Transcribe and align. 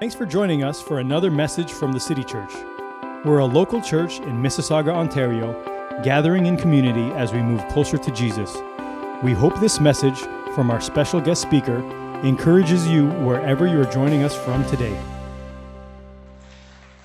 Thanks 0.00 0.14
for 0.14 0.24
joining 0.24 0.64
us 0.64 0.80
for 0.80 0.98
another 0.98 1.30
message 1.30 1.70
from 1.70 1.92
the 1.92 2.00
City 2.00 2.24
Church. 2.24 2.54
We're 3.22 3.40
a 3.40 3.44
local 3.44 3.82
church 3.82 4.18
in 4.20 4.42
Mississauga, 4.42 4.94
Ontario, 4.94 5.52
gathering 6.02 6.46
in 6.46 6.56
community 6.56 7.14
as 7.18 7.34
we 7.34 7.42
move 7.42 7.62
closer 7.68 7.98
to 7.98 8.10
Jesus. 8.10 8.56
We 9.22 9.32
hope 9.32 9.60
this 9.60 9.78
message 9.78 10.18
from 10.54 10.70
our 10.70 10.80
special 10.80 11.20
guest 11.20 11.42
speaker 11.42 11.80
encourages 12.24 12.88
you 12.88 13.08
wherever 13.26 13.66
you're 13.66 13.84
joining 13.84 14.22
us 14.22 14.34
from 14.34 14.64
today. 14.70 14.98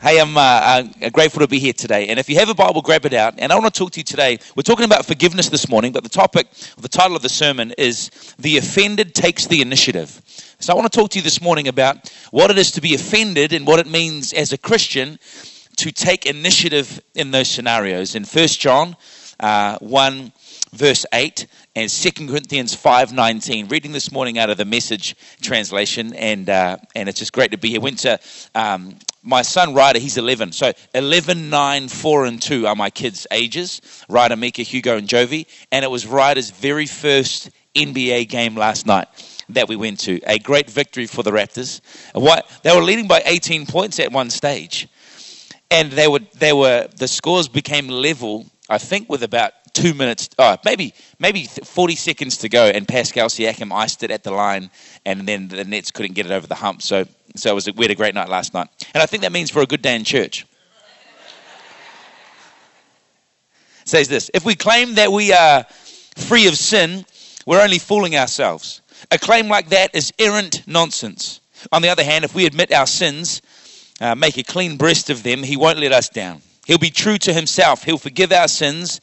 Hey, 0.02 0.21
I'm 0.21 0.38
uh, 0.38 0.39
uh, 0.39 1.09
grateful 1.09 1.41
to 1.41 1.50
be 1.50 1.59
here 1.59 1.73
today. 1.73 2.07
And 2.07 2.18
if 2.18 2.30
you 2.30 2.38
have 2.38 2.48
a 2.48 2.54
Bible, 2.54 2.82
grab 2.82 3.05
it 3.05 3.14
out. 3.14 3.34
And 3.39 3.52
I 3.52 3.59
want 3.59 3.73
to 3.73 3.77
talk 3.77 3.91
to 3.91 4.00
you 4.00 4.05
today. 4.05 4.39
We're 4.55 4.64
talking 4.64 4.86
about 4.86 5.05
forgiveness 5.05 5.50
this 5.50 5.68
morning, 5.68 5.91
but 5.91 6.04
the 6.04 6.09
topic, 6.09 6.48
the 6.77 6.88
title 6.88 7.18
of 7.18 7.23
the 7.23 7.30
sermon 7.30 7.73
is 7.77 8.09
The 8.39 8.55
Offended 8.55 9.14
Takes 9.16 9.48
the 9.48 9.62
Initiative. 9.62 10.21
So 10.60 10.72
I 10.72 10.76
want 10.76 10.92
to 10.92 10.98
talk 10.98 11.12
to 11.12 11.20
you 11.20 11.24
this 11.24 11.42
morning 11.42 11.68
about 11.68 12.10
what 12.32 12.50
it 12.50 12.58
is 12.58 12.72
to 12.72 12.82
be 12.82 12.96
offended 12.96 13.52
and 13.52 13.68
what 13.68 13.80
it 13.80 13.88
means 13.88 14.32
as 14.32 14.54
a 14.54 14.58
Christian 14.58 15.20
to 15.77 15.91
take 15.91 16.26
initiative 16.26 17.02
in 17.13 17.32
those 17.32 17.50
scenarios. 17.50 18.16
In 18.16 18.23
1 18.23 18.48
John 18.48 18.96
uh, 19.40 19.77
1, 19.80 20.32
verse 20.72 21.05
8 21.13 21.46
and 21.76 21.90
2 21.90 22.12
Corinthians 22.27 22.73
5.19. 22.73 23.70
Reading 23.70 23.91
this 23.91 24.13
morning 24.13 24.38
out 24.38 24.49
of 24.49 24.55
the 24.55 24.63
Message 24.63 25.18
translation, 25.41 26.13
and, 26.13 26.49
uh, 26.49 26.77
and 26.96 27.10
it's 27.10 27.20
just 27.20 27.34
great 27.34 27.52
to 27.52 27.58
be 27.58 27.72
here. 27.72 27.82
Went 27.82 27.99
to 27.99 28.18
um, 28.55 28.98
my 29.24 29.41
son 29.41 29.74
Ryder, 29.74 29.99
he's 29.99 30.18
11. 30.18 30.54
So 30.54 30.72
11, 30.94 31.49
9, 31.49 31.88
4, 31.90 32.26
and 32.26 32.41
2 32.41 32.66
are 32.66 32.76
my 32.76 32.90
kids' 32.90 33.27
ages. 33.30 33.82
Ryder, 34.08 34.38
Mika, 34.38 34.62
Hugo, 34.62 34.96
and 34.96 35.08
Jovi. 35.08 35.48
And 35.74 35.84
it 35.84 35.91
was 35.91 36.08
Ryder's 36.08 36.49
very 36.49 36.85
first 36.85 37.49
NBA 37.76 38.30
game 38.30 38.55
last 38.55 38.85
night 38.85 39.10
that 39.49 39.67
we 39.67 39.76
went 39.76 39.99
to. 40.02 40.20
A 40.27 40.40
great 40.40 40.70
victory 40.70 41.05
for 41.05 41.23
the 41.23 41.31
Raptors. 41.31 41.81
What, 42.13 42.49
they 42.63 42.76
were 42.76 42.84
leading 42.84 43.08
by 43.08 43.22
18 43.26 43.66
points 43.66 43.99
at 43.99 44.12
one 44.12 44.30
stage. 44.30 44.88
And 45.71 45.91
they 45.91 46.07
were, 46.07 46.20
they 46.35 46.54
were, 46.54 46.88
the 46.96 47.07
scores 47.07 47.48
became 47.48 47.88
level, 47.88 48.46
I 48.70 48.77
think, 48.77 49.10
with 49.10 49.23
about 49.23 49.54
two 49.76 49.93
minutes, 49.93 50.29
oh, 50.40 50.57
maybe 50.63 50.93
maybe 51.20 51.43
40 51.43 51.96
seconds 51.96 52.38
to 52.38 52.49
go, 52.49 52.66
and 52.66 52.88
Pascal 52.88 53.27
Siakam 53.27 53.71
iced 53.71 54.01
it 54.04 54.10
at 54.10 54.23
the 54.23 54.32
line, 54.32 54.71
and 55.05 55.27
then 55.27 55.49
the 55.49 55.66
Nets 55.66 55.91
couldn't 55.91 56.13
get 56.13 56.26
it 56.26 56.32
over 56.32 56.48
the 56.48 56.55
hump. 56.55 56.82
So, 56.82 57.05
so 57.35 57.51
it 57.51 57.54
was 57.54 57.68
a, 57.68 57.73
we 57.73 57.84
had 57.84 57.91
a 57.91 57.96
great 57.96 58.16
night 58.16 58.29
last 58.29 58.54
night, 58.54 58.70
and 58.93 59.04
I 59.04 59.05
think 59.05 59.21
that 59.23 59.32
means 59.32 59.51
for 59.51 59.62
a 59.62 59.66
good 59.66 59.82
day 59.82 59.96
in 59.96 60.04
church. 60.04 60.48
says 63.84 64.07
this: 64.07 64.31
If 64.34 64.46
we 64.46 64.56
claim 64.56 64.96
that 64.96 65.12
we 65.12 65.34
are 65.34 65.66
free 66.16 66.47
of 66.47 66.57
sin, 66.57 67.06
we're 67.46 67.62
only 67.62 67.79
fooling 67.79 68.16
ourselves. 68.16 68.81
A 69.12 69.18
claim 69.18 69.47
like 69.47 69.69
that 69.69 69.94
is 69.96 70.12
errant 70.19 70.68
nonsense. 70.68 71.41
On 71.72 71.81
the 71.81 71.90
other 71.90 72.03
hand, 72.03 72.25
if 72.25 72.35
we 72.35 72.46
admit 72.46 72.72
our 72.72 72.88
sins, 72.88 73.41
uh, 74.01 74.16
make 74.16 74.38
a 74.38 74.44
clean 74.44 74.78
breast 74.78 75.09
of 75.09 75.24
them, 75.24 75.44
He 75.44 75.57
won't 75.57 75.79
let 75.79 75.91
us 75.91 76.09
down. 76.09 76.41
He'll 76.66 76.78
be 76.78 76.90
true 76.90 77.18
to 77.19 77.34
Himself. 77.34 77.84
He'll 77.84 77.97
forgive 77.97 78.31
our 78.31 78.47
sins 78.47 79.01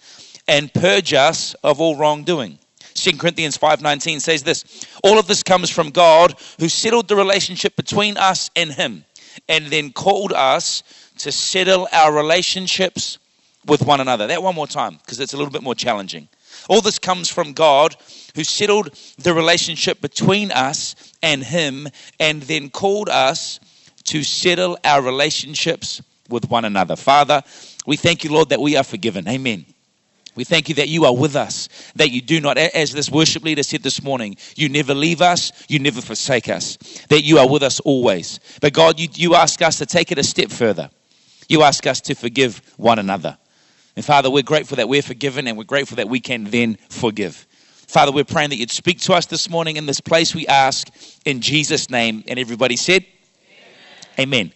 and 0.48 0.72
purge 0.72 1.12
us 1.12 1.54
of 1.62 1.80
all 1.80 1.96
wrongdoing. 1.96 2.58
2 2.94 3.18
Corinthians 3.18 3.56
5:19 3.56 4.20
says 4.20 4.42
this, 4.42 4.64
all 5.02 5.18
of 5.18 5.26
this 5.26 5.42
comes 5.42 5.70
from 5.70 5.90
God 5.90 6.34
who 6.58 6.68
settled 6.68 7.08
the 7.08 7.16
relationship 7.16 7.74
between 7.76 8.16
us 8.16 8.50
and 8.54 8.72
him 8.72 9.04
and 9.48 9.66
then 9.66 9.92
called 9.92 10.32
us 10.32 10.82
to 11.18 11.32
settle 11.32 11.88
our 11.92 12.12
relationships 12.12 13.18
with 13.66 13.82
one 13.82 14.00
another. 14.00 14.26
That 14.26 14.42
one 14.42 14.54
more 14.54 14.66
time 14.66 14.96
because 14.96 15.20
it's 15.20 15.32
a 15.32 15.36
little 15.36 15.52
bit 15.52 15.62
more 15.62 15.74
challenging. 15.74 16.28
All 16.68 16.80
this 16.80 16.98
comes 16.98 17.28
from 17.28 17.52
God 17.52 17.96
who 18.34 18.44
settled 18.44 18.90
the 19.18 19.34
relationship 19.34 20.00
between 20.00 20.50
us 20.52 20.94
and 21.22 21.42
him 21.42 21.88
and 22.18 22.42
then 22.42 22.70
called 22.70 23.08
us 23.08 23.60
to 24.04 24.22
settle 24.22 24.78
our 24.84 25.02
relationships 25.02 26.02
with 26.28 26.50
one 26.50 26.64
another. 26.64 26.96
Father, 26.96 27.42
we 27.86 27.96
thank 27.96 28.24
you 28.24 28.32
Lord 28.32 28.48
that 28.48 28.60
we 28.60 28.76
are 28.76 28.84
forgiven. 28.84 29.28
Amen. 29.28 29.66
We 30.34 30.44
thank 30.44 30.70
you 30.70 30.76
that 30.76 30.88
you 30.88 31.04
are 31.04 31.14
with 31.14 31.36
us, 31.36 31.68
that 31.96 32.10
you 32.10 32.22
do 32.22 32.40
not, 32.40 32.56
as 32.56 32.92
this 32.92 33.10
worship 33.10 33.44
leader 33.44 33.62
said 33.62 33.82
this 33.82 34.02
morning, 34.02 34.36
you 34.56 34.70
never 34.70 34.94
leave 34.94 35.20
us, 35.20 35.52
you 35.68 35.78
never 35.78 36.00
forsake 36.00 36.48
us, 36.48 36.78
that 37.10 37.22
you 37.22 37.38
are 37.38 37.48
with 37.48 37.62
us 37.62 37.80
always. 37.80 38.40
But 38.62 38.72
God, 38.72 38.98
you, 38.98 39.08
you 39.12 39.34
ask 39.34 39.60
us 39.60 39.76
to 39.78 39.86
take 39.86 40.10
it 40.10 40.16
a 40.16 40.24
step 40.24 40.50
further. 40.50 40.88
You 41.48 41.62
ask 41.62 41.86
us 41.86 42.00
to 42.02 42.14
forgive 42.14 42.62
one 42.78 42.98
another. 42.98 43.36
And 43.94 44.02
Father, 44.02 44.30
we're 44.30 44.42
grateful 44.42 44.76
that 44.76 44.88
we're 44.88 45.02
forgiven 45.02 45.46
and 45.46 45.58
we're 45.58 45.64
grateful 45.64 45.96
that 45.96 46.08
we 46.08 46.20
can 46.20 46.44
then 46.44 46.78
forgive. 46.88 47.46
Father, 47.92 48.10
we're 48.10 48.24
praying 48.24 48.48
that 48.48 48.56
you'd 48.56 48.70
speak 48.70 49.00
to 49.00 49.12
us 49.12 49.26
this 49.26 49.50
morning 49.50 49.76
in 49.76 49.84
this 49.84 50.00
place, 50.00 50.34
we 50.34 50.46
ask 50.46 50.88
in 51.26 51.42
Jesus' 51.42 51.90
name. 51.90 52.24
And 52.26 52.38
everybody 52.38 52.74
said, 52.74 53.04
Amen. 54.18 54.46
Amen. 54.48 54.52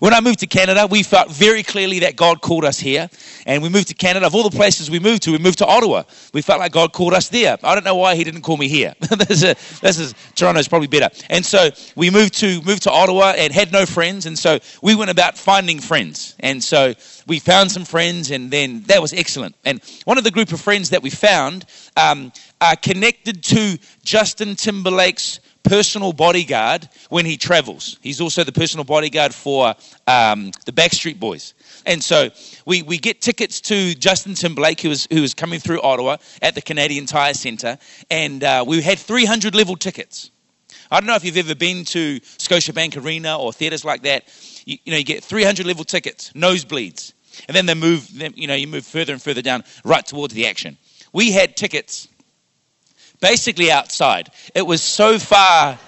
When 0.00 0.14
I 0.14 0.20
moved 0.20 0.40
to 0.40 0.46
Canada, 0.46 0.86
we 0.86 1.02
felt 1.02 1.30
very 1.30 1.62
clearly 1.62 2.00
that 2.00 2.14
God 2.14 2.40
called 2.40 2.64
us 2.64 2.78
here. 2.78 3.10
And 3.46 3.62
we 3.62 3.68
moved 3.68 3.88
to 3.88 3.94
Canada. 3.94 4.26
Of 4.26 4.34
all 4.34 4.48
the 4.48 4.56
places 4.56 4.90
we 4.90 5.00
moved 5.00 5.22
to, 5.24 5.32
we 5.32 5.38
moved 5.38 5.58
to 5.58 5.66
Ottawa. 5.66 6.04
We 6.32 6.42
felt 6.42 6.60
like 6.60 6.72
God 6.72 6.92
called 6.92 7.14
us 7.14 7.28
there. 7.28 7.56
I 7.64 7.74
don't 7.74 7.84
know 7.84 7.96
why 7.96 8.14
He 8.14 8.22
didn't 8.22 8.42
call 8.42 8.56
me 8.56 8.68
here. 8.68 8.94
this, 9.00 9.42
is, 9.42 9.80
this 9.80 9.98
is 9.98 10.14
Toronto's 10.34 10.68
probably 10.68 10.86
better. 10.86 11.10
And 11.30 11.44
so 11.44 11.70
we 11.96 12.10
moved 12.10 12.34
to 12.34 12.62
moved 12.62 12.84
to 12.84 12.90
Ottawa 12.90 13.34
and 13.36 13.52
had 13.52 13.72
no 13.72 13.86
friends. 13.86 14.26
And 14.26 14.38
so 14.38 14.58
we 14.82 14.94
went 14.94 15.10
about 15.10 15.36
finding 15.36 15.80
friends. 15.80 16.36
And 16.40 16.62
so 16.62 16.94
we 17.26 17.40
found 17.40 17.72
some 17.72 17.84
friends, 17.84 18.30
and 18.30 18.50
then 18.50 18.82
that 18.84 19.02
was 19.02 19.12
excellent. 19.12 19.56
And 19.64 19.82
one 20.04 20.18
of 20.18 20.24
the 20.24 20.30
group 20.30 20.52
of 20.52 20.60
friends 20.60 20.90
that 20.90 21.02
we 21.02 21.10
found 21.10 21.64
um, 21.96 22.32
are 22.60 22.76
connected 22.76 23.42
to 23.44 23.78
Justin 24.02 24.56
Timberlake's 24.56 25.40
personal 25.68 26.14
bodyguard 26.14 26.88
when 27.10 27.26
he 27.26 27.36
travels. 27.36 27.98
He's 28.00 28.20
also 28.20 28.42
the 28.42 28.52
personal 28.52 28.84
bodyguard 28.84 29.34
for 29.34 29.74
um, 30.06 30.50
the 30.64 30.72
Backstreet 30.72 31.20
Boys. 31.20 31.52
And 31.84 32.02
so 32.02 32.30
we, 32.64 32.82
we 32.82 32.96
get 32.96 33.20
tickets 33.20 33.60
to 33.62 33.94
Justin 33.94 34.34
Timberlake, 34.34 34.80
who 34.80 34.88
was, 34.88 35.06
who 35.12 35.20
was 35.20 35.34
coming 35.34 35.60
through 35.60 35.82
Ottawa 35.82 36.16
at 36.40 36.54
the 36.54 36.62
Canadian 36.62 37.04
Tire 37.04 37.34
Centre, 37.34 37.78
and 38.10 38.42
uh, 38.42 38.64
we 38.66 38.80
had 38.80 38.98
300 38.98 39.54
level 39.54 39.76
tickets. 39.76 40.30
I 40.90 41.00
don't 41.00 41.06
know 41.06 41.16
if 41.16 41.24
you've 41.24 41.36
ever 41.36 41.54
been 41.54 41.84
to 41.86 42.18
Scotiabank 42.20 43.02
Arena 43.02 43.38
or 43.38 43.52
theatres 43.52 43.84
like 43.84 44.02
that. 44.02 44.24
You, 44.64 44.78
you, 44.84 44.92
know, 44.92 44.98
you 44.98 45.04
get 45.04 45.22
300 45.22 45.66
level 45.66 45.84
tickets, 45.84 46.32
nosebleeds, 46.32 47.12
and 47.46 47.54
then 47.54 47.66
they 47.66 47.74
move. 47.74 48.08
You 48.10 48.46
know, 48.46 48.54
you 48.54 48.66
move 48.66 48.86
further 48.86 49.12
and 49.12 49.20
further 49.20 49.42
down, 49.42 49.64
right 49.84 50.04
towards 50.04 50.32
the 50.32 50.46
action. 50.46 50.78
We 51.12 51.32
had 51.32 51.56
tickets 51.56 52.08
basically 53.20 53.70
outside. 53.70 54.30
It 54.54 54.66
was 54.66 54.82
so 54.82 55.18
far. 55.18 55.78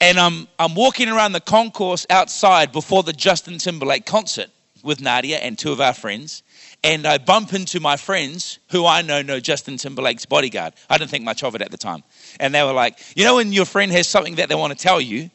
And 0.00 0.18
I'm, 0.18 0.48
I'm 0.58 0.74
walking 0.74 1.08
around 1.08 1.32
the 1.32 1.40
concourse 1.40 2.06
outside 2.10 2.72
before 2.72 3.02
the 3.02 3.12
Justin 3.12 3.58
Timberlake 3.58 4.04
concert 4.04 4.50
with 4.82 5.00
Nadia 5.00 5.38
and 5.38 5.58
two 5.58 5.72
of 5.72 5.80
our 5.80 5.94
friends. 5.94 6.42
And 6.82 7.06
I 7.06 7.16
bump 7.16 7.54
into 7.54 7.80
my 7.80 7.96
friends 7.96 8.58
who 8.70 8.84
I 8.84 9.00
know 9.00 9.22
know 9.22 9.40
Justin 9.40 9.78
Timberlake's 9.78 10.26
bodyguard. 10.26 10.74
I 10.90 10.98
didn't 10.98 11.10
think 11.10 11.24
much 11.24 11.42
of 11.42 11.54
it 11.54 11.62
at 11.62 11.70
the 11.70 11.78
time. 11.78 12.02
And 12.38 12.54
they 12.54 12.62
were 12.62 12.74
like, 12.74 12.98
you 13.16 13.24
know, 13.24 13.36
when 13.36 13.52
your 13.52 13.64
friend 13.64 13.90
has 13.92 14.06
something 14.06 14.34
that 14.34 14.50
they 14.50 14.54
want 14.54 14.76
to 14.76 14.78
tell 14.78 15.00
you, 15.00 15.30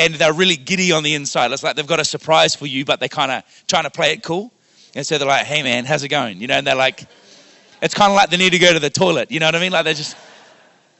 and 0.00 0.14
they're 0.14 0.32
really 0.32 0.56
giddy 0.56 0.92
on 0.92 1.02
the 1.02 1.14
inside. 1.14 1.52
It's 1.52 1.62
like 1.62 1.76
they've 1.76 1.86
got 1.86 2.00
a 2.00 2.04
surprise 2.04 2.54
for 2.54 2.66
you, 2.66 2.84
but 2.84 3.00
they're 3.00 3.08
kind 3.08 3.30
of 3.30 3.42
trying 3.66 3.84
to 3.84 3.90
play 3.90 4.12
it 4.12 4.22
cool. 4.22 4.52
And 4.94 5.06
so 5.06 5.18
they're 5.18 5.28
like, 5.28 5.46
hey 5.46 5.62
man, 5.62 5.84
how's 5.84 6.02
it 6.02 6.08
going? 6.08 6.40
You 6.40 6.46
know, 6.46 6.54
and 6.54 6.66
they're 6.66 6.74
like, 6.74 7.06
it's 7.82 7.94
kind 7.94 8.10
of 8.10 8.16
like 8.16 8.30
they 8.30 8.36
need 8.36 8.50
to 8.50 8.58
go 8.58 8.72
to 8.72 8.78
the 8.78 8.90
toilet. 8.90 9.30
You 9.30 9.40
know 9.40 9.46
what 9.46 9.54
I 9.54 9.60
mean? 9.60 9.72
Like 9.72 9.84
they 9.84 9.94
just, 9.94 10.16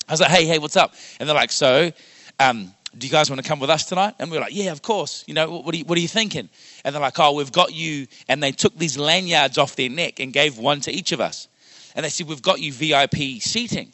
I 0.09 0.13
was 0.13 0.21
like, 0.21 0.31
hey, 0.31 0.47
hey, 0.47 0.59
what's 0.59 0.77
up? 0.77 0.95
And 1.19 1.29
they're 1.29 1.37
like, 1.37 1.53
so, 1.53 1.93
um, 2.39 2.75
do 2.97 3.07
you 3.07 3.13
guys 3.13 3.31
want 3.31 3.41
to 3.43 3.49
come 3.49 3.61
with 3.61 3.71
us 3.71 3.85
tonight? 3.85 4.15
And 4.19 4.31
we 4.31 4.37
are 4.37 4.41
like, 4.41 4.55
yeah, 4.55 4.73
of 4.73 4.83
course. 4.83 5.25
You 5.27 5.35
know, 5.35 5.61
what 5.61 5.75
are 5.75 5.79
you, 5.79 5.85
what 5.85 5.97
are 5.97 6.01
you 6.01 6.09
thinking? 6.09 6.49
And 6.85 6.95
they're 6.95 7.03
like, 7.03 7.19
oh, 7.21 7.35
we've 7.35 7.53
got 7.53 7.73
you. 7.73 8.07
And 8.29 8.43
they 8.43 8.51
took 8.51 8.77
these 8.77 8.99
lanyards 8.99 9.59
off 9.59 9.77
their 9.77 9.89
neck 9.89 10.19
and 10.19 10.33
gave 10.33 10.59
one 10.59 10.81
to 10.81 10.91
each 10.91 11.13
of 11.13 11.21
us. 11.21 11.49
And 11.95 12.05
they 12.05 12.09
said, 12.09 12.27
we've 12.27 12.43
got 12.43 12.61
you 12.61 12.73
VIP 12.73 13.41
seating. 13.41 13.93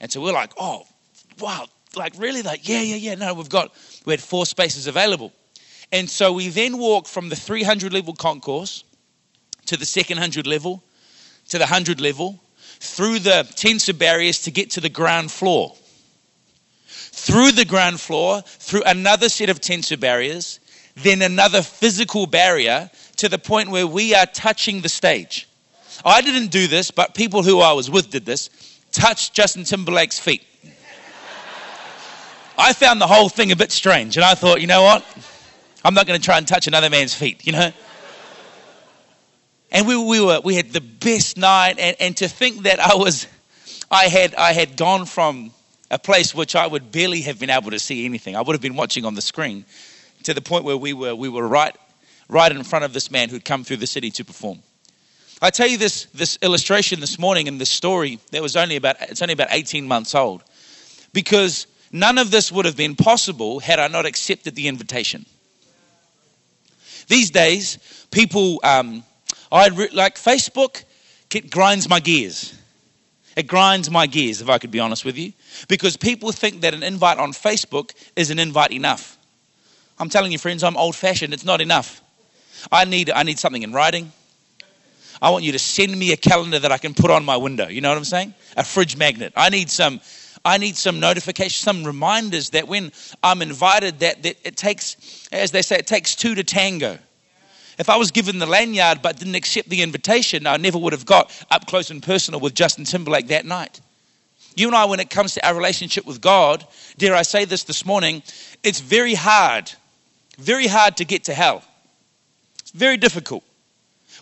And 0.00 0.10
so 0.10 0.20
we're 0.22 0.32
like, 0.32 0.52
oh, 0.58 0.86
wow, 1.38 1.66
like 1.96 2.14
really? 2.16 2.42
Like, 2.42 2.66
yeah, 2.66 2.80
yeah, 2.80 2.96
yeah. 2.96 3.14
No, 3.16 3.34
we've 3.34 3.48
got, 3.48 3.74
we 4.06 4.12
had 4.12 4.20
four 4.20 4.46
spaces 4.46 4.86
available. 4.86 5.32
And 5.92 6.08
so 6.08 6.32
we 6.32 6.48
then 6.48 6.78
walk 6.78 7.06
from 7.06 7.28
the 7.28 7.36
300 7.36 7.92
level 7.92 8.14
concourse 8.14 8.84
to 9.66 9.76
the 9.76 9.86
second 9.86 10.16
100 10.16 10.46
level 10.46 10.82
to 11.50 11.58
the 11.58 11.64
100 11.64 12.00
level, 12.00 12.40
through 12.80 13.18
the 13.18 13.46
tensor 13.54 13.96
barriers 13.96 14.42
to 14.42 14.50
get 14.50 14.70
to 14.70 14.80
the 14.80 14.88
ground 14.88 15.30
floor. 15.30 15.74
Through 16.86 17.52
the 17.52 17.64
ground 17.64 18.00
floor, 18.00 18.42
through 18.42 18.82
another 18.84 19.28
set 19.28 19.50
of 19.50 19.60
tensor 19.60 20.00
barriers, 20.00 20.58
then 20.94 21.22
another 21.22 21.62
physical 21.62 22.26
barrier 22.26 22.90
to 23.16 23.28
the 23.28 23.38
point 23.38 23.68
where 23.68 23.86
we 23.86 24.14
are 24.14 24.26
touching 24.26 24.80
the 24.80 24.88
stage. 24.88 25.46
I 26.04 26.22
didn't 26.22 26.48
do 26.48 26.66
this, 26.66 26.90
but 26.90 27.14
people 27.14 27.42
who 27.42 27.60
I 27.60 27.72
was 27.72 27.90
with 27.90 28.10
did 28.10 28.24
this. 28.24 28.48
Touched 28.92 29.34
Justin 29.34 29.64
Timberlake's 29.64 30.18
feet. 30.18 30.42
I 32.56 32.72
found 32.72 33.00
the 33.00 33.06
whole 33.06 33.28
thing 33.28 33.52
a 33.52 33.56
bit 33.56 33.72
strange, 33.72 34.16
and 34.16 34.24
I 34.24 34.34
thought, 34.34 34.60
you 34.60 34.66
know 34.66 34.82
what? 34.82 35.04
I'm 35.84 35.94
not 35.94 36.06
going 36.06 36.18
to 36.18 36.24
try 36.24 36.38
and 36.38 36.46
touch 36.46 36.66
another 36.66 36.90
man's 36.90 37.14
feet, 37.14 37.46
you 37.46 37.52
know? 37.52 37.72
And 39.72 39.86
we, 39.86 39.96
we 39.96 40.20
were 40.20 40.40
we 40.44 40.54
had 40.54 40.70
the 40.70 40.80
best 40.80 41.36
night 41.36 41.78
and, 41.78 41.96
and 42.00 42.16
to 42.16 42.28
think 42.28 42.62
that 42.62 42.80
i 42.80 42.94
was 42.94 43.26
i 43.90 44.04
had 44.04 44.34
i 44.34 44.52
had 44.52 44.76
gone 44.76 45.06
from 45.06 45.52
a 45.90 45.98
place 45.98 46.34
which 46.34 46.54
I 46.54 46.66
would 46.66 46.92
barely 46.92 47.22
have 47.22 47.38
been 47.38 47.50
able 47.50 47.72
to 47.72 47.78
see 47.78 48.04
anything. 48.04 48.36
I 48.36 48.42
would 48.42 48.54
have 48.54 48.62
been 48.62 48.76
watching 48.76 49.04
on 49.04 49.14
the 49.14 49.22
screen 49.22 49.64
to 50.22 50.32
the 50.32 50.40
point 50.40 50.64
where 50.64 50.76
we 50.76 50.92
were, 50.92 51.14
we 51.14 51.28
were 51.28 51.46
right, 51.46 51.74
right 52.28 52.50
in 52.50 52.62
front 52.62 52.84
of 52.84 52.92
this 52.92 53.10
man 53.10 53.28
who'd 53.28 53.44
come 53.44 53.64
through 53.64 53.78
the 53.78 53.86
city 53.86 54.10
to 54.12 54.24
perform. 54.24 54.62
I 55.42 55.50
tell 55.50 55.66
you 55.66 55.78
this, 55.78 56.04
this 56.14 56.38
illustration 56.42 57.00
this 57.00 57.18
morning 57.18 57.48
and 57.48 57.60
this 57.60 57.70
story 57.70 58.20
that 58.30 58.42
was 58.42 58.56
only 58.56 58.76
about, 58.76 58.96
it's 59.00 59.22
only 59.22 59.32
about 59.32 59.48
18 59.50 59.88
months 59.88 60.14
old 60.14 60.44
because 61.12 61.66
none 61.90 62.18
of 62.18 62.30
this 62.30 62.52
would 62.52 62.66
have 62.66 62.76
been 62.76 62.94
possible 62.94 63.58
had 63.58 63.80
I 63.80 63.88
not 63.88 64.06
accepted 64.06 64.54
the 64.54 64.68
invitation. 64.68 65.26
These 67.08 67.30
days, 67.30 68.06
people, 68.12 68.60
um, 68.62 69.02
I 69.52 69.68
like 69.68 70.16
Facebook, 70.16 70.84
it 71.34 71.50
grinds 71.50 71.88
my 71.88 72.00
gears. 72.00 72.56
It 73.36 73.46
grinds 73.46 73.90
my 73.90 74.06
gears, 74.06 74.40
if 74.40 74.48
I 74.48 74.58
could 74.58 74.70
be 74.70 74.80
honest 74.80 75.04
with 75.04 75.16
you, 75.16 75.32
because 75.68 75.96
people 75.96 76.32
think 76.32 76.62
that 76.62 76.74
an 76.74 76.82
invite 76.82 77.18
on 77.18 77.32
Facebook 77.32 77.92
is 78.16 78.30
an 78.30 78.38
invite 78.38 78.72
enough. 78.72 79.18
I'm 79.98 80.08
telling 80.08 80.32
you, 80.32 80.38
friends, 80.38 80.64
I'm 80.64 80.76
old 80.76 80.96
fashioned. 80.96 81.32
It's 81.32 81.44
not 81.44 81.60
enough. 81.60 82.02
I 82.72 82.84
need, 82.84 83.10
I 83.10 83.22
need 83.22 83.38
something 83.38 83.62
in 83.62 83.72
writing. 83.72 84.12
I 85.22 85.30
want 85.30 85.44
you 85.44 85.52
to 85.52 85.58
send 85.58 85.96
me 85.98 86.12
a 86.12 86.16
calendar 86.16 86.58
that 86.58 86.72
I 86.72 86.78
can 86.78 86.94
put 86.94 87.10
on 87.10 87.24
my 87.24 87.36
window. 87.36 87.68
You 87.68 87.80
know 87.80 87.90
what 87.90 87.98
I'm 87.98 88.04
saying? 88.04 88.34
A 88.56 88.64
fridge 88.64 88.96
magnet. 88.96 89.32
I 89.36 89.50
need 89.50 89.70
some, 89.70 90.00
I 90.44 90.56
need 90.56 90.76
some 90.76 90.98
notifications, 90.98 91.56
some 91.56 91.84
reminders 91.84 92.50
that 92.50 92.66
when 92.66 92.92
I'm 93.22 93.42
invited, 93.42 94.00
that, 94.00 94.22
that 94.22 94.36
it 94.44 94.56
takes, 94.56 95.28
as 95.30 95.50
they 95.50 95.62
say, 95.62 95.76
it 95.76 95.86
takes 95.86 96.14
two 96.14 96.34
to 96.34 96.44
tango. 96.44 96.98
If 97.80 97.88
I 97.88 97.96
was 97.96 98.10
given 98.10 98.38
the 98.38 98.44
lanyard 98.44 99.00
but 99.00 99.18
didn't 99.18 99.36
accept 99.36 99.70
the 99.70 99.80
invitation, 99.80 100.46
I 100.46 100.58
never 100.58 100.76
would 100.76 100.92
have 100.92 101.06
got 101.06 101.32
up 101.50 101.66
close 101.66 101.90
and 101.90 102.02
personal 102.02 102.38
with 102.38 102.54
Justin 102.54 102.84
Timberlake 102.84 103.28
that 103.28 103.46
night. 103.46 103.80
You 104.54 104.66
and 104.66 104.76
I, 104.76 104.84
when 104.84 105.00
it 105.00 105.08
comes 105.08 105.32
to 105.34 105.48
our 105.48 105.54
relationship 105.54 106.04
with 106.04 106.20
God, 106.20 106.66
dare 106.98 107.14
I 107.14 107.22
say 107.22 107.46
this 107.46 107.64
this 107.64 107.86
morning, 107.86 108.22
it's 108.62 108.80
very 108.80 109.14
hard, 109.14 109.72
very 110.36 110.66
hard 110.66 110.98
to 110.98 111.06
get 111.06 111.24
to 111.24 111.34
hell. 111.34 111.64
It's 112.58 112.72
very 112.72 112.98
difficult. 112.98 113.44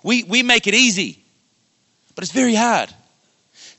We, 0.04 0.22
we 0.22 0.44
make 0.44 0.68
it 0.68 0.74
easy, 0.74 1.18
but 2.14 2.22
it's 2.22 2.32
very 2.32 2.54
hard. 2.54 2.94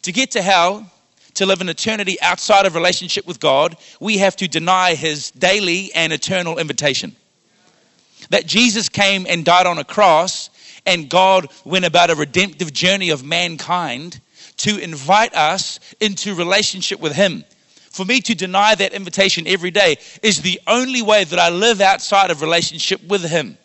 To 0.01 0.11
get 0.11 0.31
to 0.31 0.41
hell, 0.41 0.91
to 1.35 1.45
live 1.45 1.61
an 1.61 1.69
eternity 1.69 2.19
outside 2.21 2.65
of 2.65 2.75
relationship 2.75 3.25
with 3.25 3.39
God, 3.39 3.77
we 4.01 4.17
have 4.17 4.35
to 4.37 4.47
deny 4.49 4.95
his 4.95 5.31
daily 5.31 5.93
and 5.93 6.11
eternal 6.11 6.57
invitation 6.57 7.15
that 8.29 8.45
Jesus 8.45 8.89
came 8.89 9.25
and 9.27 9.43
died 9.43 9.65
on 9.65 9.77
a 9.77 9.83
cross, 9.83 10.49
and 10.85 11.09
God 11.09 11.47
went 11.65 11.85
about 11.85 12.09
a 12.09 12.15
redemptive 12.15 12.73
journey 12.73 13.09
of 13.09 13.23
mankind 13.23 14.21
to 14.57 14.77
invite 14.77 15.33
us 15.35 15.79
into 15.99 16.35
relationship 16.35 16.99
with 16.99 17.13
Him. 17.13 17.43
For 17.91 18.05
me 18.05 18.21
to 18.21 18.35
deny 18.35 18.75
that 18.75 18.93
invitation 18.93 19.47
every 19.47 19.71
day 19.71 19.97
is 20.21 20.41
the 20.41 20.59
only 20.67 21.01
way 21.01 21.23
that 21.23 21.39
I 21.39 21.49
live 21.49 21.81
outside 21.81 22.29
of 22.29 22.41
relationship 22.41 23.03
with 23.07 23.23
Him. 23.23 23.57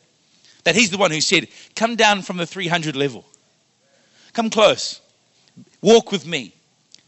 That 0.64 0.74
He's 0.74 0.90
the 0.90 0.98
one 0.98 1.10
who 1.10 1.20
said, 1.20 1.48
Come 1.76 1.96
down 1.96 2.22
from 2.22 2.38
the 2.38 2.46
300 2.46 2.96
level, 2.96 3.24
come 4.32 4.50
close, 4.50 5.00
walk 5.82 6.10
with 6.10 6.26
me, 6.26 6.54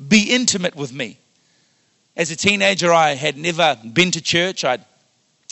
be 0.07 0.35
intimate 0.35 0.77
with 0.77 0.93
me. 0.93 1.19
As 2.17 2.31
a 2.31 2.37
teenager, 2.37 2.93
I 2.93 3.15
had 3.15 3.37
never 3.37 3.77
been 3.93 4.11
to 4.13 4.21
church. 4.21 4.65
I'd 4.65 4.85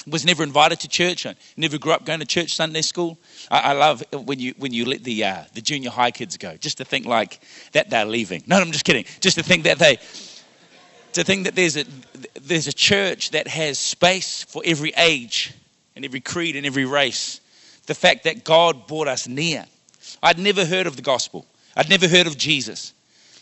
was 0.06 0.24
never 0.24 0.42
invited 0.42 0.80
to 0.80 0.88
church. 0.88 1.26
I 1.26 1.34
never 1.56 1.78
grew 1.78 1.92
up 1.92 2.04
going 2.04 2.20
to 2.20 2.26
church 2.26 2.54
Sunday 2.54 2.82
school. 2.82 3.18
I, 3.50 3.60
I 3.60 3.72
love 3.72 4.02
when 4.12 4.38
you 4.38 4.54
when 4.58 4.72
you 4.72 4.84
let 4.84 5.04
the 5.04 5.24
uh, 5.24 5.44
the 5.54 5.60
junior 5.60 5.90
high 5.90 6.10
kids 6.10 6.36
go, 6.36 6.56
just 6.56 6.78
to 6.78 6.84
think 6.84 7.06
like 7.06 7.40
that 7.72 7.90
they're 7.90 8.04
leaving. 8.04 8.42
No, 8.46 8.56
I'm 8.56 8.72
just 8.72 8.84
kidding. 8.84 9.04
Just 9.20 9.36
to 9.38 9.42
think 9.42 9.64
that 9.64 9.78
they 9.78 9.98
to 11.14 11.24
think 11.24 11.44
that 11.44 11.54
there's 11.54 11.76
a 11.76 11.84
there's 12.40 12.66
a 12.66 12.72
church 12.72 13.30
that 13.30 13.48
has 13.48 13.78
space 13.78 14.42
for 14.44 14.62
every 14.64 14.92
age 14.96 15.54
and 15.96 16.04
every 16.04 16.20
creed 16.20 16.56
and 16.56 16.66
every 16.66 16.84
race. 16.84 17.40
The 17.86 17.94
fact 17.94 18.24
that 18.24 18.44
God 18.44 18.86
brought 18.86 19.08
us 19.08 19.28
near. 19.28 19.66
I'd 20.22 20.38
never 20.38 20.64
heard 20.64 20.86
of 20.86 20.96
the 20.96 21.02
gospel. 21.02 21.46
I'd 21.76 21.90
never 21.90 22.08
heard 22.08 22.26
of 22.26 22.36
Jesus. 22.36 22.92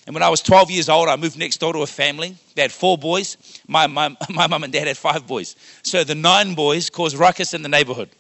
And 0.07 0.15
when 0.15 0.23
I 0.23 0.29
was 0.29 0.43
12 0.43 0.71
years 0.71 0.89
old, 0.89 1.09
I 1.09 1.17
moved 1.17 1.39
next 1.39 1.59
door 1.59 1.73
to 1.73 1.81
a 1.81 1.87
family. 1.87 2.37
They 2.55 2.63
had 2.63 2.73
four 2.73 2.99
boys. 2.99 3.37
My, 3.69 3.87
my, 3.87 4.17
my 4.31 4.47
mum 4.47 4.65
and 4.65 4.73
dad 4.73 4.89
had 4.89 4.97
five 4.97 5.27
boys. 5.27 5.55
So 5.83 6.03
the 6.03 6.15
nine 6.15 6.55
boys 6.55 6.91
caused 6.91 7.17
ruckus 7.17 7.55
in 7.55 7.63
the 7.63 7.69
neighborhood. 7.69 8.11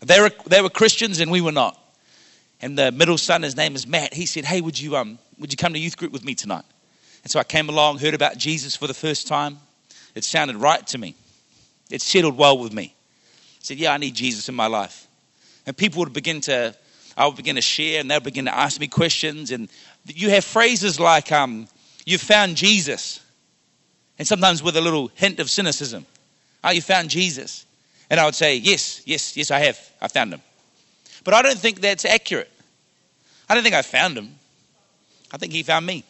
They 0.00 0.20
were, 0.20 0.30
they 0.46 0.62
were 0.62 0.70
Christians 0.70 1.20
and 1.20 1.30
we 1.30 1.40
were 1.40 1.52
not. 1.52 1.78
And 2.60 2.78
the 2.78 2.90
middle 2.90 3.18
son, 3.18 3.42
his 3.42 3.56
name 3.56 3.74
is 3.76 3.86
Matt, 3.86 4.14
he 4.14 4.26
said, 4.26 4.44
Hey, 4.44 4.60
would 4.60 4.78
you, 4.78 4.96
um, 4.96 5.18
would 5.38 5.52
you 5.52 5.56
come 5.56 5.74
to 5.74 5.78
youth 5.78 5.96
group 5.96 6.12
with 6.12 6.24
me 6.24 6.34
tonight? 6.34 6.64
And 7.22 7.30
so 7.30 7.38
I 7.38 7.44
came 7.44 7.68
along, 7.68 7.98
heard 7.98 8.14
about 8.14 8.36
Jesus 8.38 8.74
for 8.74 8.86
the 8.86 8.94
first 8.94 9.26
time. 9.26 9.58
It 10.14 10.24
sounded 10.24 10.56
right 10.56 10.84
to 10.88 10.98
me, 10.98 11.14
it 11.90 12.00
settled 12.00 12.36
well 12.36 12.58
with 12.58 12.72
me. 12.72 12.94
I 12.94 13.60
said, 13.60 13.76
Yeah, 13.76 13.92
I 13.92 13.98
need 13.98 14.14
Jesus 14.14 14.48
in 14.48 14.54
my 14.54 14.66
life. 14.66 15.06
And 15.66 15.76
people 15.76 16.00
would 16.00 16.12
begin 16.12 16.40
to 16.42 16.74
I 17.18 17.26
would 17.26 17.36
begin 17.36 17.56
to 17.56 17.62
share 17.62 18.00
and 18.00 18.08
they 18.08 18.14
would 18.14 18.22
begin 18.22 18.44
to 18.44 18.56
ask 18.56 18.80
me 18.80 18.86
questions. 18.86 19.50
And 19.50 19.68
you 20.14 20.30
have 20.30 20.44
phrases 20.44 20.98
like, 20.98 21.32
um, 21.32 21.68
you 22.04 22.18
found 22.18 22.56
Jesus. 22.56 23.20
And 24.18 24.26
sometimes 24.26 24.62
with 24.62 24.76
a 24.76 24.80
little 24.80 25.10
hint 25.14 25.40
of 25.40 25.50
cynicism. 25.50 26.06
Oh, 26.64 26.70
you 26.70 26.82
found 26.82 27.10
Jesus. 27.10 27.66
And 28.10 28.18
I 28.18 28.24
would 28.24 28.34
say, 28.34 28.56
yes, 28.56 29.02
yes, 29.04 29.36
yes, 29.36 29.50
I 29.50 29.60
have. 29.60 29.78
I 30.00 30.08
found 30.08 30.32
him. 30.32 30.40
But 31.24 31.34
I 31.34 31.42
don't 31.42 31.58
think 31.58 31.80
that's 31.80 32.04
accurate. 32.04 32.50
I 33.48 33.54
don't 33.54 33.62
think 33.62 33.74
I 33.74 33.82
found 33.82 34.16
him. 34.16 34.34
I 35.32 35.36
think 35.36 35.52
he 35.52 35.62
found 35.62 35.86
me. 35.86 36.04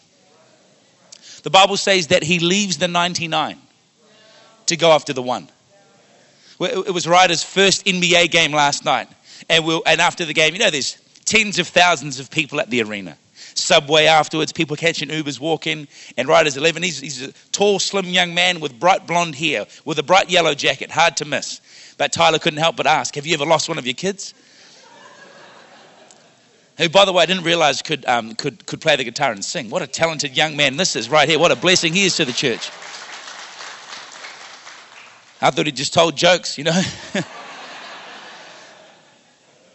The 1.43 1.51
Bible 1.51 1.77
says 1.77 2.09
that 2.09 2.23
he 2.23 2.39
leaves 2.39 2.79
the 2.79 2.89
99 2.89 3.59
to 4.67 4.77
go 4.77 4.93
after 4.93 5.13
the 5.13 5.23
one. 5.23 5.49
It 6.61 6.93
was 6.93 7.07
Ryder's 7.07 7.43
first 7.43 7.87
NBA 7.87 8.31
game 8.31 8.53
last 8.53 8.85
night. 8.85 9.09
And, 9.49 9.65
we'll, 9.65 9.83
and 9.87 10.01
after 10.01 10.25
the 10.25 10.35
game, 10.35 10.55
you 10.55 10.61
know, 10.61 10.71
there's 10.71 10.99
tens 11.25 11.59
of 11.59 11.69
thousands 11.69 12.19
of 12.19 12.31
people 12.31 12.61
at 12.61 12.71
the 12.71 12.83
arena. 12.83 13.17
Subway 13.59 14.07
afterwards, 14.07 14.53
people 14.53 14.77
catching 14.77 15.09
Ubers, 15.09 15.41
walking, 15.41 15.89
and 16.17 16.29
Ryder's 16.29 16.57
11. 16.57 16.83
He's, 16.83 17.01
he's 17.01 17.23
a 17.23 17.33
tall, 17.53 17.79
slim 17.79 18.07
young 18.07 18.35
man 18.35 18.61
with 18.61 18.79
bright 18.79 19.07
blonde 19.07 19.35
hair, 19.35 19.67
with 19.85 19.99
a 19.99 20.03
bright 20.03 20.31
yellow 20.31 20.55
jacket, 20.55 20.91
hard 20.91 21.17
to 21.19 21.25
miss. 21.25 21.61
But 21.97 22.13
Tyler 22.13 22.39
couldn't 22.39 22.61
help 22.61 22.77
but 22.77 22.87
ask, 22.87 23.15
Have 23.17 23.27
you 23.27 23.35
ever 23.35 23.45
lost 23.45 23.69
one 23.69 23.79
of 23.79 23.87
your 23.87 23.95
kids? 23.95 24.35
Who, 26.79 26.89
by 26.89 27.05
the 27.05 27.13
way, 27.13 27.23
I 27.23 27.27
didn't 27.27 27.45
realize 27.45 27.83
could, 27.83 28.07
um, 28.07 28.35
could, 28.35 28.65
could 28.67 28.81
play 28.81 28.97
the 28.97 29.05
guitar 29.05 29.33
and 29.33 29.45
sing. 29.45 29.71
What 29.71 29.83
a 29.83 29.87
talented 29.87 30.37
young 30.37 30.57
man 30.57 30.77
this 30.77 30.97
is 30.97 31.09
right 31.09 31.29
here. 31.29 31.39
What 31.39 31.53
a 31.53 31.57
blessing 31.57 31.93
he 31.93 32.05
is 32.05 32.17
to 32.17 32.25
the 32.25 32.33
church. 32.33 32.71
I 35.41 35.51
thought 35.51 35.67
he 35.67 35.73
just 35.73 35.95
told 35.95 36.17
jokes, 36.17 36.59
you 36.59 36.65
know. 36.65 36.83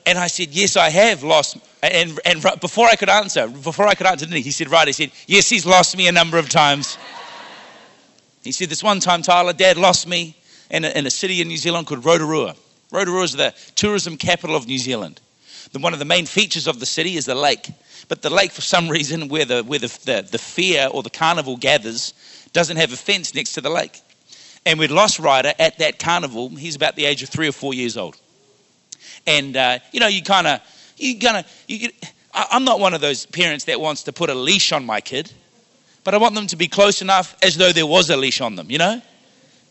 And 0.06 0.18
I 0.18 0.28
said, 0.28 0.50
Yes, 0.50 0.76
I 0.76 0.90
have 0.90 1.24
lost. 1.24 1.58
And, 1.84 2.18
and 2.24 2.42
before 2.62 2.88
I 2.88 2.96
could 2.96 3.10
answer, 3.10 3.46
before 3.46 3.88
I 3.88 3.94
could 3.94 4.08
answer, 4.08 4.26
he 4.26 4.40
He 4.40 4.52
said, 4.52 4.72
Right. 4.72 4.88
He 4.88 4.94
said, 4.94 5.12
Yes, 5.28 5.50
he's 5.50 5.66
lost 5.66 5.98
me 5.98 6.08
a 6.08 6.14
number 6.14 6.38
of 6.38 6.48
times. 6.48 6.98
He 8.42 8.54
said, 8.54 8.70
This 8.70 8.82
one 8.82 9.02
time, 9.02 9.22
Tyler, 9.22 9.52
dad 9.52 9.76
lost 9.76 10.08
me 10.08 10.38
in 10.70 10.86
a, 10.86 10.90
in 10.92 11.06
a 11.06 11.10
city 11.10 11.42
in 11.42 11.50
New 11.50 11.58
Zealand 11.58 11.88
called 11.88 12.06
Rotorua. 12.06 12.56
Rotorua 12.90 13.24
is 13.24 13.34
the 13.34 13.54
tourism 13.76 14.16
capital 14.16 14.56
of 14.56 14.66
New 14.66 14.78
Zealand. 14.78 15.20
The, 15.74 15.80
one 15.80 15.92
of 15.92 16.00
the 16.00 16.06
main 16.06 16.26
features 16.26 16.68
of 16.68 16.80
the 16.80 16.86
city 16.86 17.18
is 17.18 17.26
the 17.26 17.36
lake. 17.36 17.70
But 18.08 18.22
the 18.22 18.30
lake, 18.30 18.54
for 18.54 18.62
some 18.62 18.88
reason, 18.88 19.28
where 19.28 19.44
the, 19.44 19.62
where 19.64 19.80
the, 19.80 19.88
the, 20.06 20.26
the 20.32 20.38
fair 20.38 20.88
or 20.88 21.04
the 21.04 21.10
carnival 21.10 21.58
gathers, 21.58 22.14
doesn't 22.54 22.78
have 22.78 22.94
a 22.94 22.98
fence 22.98 23.36
next 23.36 23.54
to 23.54 23.62
the 23.62 23.70
lake. 23.70 24.00
And 24.66 24.80
we'd 24.80 24.92
lost 24.92 25.20
Ryder 25.20 25.52
at 25.60 25.80
that 25.80 26.00
carnival. 26.00 26.48
He's 26.48 26.78
about 26.78 26.96
the 26.96 27.04
age 27.04 27.24
of 27.24 27.30
three 27.30 27.50
or 27.50 27.52
four 27.52 27.74
years 27.74 27.98
old 27.98 28.16
and 29.26 29.56
uh, 29.56 29.80
you 29.92 30.00
know 30.00 30.08
you 30.08 30.22
kind 30.22 30.48
of 30.48 30.62
you 30.98 31.20
kind 31.20 31.38
of 31.38 31.64
you 31.68 31.90
I'm 32.34 32.64
not 32.64 32.80
one 32.80 32.94
of 32.94 33.02
those 33.02 33.26
parents 33.28 33.66
that 33.66 33.80
wants 33.80 34.04
to 34.04 34.14
put 34.14 34.30
a 34.30 34.34
leash 34.34 34.72
on 34.72 34.86
my 34.86 35.02
kid, 35.02 35.32
but 36.04 36.14
I 36.14 36.18
want 36.18 36.34
them 36.34 36.48
to 36.48 36.56
be 36.56 36.68
close 36.68 37.02
enough 37.02 37.36
as 37.44 37.56
though 37.58 37.72
there 37.72 37.86
was 37.86 38.10
a 38.10 38.18
leash 38.18 38.42
on 38.42 38.56
them, 38.56 38.72
you 38.72 38.80
know. 38.80 39.02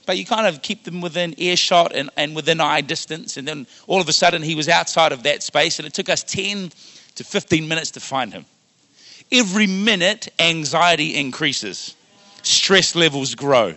But 0.07 0.17
you 0.17 0.25
kind 0.25 0.47
of 0.47 0.63
keep 0.63 0.85
them 0.85 1.01
within 1.01 1.35
earshot 1.39 1.95
and, 1.95 2.11
and 2.17 2.35
within 2.35 2.61
eye 2.61 2.81
distance, 2.81 3.37
and 3.37 3.47
then 3.47 3.67
all 3.87 4.01
of 4.01 4.09
a 4.09 4.13
sudden 4.13 4.43
he 4.43 4.55
was 4.55 4.69
outside 4.69 5.13
of 5.13 5.25
that 5.25 5.43
space, 5.43 5.79
and 5.79 5.87
it 5.87 5.95
took 5.95 6.09
us 6.09 6.23
10 6.25 6.71
to 7.17 7.25
15 7.25 7.69
minutes 7.69 7.93
to 7.93 8.01
find 8.01 8.33
him. 8.33 8.45
Every 9.31 9.67
minute, 9.67 10.29
anxiety 10.39 11.17
increases, 11.17 11.97
stress 12.43 12.95
levels 12.95 13.35
grow. 13.35 13.77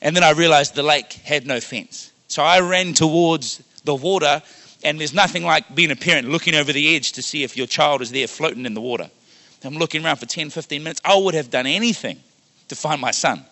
And 0.00 0.16
then 0.16 0.24
I 0.24 0.30
realized 0.30 0.74
the 0.74 0.82
lake 0.82 1.12
had 1.12 1.46
no 1.46 1.60
fence. 1.60 2.12
So 2.28 2.42
I 2.42 2.60
ran 2.60 2.92
towards 2.92 3.62
the 3.84 3.94
water 3.94 4.42
and 4.84 4.98
there's 4.98 5.14
nothing 5.14 5.44
like 5.44 5.74
being 5.74 5.90
a 5.90 5.96
parent 5.96 6.28
looking 6.28 6.54
over 6.54 6.72
the 6.72 6.96
edge 6.96 7.12
to 7.12 7.22
see 7.22 7.44
if 7.44 7.56
your 7.56 7.66
child 7.66 8.02
is 8.02 8.10
there 8.10 8.26
floating 8.26 8.66
in 8.66 8.74
the 8.74 8.80
water. 8.80 9.10
I'm 9.64 9.76
looking 9.76 10.04
around 10.04 10.16
for 10.16 10.26
10, 10.26 10.50
15 10.50 10.82
minutes. 10.82 11.00
I 11.04 11.16
would 11.16 11.34
have 11.34 11.50
done 11.50 11.66
anything 11.66 12.18
to 12.68 12.74
find 12.74 13.00
my 13.00 13.12
son. 13.12 13.44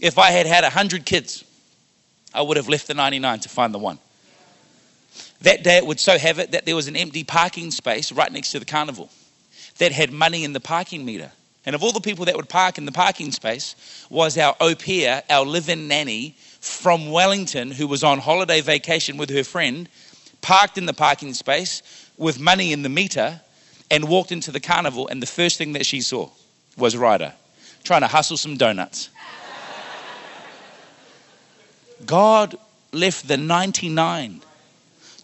If 0.00 0.18
I 0.18 0.30
had 0.30 0.46
had 0.46 0.62
100 0.62 1.06
kids, 1.06 1.44
I 2.34 2.42
would 2.42 2.56
have 2.56 2.68
left 2.68 2.86
the 2.86 2.94
99 2.94 3.40
to 3.40 3.48
find 3.48 3.72
the 3.72 3.78
one. 3.78 3.98
That 5.42 5.64
day, 5.64 5.78
it 5.78 5.86
would 5.86 6.00
so 6.00 6.18
have 6.18 6.38
it 6.38 6.52
that 6.52 6.66
there 6.66 6.76
was 6.76 6.88
an 6.88 6.96
empty 6.96 7.24
parking 7.24 7.70
space 7.70 8.12
right 8.12 8.30
next 8.30 8.52
to 8.52 8.58
the 8.58 8.64
carnival 8.64 9.10
that 9.78 9.92
had 9.92 10.12
money 10.12 10.44
in 10.44 10.52
the 10.52 10.60
parking 10.60 11.04
meter. 11.04 11.32
And 11.64 11.74
of 11.74 11.82
all 11.82 11.92
the 11.92 12.00
people 12.00 12.24
that 12.24 12.36
would 12.36 12.48
park 12.48 12.78
in 12.78 12.86
the 12.86 12.92
parking 12.92 13.32
space 13.32 13.76
was 14.10 14.36
our 14.36 14.56
au 14.60 14.74
pair, 14.74 15.22
our 15.30 15.46
live-in 15.46 15.88
nanny 15.88 16.36
from 16.60 17.10
Wellington, 17.10 17.70
who 17.70 17.86
was 17.86 18.02
on 18.02 18.18
holiday 18.18 18.60
vacation 18.60 19.16
with 19.16 19.30
her 19.30 19.44
friend, 19.44 19.88
parked 20.42 20.76
in 20.76 20.86
the 20.86 20.92
parking 20.92 21.32
space 21.32 21.82
with 22.18 22.38
money 22.38 22.72
in 22.72 22.82
the 22.82 22.88
meter, 22.88 23.40
and 23.90 24.08
walked 24.08 24.32
into 24.32 24.50
the 24.50 24.60
carnival. 24.60 25.08
And 25.08 25.22
the 25.22 25.26
first 25.26 25.58
thing 25.58 25.72
that 25.72 25.86
she 25.86 26.00
saw 26.00 26.30
was 26.76 26.96
Ryder 26.96 27.34
trying 27.84 28.02
to 28.02 28.06
hustle 28.06 28.36
some 28.36 28.56
donuts. 28.56 29.10
God 32.04 32.56
left 32.92 33.28
the 33.28 33.36
99 33.36 34.42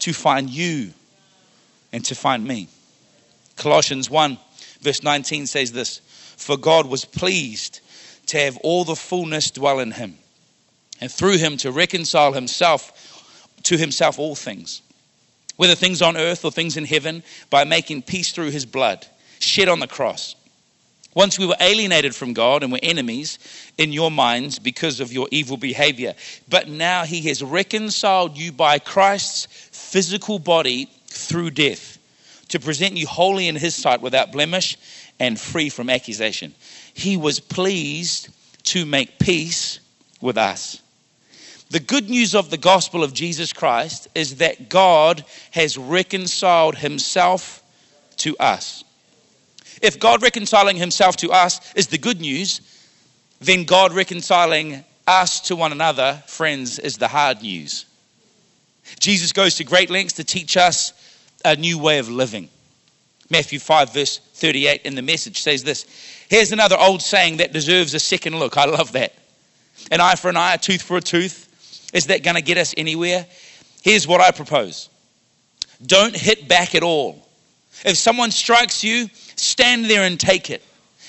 to 0.01 0.13
find 0.13 0.49
you 0.49 0.93
and 1.93 2.05
to 2.05 2.15
find 2.15 2.45
me. 2.45 2.69
Colossians 3.57 4.09
1, 4.09 4.39
verse 4.81 5.03
19 5.03 5.47
says 5.47 5.73
this 5.73 6.01
For 6.37 6.57
God 6.57 6.87
was 6.87 7.05
pleased 7.05 7.81
to 8.27 8.39
have 8.39 8.57
all 8.59 8.85
the 8.85 8.95
fullness 8.95 9.51
dwell 9.51 9.81
in 9.81 9.93
him, 9.93 10.17
and 11.01 11.11
through 11.11 11.39
him 11.39 11.57
to 11.59 11.73
reconcile 11.73 12.33
himself 12.33 12.93
to 13.65 13.77
himself 13.77 14.19
all 14.19 14.37
things, 14.37 14.83
whether 15.59 15.75
things 15.75 16.01
on 16.01 16.17
earth 16.17 16.45
or 16.45 16.51
things 16.51 16.77
in 16.77 16.85
heaven, 16.85 17.23
by 17.51 17.65
making 17.65 18.01
peace 18.01 18.33
through 18.33 18.51
his 18.51 18.65
blood 18.65 19.07
shed 19.41 19.69
on 19.69 19.81
the 19.81 19.87
cross. 19.87 20.35
Once 21.15 21.37
we 21.37 21.47
were 21.47 21.57
alienated 21.61 22.15
from 22.15 22.33
God 22.33 22.63
and 22.63 22.71
were 22.71 22.79
enemies 22.81 23.39
in 23.77 23.93
your 23.93 24.11
minds 24.11 24.61
because 24.61 25.01
of 25.01 25.13
your 25.13 25.27
evil 25.33 25.57
behavior. 25.57 26.15
But 26.49 26.69
now 26.69 27.05
he 27.05 27.23
has 27.23 27.43
reconciled 27.43 28.37
you 28.37 28.53
by 28.53 28.79
Christ's 28.79 29.47
physical 29.73 30.39
body 30.39 30.89
through 31.09 31.51
death 31.51 31.99
to 32.51 32.61
present 32.61 32.97
you 32.97 33.07
holy 33.07 33.49
in 33.49 33.57
his 33.57 33.75
sight 33.75 34.01
without 34.01 34.31
blemish 34.31 34.77
and 35.19 35.41
free 35.41 35.71
from 35.71 35.91
accusation. 35.91 36.55
He 36.95 37.17
was 37.17 37.41
pleased 37.41 38.29
to 38.65 38.87
make 38.87 39.19
peace 39.19 39.81
with 40.21 40.39
us. 40.39 40.81
The 41.71 41.81
good 41.81 42.09
news 42.09 42.35
of 42.35 42.51
the 42.51 42.57
gospel 42.57 43.05
of 43.05 43.13
Jesus 43.13 43.53
Christ 43.53 44.09
is 44.15 44.37
that 44.37 44.69
God 44.69 45.25
has 45.51 45.77
reconciled 45.77 46.77
himself 46.77 47.63
to 48.19 48.37
us. 48.39 48.85
If 49.83 50.01
God 50.01 50.23
reconciling 50.23 50.77
himself 50.77 51.17
to 51.19 51.31
us 51.31 51.61
is 51.75 51.89
the 51.89 51.99
good 51.99 52.21
news, 52.21 52.61
then 53.41 53.65
God 53.65 53.93
reconciling 53.93 54.85
us 55.07 55.41
to 55.43 55.57
one 55.57 55.73
another, 55.73 56.23
friends, 56.27 56.79
is 56.79 56.97
the 56.97 57.09
hard 57.09 57.43
news. 57.43 57.85
Jesus 58.99 59.33
goes 59.33 59.57
to 59.57 59.65
great 59.65 59.91
lengths 59.91 60.15
to 60.15 60.25
teach 60.25 60.57
us 60.57 60.93
a 61.45 61.55
new 61.55 61.79
way 61.79 61.99
of 61.99 62.09
living. 62.09 62.49
Matthew 63.31 63.59
5, 63.59 63.93
verse 63.93 64.19
38 64.19 64.83
in 64.83 64.95
the 64.95 65.03
message 65.03 65.41
says 65.41 65.63
this 65.65 65.85
Here's 66.31 66.53
another 66.53 66.77
old 66.79 67.03
saying 67.03 67.39
that 67.39 67.53
deserves 67.53 67.95
a 67.95 68.01
second 68.01 68.39
look. 68.39 68.57
I 68.57 68.65
love 68.65 68.93
that. 68.93 69.15
An 69.91 70.01
eye 70.01 70.15
for 70.15 70.29
an 70.29 70.37
eye, 70.37 70.55
a 70.55 70.59
tooth 70.59 70.83
for 70.83 70.97
a 70.97 71.01
tooth. 71.01 71.48
Is 71.93 72.07
that 72.07 72.23
going 72.23 72.37
to 72.37 72.43
get 72.43 72.59
us 72.59 72.75
anywhere? 72.77 73.27
Here's 73.83 74.07
what 74.07 74.21
I 74.21 74.31
propose 74.31 74.89
don't 75.85 76.17
hit 76.17 76.49
back 76.49 76.75
at 76.75 76.83
all. 76.83 77.25
If 77.85 77.97
someone 77.97 78.31
strikes 78.31 78.83
you, 78.83 79.09
stand 79.37 79.85
there 79.85 80.03
and 80.03 80.19
take 80.19 80.51
it. 80.51 80.63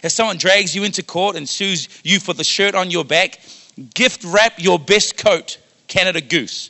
If 0.04 0.12
someone 0.12 0.38
drags 0.38 0.76
you 0.76 0.84
into 0.84 1.04
court 1.04 1.36
and 1.36 1.50
sues 1.50 1.90
you 2.04 2.20
for 2.20 2.34
the 2.34 2.44
shirt 2.44 2.76
on 2.76 2.92
your 2.92 3.04
back, 3.04 3.40
gift 3.94 4.24
wrap 4.24 4.54
your 4.58 4.80
best 4.80 5.18
coat, 5.18 5.58
Canada 5.88 6.22
Goose, 6.22 6.70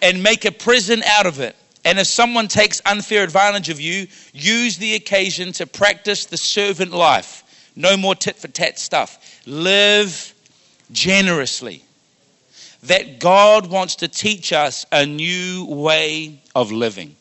and 0.00 0.22
make 0.22 0.44
a 0.44 0.52
prison 0.52 1.02
out 1.02 1.26
of 1.26 1.40
it. 1.40 1.56
And 1.84 1.98
if 1.98 2.06
someone 2.06 2.48
takes 2.48 2.80
unfair 2.86 3.24
advantage 3.24 3.68
of 3.68 3.80
you, 3.80 4.06
use 4.32 4.78
the 4.78 4.94
occasion 4.94 5.52
to 5.52 5.66
practice 5.66 6.26
the 6.26 6.36
servant 6.36 6.92
life. 6.92 7.42
No 7.74 7.96
more 7.96 8.14
tit 8.14 8.36
for 8.36 8.48
tat 8.48 8.78
stuff. 8.78 9.42
Live 9.46 10.34
generously. 10.92 11.84
That 12.84 13.18
God 13.18 13.68
wants 13.68 13.96
to 13.96 14.08
teach 14.08 14.52
us 14.52 14.86
a 14.92 15.04
new 15.04 15.66
way 15.66 16.40
of 16.54 16.70
living. 16.70 17.16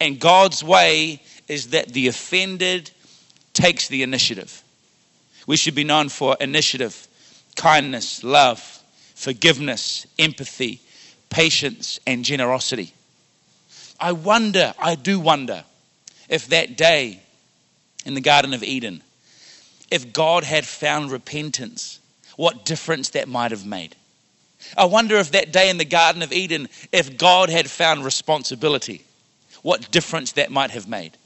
And 0.00 0.20
God's 0.20 0.62
way 0.62 1.22
is 1.46 1.68
that 1.68 1.88
the 1.88 2.08
offended 2.08 2.90
takes 3.52 3.88
the 3.88 4.02
initiative. 4.02 4.62
We 5.46 5.56
should 5.56 5.74
be 5.74 5.84
known 5.84 6.08
for 6.08 6.36
initiative, 6.40 7.08
kindness, 7.56 8.22
love, 8.22 8.60
forgiveness, 9.14 10.06
empathy, 10.18 10.80
patience, 11.30 11.98
and 12.06 12.24
generosity. 12.24 12.92
I 13.98 14.12
wonder, 14.12 14.74
I 14.78 14.94
do 14.94 15.18
wonder, 15.18 15.64
if 16.28 16.48
that 16.48 16.76
day 16.76 17.20
in 18.04 18.14
the 18.14 18.20
Garden 18.20 18.54
of 18.54 18.62
Eden, 18.62 19.02
if 19.90 20.12
God 20.12 20.44
had 20.44 20.64
found 20.66 21.10
repentance, 21.10 21.98
what 22.36 22.64
difference 22.64 23.10
that 23.10 23.26
might 23.26 23.50
have 23.50 23.66
made. 23.66 23.96
I 24.76 24.84
wonder 24.84 25.16
if 25.16 25.32
that 25.32 25.52
day 25.52 25.70
in 25.70 25.78
the 25.78 25.84
Garden 25.84 26.22
of 26.22 26.32
Eden, 26.32 26.68
if 26.92 27.16
God 27.18 27.50
had 27.50 27.70
found 27.70 28.04
responsibility, 28.04 29.04
what 29.62 29.90
difference 29.90 30.32
that 30.32 30.50
might 30.50 30.70
have 30.70 30.88
made. 30.88 31.16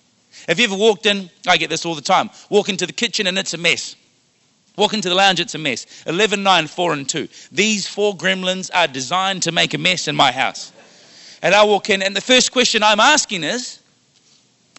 Have 0.49 0.59
you 0.59 0.65
ever 0.65 0.77
walked 0.77 1.07
in? 1.07 1.31
I 1.47 1.57
get 1.57 1.71
this 1.71 1.85
all 1.85 1.95
the 1.95 2.01
time. 2.01 2.31
Walk 2.49 2.69
into 2.69 2.87
the 2.87 2.93
kitchen 2.93 3.27
and 3.27 3.39
it's 3.39 3.55
a 3.55 3.59
mess. 3.59 3.97
Walk 4.77 4.95
into 4.95 5.11
the 5.11 5.15
lounge, 5.15 5.39
it's 5.39 5.55
a 5.55 5.59
mess. 5.59 5.87
11, 6.07 6.43
9, 6.43 6.67
4, 6.67 6.93
and 6.95 7.09
2. 7.09 7.29
These 7.51 7.87
four 7.87 8.17
gremlins 8.17 8.71
are 8.73 8.89
designed 8.89 9.43
to 9.43 9.53
make 9.53 9.75
a 9.75 9.79
mess 9.79 10.09
in 10.09 10.17
my 10.17 10.33
house. 10.33 10.73
And 11.43 11.55
I 11.55 11.65
walk 11.65 11.91
in, 11.91 12.03
and 12.03 12.17
the 12.17 12.23
first 12.23 12.53
question 12.53 12.83
I'm 12.83 13.01
asking 13.01 13.45
is, 13.45 13.81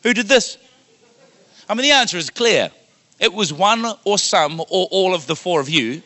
Who 0.02 0.14
did 0.14 0.28
this? 0.28 0.58
I 1.70 1.76
mean, 1.76 1.84
the 1.84 1.92
answer 1.92 2.18
is 2.18 2.30
clear. 2.30 2.72
It 3.20 3.34
was 3.34 3.54
one 3.54 3.86
or 4.04 4.18
some 4.18 4.60
or 4.62 4.88
all 4.90 5.14
of 5.14 5.28
the 5.28 5.36
four 5.36 5.60
of 5.60 5.70
you, 5.70 6.02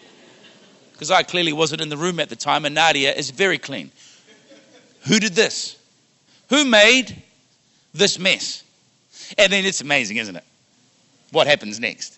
because 0.98 1.12
I 1.12 1.22
clearly 1.22 1.54
wasn't 1.54 1.82
in 1.82 1.90
the 1.90 1.98
room 1.98 2.20
at 2.20 2.28
the 2.28 2.36
time, 2.36 2.66
and 2.66 2.74
Nadia 2.74 3.14
is 3.14 3.30
very 3.30 3.60
clean. 3.60 3.92
Who 5.08 5.20
did 5.20 5.34
this? 5.34 5.78
Who 6.50 6.66
made 6.66 7.22
this 7.94 8.18
mess? 8.18 8.64
And 9.38 9.54
then 9.54 9.64
it's 9.64 9.80
amazing, 9.80 10.18
isn't 10.18 10.36
it? 10.36 10.44
What 11.32 11.46
happens 11.46 11.80
next? 11.80 12.18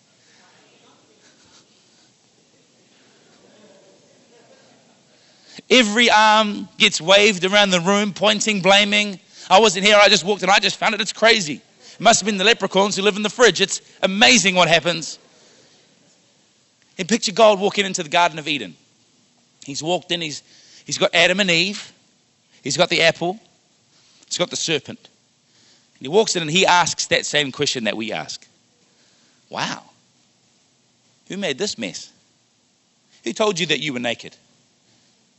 Every 5.69 6.09
arm 6.09 6.69
gets 6.77 7.01
waved 7.01 7.43
around 7.43 7.71
the 7.71 7.81
room, 7.81 8.13
pointing, 8.13 8.61
blaming. 8.61 9.19
I 9.49 9.59
wasn't 9.59 9.85
here, 9.85 9.97
I 10.01 10.07
just 10.07 10.23
walked 10.23 10.41
in, 10.41 10.49
I 10.49 10.59
just 10.59 10.77
found 10.77 10.95
it. 10.95 11.01
It's 11.01 11.11
crazy. 11.11 11.55
It 11.55 11.99
must 11.99 12.21
have 12.21 12.25
been 12.25 12.37
the 12.37 12.45
leprechauns 12.45 12.95
who 12.95 13.01
live 13.01 13.17
in 13.17 13.23
the 13.23 13.29
fridge. 13.29 13.59
It's 13.59 13.81
amazing 14.01 14.55
what 14.55 14.69
happens. 14.69 15.19
And 16.99 17.07
picture 17.07 17.31
God 17.31 17.61
walking 17.61 17.85
into 17.85 18.03
the 18.03 18.09
Garden 18.09 18.37
of 18.37 18.47
Eden. 18.47 18.75
He's 19.63 19.81
walked 19.81 20.11
in, 20.11 20.19
he's, 20.19 20.43
he's 20.85 20.97
got 20.97 21.15
Adam 21.15 21.39
and 21.39 21.49
Eve, 21.49 21.93
he's 22.61 22.75
got 22.75 22.89
the 22.89 23.01
apple, 23.03 23.39
he's 24.27 24.37
got 24.37 24.49
the 24.49 24.57
serpent. 24.57 24.99
And 24.99 26.01
he 26.01 26.09
walks 26.09 26.35
in 26.35 26.41
and 26.41 26.51
he 26.51 26.65
asks 26.65 27.07
that 27.07 27.25
same 27.25 27.53
question 27.53 27.85
that 27.85 27.95
we 27.95 28.11
ask 28.11 28.45
Wow, 29.49 29.83
who 31.29 31.37
made 31.37 31.57
this 31.57 31.77
mess? 31.77 32.11
Who 33.23 33.33
told 33.33 33.59
you 33.59 33.67
that 33.67 33.79
you 33.79 33.93
were 33.93 33.99
naked? 33.99 34.35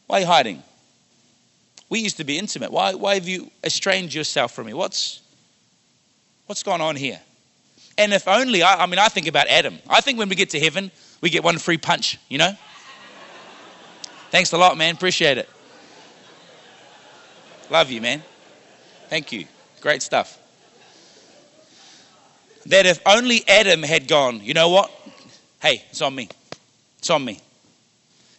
Why 0.07 0.17
are 0.17 0.21
you 0.21 0.27
hiding? 0.27 0.63
We 1.91 2.01
used 2.01 2.17
to 2.17 2.25
be 2.25 2.39
intimate. 2.39 2.73
Why, 2.73 2.95
why 2.95 3.15
have 3.15 3.29
you 3.29 3.51
estranged 3.63 4.15
yourself 4.15 4.53
from 4.53 4.67
me? 4.67 4.75
What's, 4.75 5.21
what's 6.47 6.63
going 6.63 6.81
on 6.81 6.97
here? 6.97 7.21
And 7.99 8.13
if 8.13 8.27
only, 8.27 8.63
I, 8.63 8.85
I 8.85 8.87
mean, 8.87 8.99
I 8.99 9.09
think 9.09 9.27
about 9.27 9.47
Adam. 9.49 9.79
I 9.89 10.01
think 10.01 10.19
when 10.19 10.29
we 10.29 10.37
get 10.37 10.51
to 10.51 10.61
heaven, 10.61 10.91
we 11.21 11.31
get 11.31 11.45
one 11.45 11.59
free 11.59 11.79
punch, 11.79 12.19
you 12.29 12.39
know? 12.39 12.53
Thanks 14.31 14.53
a 14.53 14.59
lot, 14.59 14.77
man. 14.77 14.95
Appreciate 14.95 15.39
it. 15.39 15.49
Love 17.69 17.91
you, 17.91 18.01
man. 18.01 18.23
Thank 19.09 19.33
you. 19.33 19.47
Great 19.81 20.03
stuff. 20.03 20.39
That 22.67 22.87
if 22.87 23.01
only 23.07 23.43
Adam 23.49 23.83
had 23.83 24.07
gone, 24.07 24.41
you 24.43 24.55
know 24.55 24.69
what? 24.69 24.91
Hey, 25.61 25.85
it's 25.91 26.03
on 26.03 26.15
me. 26.15 26.29
It's 26.99 27.11
on 27.11 27.25
me. 27.25 27.41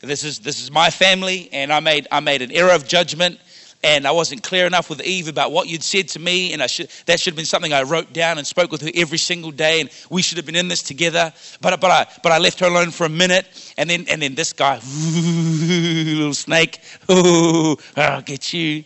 This 0.02 0.24
is 0.24 0.40
this 0.40 0.62
is 0.62 0.72
my 0.72 0.90
family, 0.90 1.50
and 1.52 1.72
I 1.72 1.80
made 1.80 2.08
I 2.12 2.20
made 2.22 2.42
an 2.42 2.52
error 2.52 2.72
of 2.72 2.88
judgment, 2.88 3.40
and 3.84 4.08
I 4.08 4.12
wasn't 4.12 4.44
clear 4.44 4.66
enough 4.66 4.90
with 4.90 5.02
Eve 5.02 5.28
about 5.28 5.52
what 5.52 5.68
you'd 5.68 5.84
said 5.84 6.08
to 6.10 6.20
me, 6.20 6.54
and 6.54 6.62
I 6.62 6.68
should 6.68 6.90
that 7.06 7.20
should 7.20 7.32
have 7.32 7.38
been 7.38 7.46
something 7.46 7.74
I 7.74 7.84
wrote 7.84 8.14
down 8.14 8.38
and 8.38 8.46
spoke 8.46 8.72
with 8.72 8.82
her 8.82 8.92
every 8.96 9.18
single 9.18 9.52
day, 9.52 9.82
and 9.82 9.90
we 10.10 10.22
should 10.22 10.38
have 10.38 10.46
been 10.46 10.56
in 10.56 10.68
this 10.68 10.84
together. 10.84 11.34
But 11.62 11.80
but 11.82 11.92
I 11.92 12.08
but 12.22 12.32
I 12.32 12.38
left 12.38 12.60
her 12.60 12.68
alone 12.68 12.92
for 12.92 13.06
a 13.06 13.10
minute, 13.10 13.74
and 13.78 13.90
then 13.90 14.06
and 14.08 14.22
then 14.22 14.36
this 14.36 14.54
guy, 14.54 14.76
little 14.86 16.34
snake, 16.34 16.80
ooh, 17.10 17.78
I'll 17.96 18.22
get 18.22 18.54
you. 18.54 18.84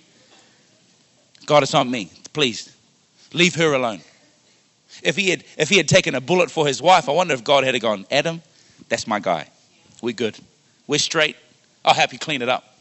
God, 1.45 1.63
it's 1.63 1.73
not 1.73 1.87
me. 1.87 2.11
Please, 2.33 2.75
leave 3.33 3.55
her 3.55 3.73
alone. 3.73 4.01
If 5.03 5.15
he 5.15 5.29
had 5.29 5.43
if 5.57 5.69
he 5.69 5.77
had 5.77 5.87
taken 5.87 6.15
a 6.15 6.21
bullet 6.21 6.49
for 6.49 6.65
his 6.65 6.81
wife, 6.81 7.09
I 7.09 7.11
wonder 7.11 7.33
if 7.33 7.43
God 7.43 7.63
had 7.63 7.79
gone, 7.81 8.05
Adam, 8.09 8.41
that's 8.87 9.07
my 9.07 9.19
guy. 9.19 9.49
We're 10.01 10.13
good. 10.13 10.37
We're 10.87 10.99
straight. 10.99 11.35
I'll 11.83 11.93
help 11.93 12.13
you 12.13 12.19
clean 12.19 12.41
it 12.41 12.49
up. 12.49 12.74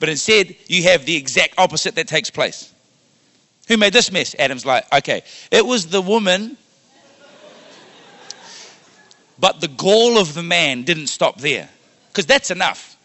But 0.00 0.08
instead, 0.08 0.56
you 0.66 0.82
have 0.84 1.06
the 1.06 1.16
exact 1.16 1.54
opposite 1.58 1.94
that 1.94 2.08
takes 2.08 2.30
place. 2.30 2.72
Who 3.68 3.76
made 3.76 3.92
this 3.92 4.10
mess? 4.10 4.34
Adam's 4.36 4.66
like, 4.66 4.92
okay, 4.92 5.22
it 5.52 5.64
was 5.64 5.86
the 5.86 6.02
woman 6.02 6.56
But 9.40 9.62
the 9.62 9.68
gall 9.68 10.18
of 10.18 10.34
the 10.34 10.42
man 10.42 10.82
didn't 10.82 11.06
stop 11.06 11.40
there. 11.40 11.68
Because 12.08 12.26
that's 12.26 12.50
enough. 12.50 12.96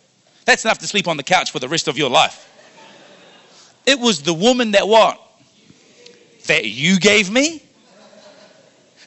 That's 0.43 0.65
enough 0.65 0.79
to 0.79 0.87
sleep 0.87 1.07
on 1.07 1.17
the 1.17 1.23
couch 1.23 1.51
for 1.51 1.59
the 1.59 1.69
rest 1.69 1.87
of 1.87 1.97
your 1.97 2.09
life. 2.09 2.41
It 3.85 3.99
was 3.99 4.21
the 4.21 4.33
woman 4.33 4.71
that 4.71 4.87
what? 4.87 5.21
That 6.47 6.65
you 6.65 6.99
gave 6.99 7.31
me? 7.31 7.63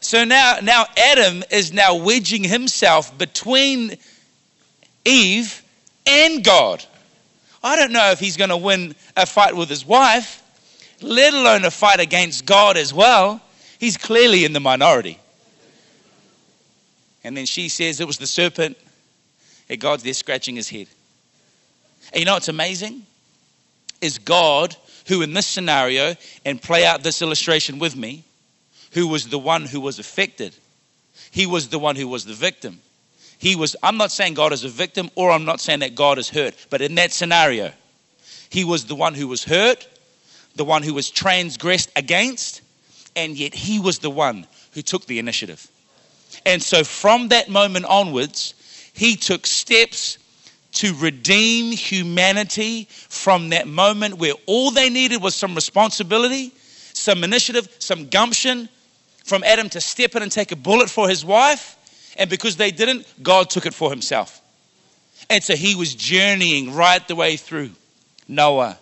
So 0.01 0.25
now, 0.25 0.59
now 0.63 0.87
Adam 0.97 1.45
is 1.51 1.73
now 1.73 1.97
wedging 1.97 2.45
himself 2.45 3.17
between 3.19 3.99
Eve 5.05 5.63
and 6.07 6.43
God. 6.43 6.85
I 7.69 7.77
don't 7.77 7.93
know 7.93 8.11
if 8.11 8.19
he's 8.19 8.39
going 8.39 8.49
to 8.49 8.57
win 8.57 8.95
a 9.15 9.27
fight 9.27 9.55
with 9.55 9.69
his 9.69 9.85
wife, 9.85 10.43
let 11.03 11.35
alone 11.35 11.67
a 11.67 11.71
fight 11.71 12.01
against 12.01 12.47
God 12.47 12.79
as 12.79 12.95
well. 12.95 13.43
He's 13.79 13.99
clearly 13.99 14.47
in 14.47 14.55
the 14.55 14.61
minority. 14.61 15.19
And 17.23 17.37
then 17.37 17.45
she 17.45 17.69
says 17.69 18.01
it 18.01 18.07
was 18.07 18.17
the 18.17 18.27
serpent. 18.27 18.79
And 19.69 19.79
God's 19.79 20.03
there 20.03 20.15
scratching 20.15 20.57
his 20.57 20.71
head. 20.71 20.87
And 22.13 22.21
you 22.21 22.25
know 22.25 22.33
what's 22.33 22.49
amazing? 22.49 23.05
Is 24.01 24.19
God, 24.19 24.75
who 25.07 25.21
in 25.21 25.35
this 25.35 25.47
scenario, 25.47 26.17
and 26.47 26.63
play 26.63 26.87
out 26.87 27.03
this 27.03 27.21
illustration 27.21 27.79
with 27.79 27.95
me, 27.95 28.25
who 28.93 29.09
was 29.09 29.29
the 29.29 29.39
one 29.39 29.67
who 29.67 29.83
was 29.83 29.99
affected. 29.99 30.57
He 31.31 31.45
was 31.45 31.69
the 31.69 31.79
one 31.79 31.97
who 31.97 32.09
was 32.09 32.25
the 32.25 32.33
victim. 32.33 32.81
He 33.39 33.55
was, 33.55 33.77
I'm 33.83 33.97
not 33.97 34.11
saying 34.11 34.35
God 34.35 34.53
is 34.53 34.65
a 34.65 34.69
victim 34.69 35.11
or 35.15 35.31
I'm 35.31 35.45
not 35.45 35.61
saying 35.61 35.81
that 35.81 35.95
God 35.95 36.19
is 36.19 36.29
hurt, 36.29 36.55
but 36.71 36.83
in 36.83 36.97
that 36.97 37.13
scenario, 37.13 37.73
he 38.51 38.65
was 38.65 38.87
the 38.87 38.95
one 38.95 39.15
who 39.15 39.29
was 39.29 39.45
hurt, 39.45 39.87
the 40.57 40.65
one 40.65 40.83
who 40.83 40.93
was 40.93 41.11
transgressed 41.11 41.91
against, 41.95 42.63
and 43.15 43.37
yet 43.37 43.55
he 43.55 43.79
was 43.79 44.01
the 44.01 44.11
one 44.11 44.47
who 44.73 44.83
took 44.83 45.07
the 45.07 45.19
initiative. 45.19 45.69
And 46.45 46.63
so 46.63 46.83
from 46.83 47.29
that 47.29 47.49
moment 47.49 47.85
onwards, 47.87 48.55
he 48.93 49.17
took 49.17 49.47
steps 49.47 50.19
to 50.73 50.95
redeem 50.95 51.73
humanity 51.73 52.87
from 52.91 53.51
that 53.51 53.67
moment 53.67 54.19
where 54.19 54.35
all 54.47 54.71
they 54.71 54.91
needed 54.91 55.23
was 55.23 55.35
some 55.35 55.55
responsibility, 55.55 56.53
some 56.93 57.25
initiative, 57.25 57.69
some 57.79 58.09
gumption 58.09 58.69
from 59.25 59.45
Adam 59.45 59.69
to 59.71 59.81
step 59.81 60.15
in 60.17 60.23
and 60.23 60.33
take 60.33 60.53
a 60.53 60.57
bullet 60.57 60.91
for 60.91 61.09
his 61.09 61.25
wife. 61.25 61.77
And 62.19 62.29
because 62.29 62.57
they 62.57 62.73
didn't, 62.73 63.07
God 63.23 63.49
took 63.49 63.65
it 63.65 63.73
for 63.73 63.91
himself. 63.91 64.41
And 65.31 65.43
so 65.43 65.55
he 65.55 65.75
was 65.75 65.95
journeying 65.95 66.75
right 66.75 67.07
the 67.07 67.15
way 67.15 67.37
through 67.37 67.71
Noah, 68.27 68.79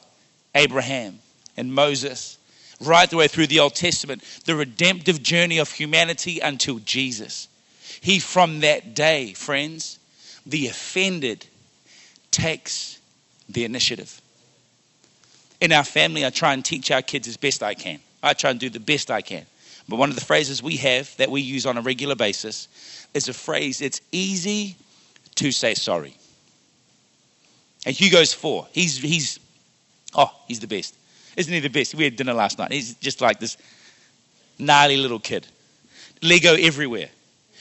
Abraham, 0.55 1.19
and 1.57 1.73
Moses, 1.73 2.39
right 2.81 3.09
the 3.09 3.17
way 3.17 3.29
through 3.29 3.49
the 3.49 3.61
Old 3.61 3.75
Testament, 3.75 4.23
the 4.47 4.57
redemptive 4.57 5.23
journey 5.23 5.59
of 5.59 5.71
humanity 5.71 6.41
until 6.41 6.79
Jesus. 6.81 7.49
He, 8.01 8.19
from 8.19 8.61
that 8.61 8.95
day, 8.95 9.33
friends, 9.35 9.99
the 10.45 10.69
offended 10.69 11.47
takes 12.31 12.99
the 13.49 13.65
initiative. 13.65 14.21
In 15.61 15.73
our 15.73 15.85
family, 15.85 16.25
I 16.25 16.31
try 16.31 16.53
and 16.53 16.65
teach 16.65 16.91
our 16.91 17.03
kids 17.03 17.29
as 17.29 17.37
best 17.37 17.63
I 17.63 17.75
can. 17.75 18.01
I 18.23 18.35
try 18.35 18.51
and 18.51 18.61
do 18.61 18.69
the 18.69 18.81
best 18.81 19.11
I 19.11 19.23
can. 19.23 19.47
But 19.89 19.97
one 19.97 20.11
of 20.11 20.17
the 20.17 20.25
phrases 20.25 20.63
we 20.63 20.77
have 20.79 21.17
that 21.17 21.31
we 21.31 21.41
use 21.41 21.67
on 21.67 21.77
a 21.77 21.81
regular 21.81 22.15
basis 22.15 22.69
is 23.15 23.29
a 23.29 23.33
phrase 23.33 23.81
it's 23.81 24.01
easy 24.11 24.77
to 25.37 25.53
say 25.53 25.75
sorry. 25.75 26.17
And 27.85 27.95
Hugo's 27.95 28.33
four. 28.33 28.67
He's, 28.73 28.99
he's, 28.99 29.39
oh, 30.15 30.35
he's 30.49 30.59
the 30.59 30.67
best. 30.67 30.97
Isn't 31.37 31.53
he 31.53 31.61
the 31.61 31.69
best? 31.69 31.95
We 31.95 32.05
had 32.05 32.17
dinner 32.17 32.35
last 32.35 32.59
night. 32.59 32.73
He's 32.73 32.95
just 32.95 33.21
like 33.21 33.39
this 33.39 33.57
gnarly 34.59 34.97
little 34.97 35.21
kid. 35.21 35.47
Lego 36.23 36.55
everywhere. 36.55 37.11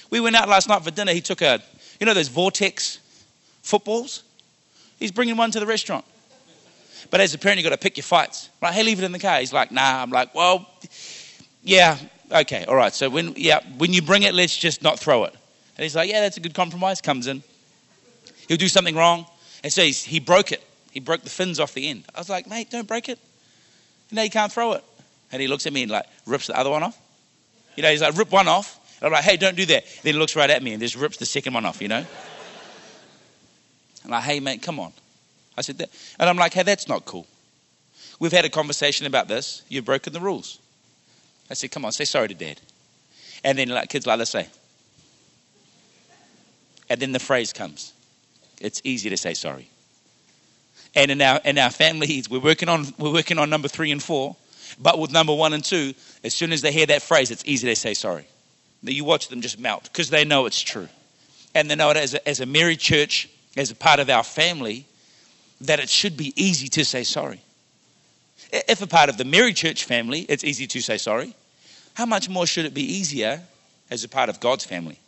We 0.09 0.19
went 0.19 0.35
out 0.35 0.49
last 0.49 0.67
night 0.67 0.83
for 0.83 0.91
dinner. 0.91 1.11
He 1.11 1.21
took 1.21 1.41
a, 1.41 1.61
you 1.99 2.05
know, 2.05 2.13
those 2.13 2.29
vortex 2.29 2.99
footballs? 3.61 4.23
He's 4.99 5.11
bringing 5.11 5.35
one 5.35 5.51
to 5.51 5.59
the 5.59 5.65
restaurant. 5.65 6.05
But 7.11 7.19
as 7.19 7.33
a 7.33 7.37
parent, 7.37 7.59
you've 7.59 7.65
got 7.65 7.75
to 7.75 7.81
pick 7.81 7.97
your 7.97 8.03
fights. 8.03 8.49
Right? 8.61 8.73
Hey, 8.73 8.83
leave 8.83 8.99
it 8.99 9.05
in 9.05 9.11
the 9.11 9.19
car. 9.19 9.39
He's 9.39 9.53
like, 9.53 9.71
nah. 9.71 10.01
I'm 10.01 10.09
like, 10.09 10.33
well, 10.33 10.67
yeah, 11.63 11.97
okay, 12.31 12.65
all 12.65 12.75
right. 12.75 12.93
So 12.93 13.09
when, 13.09 13.33
yeah, 13.35 13.59
when 13.77 13.93
you 13.93 14.01
bring 14.01 14.23
it, 14.23 14.33
let's 14.33 14.57
just 14.57 14.81
not 14.81 14.99
throw 14.99 15.23
it. 15.25 15.33
And 15.77 15.83
he's 15.83 15.95
like, 15.95 16.09
yeah, 16.09 16.21
that's 16.21 16.37
a 16.37 16.39
good 16.39 16.53
compromise. 16.53 17.01
Comes 17.01 17.27
in. 17.27 17.43
He'll 18.47 18.57
do 18.57 18.67
something 18.67 18.95
wrong. 18.95 19.25
And 19.63 19.73
so 19.73 19.83
he 19.83 20.19
broke 20.19 20.51
it. 20.51 20.63
He 20.91 20.99
broke 20.99 21.23
the 21.23 21.29
fins 21.29 21.59
off 21.59 21.73
the 21.73 21.89
end. 21.89 22.05
I 22.13 22.19
was 22.19 22.29
like, 22.29 22.47
mate, 22.47 22.69
don't 22.69 22.87
break 22.87 23.09
it. 23.09 23.19
You 24.09 24.15
know, 24.15 24.21
you 24.23 24.29
can't 24.29 24.51
throw 24.51 24.73
it. 24.73 24.83
And 25.31 25.41
he 25.41 25.47
looks 25.47 25.65
at 25.65 25.73
me 25.73 25.83
and 25.83 25.91
like 25.91 26.05
rips 26.25 26.47
the 26.47 26.57
other 26.57 26.69
one 26.69 26.83
off. 26.83 26.97
You 27.75 27.83
know, 27.83 27.89
he's 27.89 28.01
like, 28.01 28.15
rip 28.15 28.31
one 28.31 28.47
off. 28.47 28.79
And 28.99 29.07
I'm 29.07 29.11
like, 29.11 29.23
hey, 29.23 29.35
don't 29.35 29.57
do 29.57 29.65
that. 29.65 29.83
Then 30.03 30.13
he 30.13 30.19
looks 30.19 30.35
right 30.35 30.49
at 30.49 30.63
me 30.63 30.71
and 30.71 30.81
just 30.81 30.95
rips 30.95 31.17
the 31.17 31.25
second 31.25 31.53
one 31.53 31.65
off, 31.65 31.81
you 31.81 31.89
know? 31.89 31.97
And 31.97 32.05
I'm 34.05 34.11
like, 34.11 34.23
hey, 34.23 34.39
mate, 34.39 34.61
come 34.61 34.79
on. 34.79 34.93
I 35.57 35.61
said 35.61 35.79
that. 35.79 35.89
And 36.19 36.29
I'm 36.29 36.37
like, 36.37 36.53
hey, 36.53 36.63
that's 36.63 36.87
not 36.87 37.05
cool. 37.05 37.27
We've 38.19 38.31
had 38.31 38.45
a 38.45 38.49
conversation 38.49 39.05
about 39.05 39.27
this. 39.27 39.63
You've 39.67 39.85
broken 39.85 40.13
the 40.13 40.21
rules. 40.21 40.59
I 41.49 41.53
said, 41.53 41.71
come 41.71 41.85
on, 41.85 41.91
say 41.91 42.05
sorry 42.05 42.29
to 42.29 42.33
dad. 42.33 42.59
And 43.43 43.57
then 43.57 43.69
like 43.69 43.89
kids 43.89 44.07
like 44.07 44.19
this 44.19 44.31
say. 44.31 44.47
And 46.89 46.99
then 46.99 47.11
the 47.11 47.19
phrase 47.19 47.53
comes. 47.53 47.93
It's 48.59 48.81
easy 48.83 49.09
to 49.09 49.17
say 49.17 49.33
sorry. 49.33 49.69
And 50.95 51.11
in 51.11 51.21
our 51.21 51.41
in 51.43 51.57
our 51.57 51.69
families, 51.69 52.29
we're 52.29 52.39
working 52.39 52.69
on 52.69 52.85
we're 52.97 53.11
working 53.11 53.37
on 53.37 53.49
number 53.49 53.67
three 53.67 53.91
and 53.91 54.01
four. 54.01 54.35
But 54.79 54.97
with 54.97 55.11
number 55.11 55.33
one 55.33 55.53
and 55.53 55.63
two, 55.63 55.93
as 56.23 56.33
soon 56.33 56.51
as 56.51 56.61
they 56.61 56.71
hear 56.71 56.85
that 56.87 57.01
phrase, 57.01 57.31
it's 57.31 57.43
easy 57.45 57.67
to 57.67 57.75
say 57.75 57.93
sorry. 57.93 58.27
You 58.81 59.03
watch 59.03 59.29
them 59.29 59.41
just 59.41 59.59
melt 59.59 59.83
because 59.83 60.09
they 60.09 60.25
know 60.25 60.45
it's 60.45 60.61
true. 60.61 60.87
And 61.53 61.69
they 61.69 61.75
know 61.75 61.89
it 61.89 61.97
as 61.97 62.13
a, 62.13 62.27
as 62.27 62.39
a 62.39 62.45
Marychurch, 62.45 63.27
as 63.57 63.71
a 63.71 63.75
part 63.75 63.99
of 63.99 64.09
our 64.09 64.23
family, 64.23 64.85
that 65.61 65.79
it 65.79 65.89
should 65.89 66.17
be 66.17 66.33
easy 66.35 66.67
to 66.69 66.85
say 66.85 67.03
sorry. 67.03 67.41
If 68.51 68.81
a 68.81 68.87
part 68.87 69.09
of 69.09 69.17
the 69.17 69.23
Marychurch 69.23 69.83
family, 69.83 70.21
it's 70.21 70.43
easy 70.43 70.67
to 70.67 70.81
say 70.81 70.97
sorry, 70.97 71.35
how 71.95 72.05
much 72.05 72.29
more 72.29 72.45
should 72.45 72.65
it 72.65 72.73
be 72.73 72.83
easier 72.83 73.41
as 73.89 74.03
a 74.03 74.09
part 74.09 74.29
of 74.29 74.39
God's 74.39 74.65
family? 74.65 74.99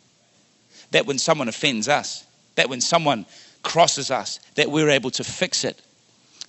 That 0.90 1.06
when 1.06 1.18
someone 1.18 1.48
offends 1.48 1.88
us, 1.88 2.24
that 2.56 2.68
when 2.68 2.80
someone 2.80 3.26
crosses 3.62 4.10
us, 4.10 4.40
that 4.54 4.70
we're 4.70 4.90
able 4.90 5.10
to 5.12 5.24
fix 5.24 5.64
it, 5.64 5.80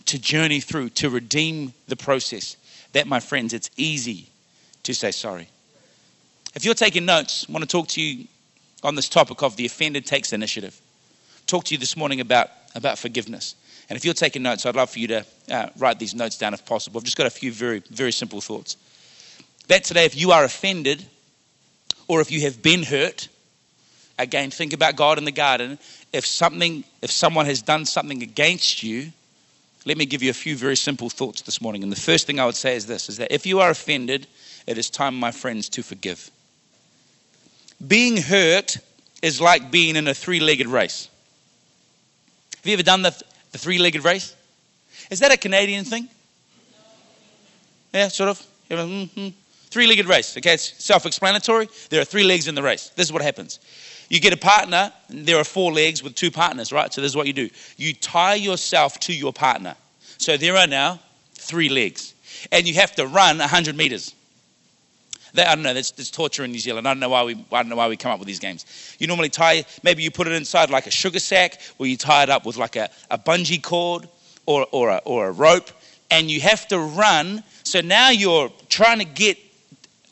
to 0.05 0.17
journey 0.17 0.59
through, 0.59 0.89
to 0.89 1.09
redeem 1.09 1.73
the 1.87 1.95
process. 1.95 2.55
That, 2.93 3.07
my 3.07 3.19
friends, 3.19 3.53
it's 3.53 3.69
easy 3.77 4.29
to 4.83 4.93
say 4.93 5.11
sorry. 5.11 5.49
If 6.55 6.65
you're 6.65 6.73
taking 6.73 7.05
notes, 7.05 7.45
I 7.47 7.51
want 7.51 7.63
to 7.63 7.67
talk 7.67 7.89
to 7.89 8.01
you 8.01 8.27
on 8.81 8.95
this 8.95 9.09
topic 9.09 9.43
of 9.43 9.55
the 9.55 9.65
offended 9.65 10.05
takes 10.05 10.33
initiative. 10.33 10.79
Talk 11.45 11.65
to 11.65 11.75
you 11.75 11.77
this 11.77 11.95
morning 11.95 12.21
about, 12.21 12.49
about 12.73 12.97
forgiveness. 12.97 13.55
And 13.89 13.97
if 13.97 14.05
you're 14.05 14.13
taking 14.13 14.43
notes, 14.43 14.65
I'd 14.65 14.75
love 14.75 14.91
for 14.91 14.99
you 14.99 15.07
to 15.07 15.25
uh, 15.51 15.69
write 15.77 15.97
these 15.97 16.13
notes 16.13 16.37
down 16.37 16.53
if 16.53 16.63
possible. 16.65 16.99
I've 16.99 17.05
just 17.05 17.17
got 17.17 17.25
a 17.25 17.31
few 17.31 17.51
very, 17.51 17.81
very 17.89 18.11
simple 18.11 18.39
thoughts. 18.39 18.77
That 19.67 19.83
today, 19.83 20.05
if 20.05 20.15
you 20.15 20.31
are 20.31 20.43
offended 20.43 21.05
or 22.07 22.21
if 22.21 22.31
you 22.31 22.41
have 22.41 22.61
been 22.61 22.83
hurt, 22.83 23.27
again, 24.19 24.51
think 24.51 24.73
about 24.73 24.95
God 24.95 25.17
in 25.17 25.25
the 25.25 25.31
garden. 25.31 25.79
If 26.13 26.25
something, 26.25 26.83
if 27.01 27.09
someone 27.09 27.47
has 27.47 27.63
done 27.63 27.85
something 27.85 28.21
against 28.21 28.83
you, 28.83 29.11
let 29.85 29.97
me 29.97 30.05
give 30.05 30.21
you 30.21 30.29
a 30.29 30.33
few 30.33 30.55
very 30.55 30.75
simple 30.75 31.09
thoughts 31.09 31.41
this 31.41 31.61
morning. 31.61 31.81
And 31.81 31.91
the 31.91 31.99
first 31.99 32.27
thing 32.27 32.39
I 32.39 32.45
would 32.45 32.55
say 32.55 32.75
is 32.75 32.85
this 32.85 33.09
is 33.09 33.17
that 33.17 33.33
if 33.33 33.45
you 33.45 33.59
are 33.59 33.71
offended, 33.71 34.27
it 34.67 34.77
is 34.77 34.89
time, 34.89 35.19
my 35.19 35.31
friends, 35.31 35.69
to 35.69 35.81
forgive. 35.81 36.29
Being 37.85 38.17
hurt 38.17 38.77
is 39.23 39.41
like 39.41 39.71
being 39.71 39.95
in 39.95 40.07
a 40.07 40.13
three 40.13 40.39
legged 40.39 40.67
race. 40.67 41.09
Have 42.57 42.65
you 42.67 42.73
ever 42.73 42.83
done 42.83 43.03
the, 43.03 43.19
the 43.51 43.57
three 43.57 43.77
legged 43.77 44.03
race? 44.03 44.35
Is 45.09 45.19
that 45.19 45.31
a 45.31 45.37
Canadian 45.37 45.85
thing? 45.85 46.07
Yeah, 47.93 48.07
sort 48.09 48.29
of. 48.29 48.45
Mm-hmm. 48.69 49.29
Three 49.69 49.87
legged 49.87 50.07
race. 50.07 50.37
Okay, 50.37 50.53
it's 50.53 50.83
self 50.83 51.05
explanatory. 51.05 51.69
There 51.89 52.01
are 52.01 52.05
three 52.05 52.23
legs 52.23 52.47
in 52.47 52.55
the 52.55 52.63
race. 52.63 52.89
This 52.95 53.07
is 53.07 53.13
what 53.13 53.21
happens. 53.21 53.59
You 54.09 54.19
get 54.19 54.33
a 54.33 54.37
partner, 54.37 54.91
there 55.09 55.37
are 55.37 55.43
four 55.43 55.71
legs 55.71 56.01
with 56.01 56.15
two 56.15 56.31
partners, 56.31 56.71
right? 56.71 56.91
So 56.91 57.01
this 57.01 57.11
is 57.11 57.15
what 57.15 57.27
you 57.27 57.33
do 57.33 57.49
you 57.77 57.93
tie 57.93 58.35
yourself 58.35 58.99
to 59.01 59.13
your 59.13 59.31
partner. 59.31 59.75
So 60.17 60.35
there 60.35 60.57
are 60.57 60.67
now 60.67 60.99
three 61.35 61.69
legs. 61.69 62.13
And 62.51 62.67
you 62.67 62.75
have 62.75 62.95
to 62.95 63.05
run 63.05 63.37
100 63.39 63.75
meters. 63.75 64.13
That, 65.33 65.47
I 65.47 65.55
don't 65.55 65.63
know. 65.63 65.73
That's, 65.73 65.91
that's, 65.91 66.09
torture 66.09 66.43
in 66.43 66.51
New 66.51 66.59
Zealand. 66.59 66.87
I 66.87 66.91
don't 66.91 66.99
know 66.99 67.09
why 67.09 67.23
we. 67.23 67.33
I 67.51 67.61
don't 67.61 67.69
know 67.69 67.75
why 67.75 67.87
we 67.87 67.97
come 67.97 68.11
up 68.11 68.19
with 68.19 68.27
these 68.27 68.39
games. 68.39 68.65
You 68.99 69.07
normally 69.07 69.29
tie. 69.29 69.65
Maybe 69.83 70.03
you 70.03 70.11
put 70.11 70.27
it 70.27 70.33
inside 70.33 70.69
like 70.69 70.87
a 70.87 70.91
sugar 70.91 71.19
sack, 71.19 71.61
or 71.77 71.87
you 71.87 71.97
tie 71.97 72.23
it 72.23 72.29
up 72.29 72.45
with 72.45 72.57
like 72.57 72.75
a, 72.75 72.89
a 73.11 73.17
bungee 73.17 73.61
cord 73.61 74.07
or 74.45 74.67
or 74.71 74.89
a, 74.89 75.01
or 75.05 75.27
a 75.27 75.31
rope, 75.31 75.69
and 76.09 76.29
you 76.29 76.41
have 76.41 76.67
to 76.69 76.79
run. 76.79 77.43
So 77.63 77.81
now 77.81 78.09
you're 78.09 78.51
trying 78.69 78.99
to 78.99 79.05
get 79.05 79.37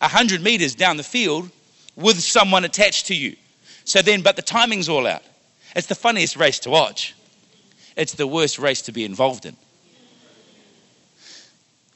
hundred 0.02 0.44
meters 0.44 0.76
down 0.76 0.98
the 0.98 1.04
field 1.04 1.50
with 1.96 2.20
someone 2.20 2.64
attached 2.66 3.08
to 3.08 3.16
you. 3.16 3.36
So 3.86 4.02
then, 4.02 4.22
but 4.22 4.36
the 4.36 4.42
timing's 4.42 4.90
all 4.90 5.08
out. 5.08 5.24
It's 5.76 5.88
the 5.88 5.96
funniest 5.96 6.36
race 6.36 6.60
to 6.60 6.70
watch. 6.70 7.16
It's 7.96 8.14
the 8.14 8.28
worst 8.28 8.60
race 8.60 8.84
to 8.84 8.92
be 8.92 9.04
involved 9.04 9.46
in. 9.46 9.56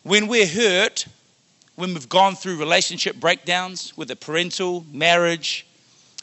When 0.03 0.27
we're 0.27 0.47
hurt, 0.47 1.05
when 1.81 1.95
we've 1.95 2.09
gone 2.09 2.35
through 2.35 2.57
relationship 2.57 3.15
breakdowns 3.15 3.97
with 3.97 4.11
a 4.11 4.15
parental 4.15 4.85
marriage, 4.93 5.65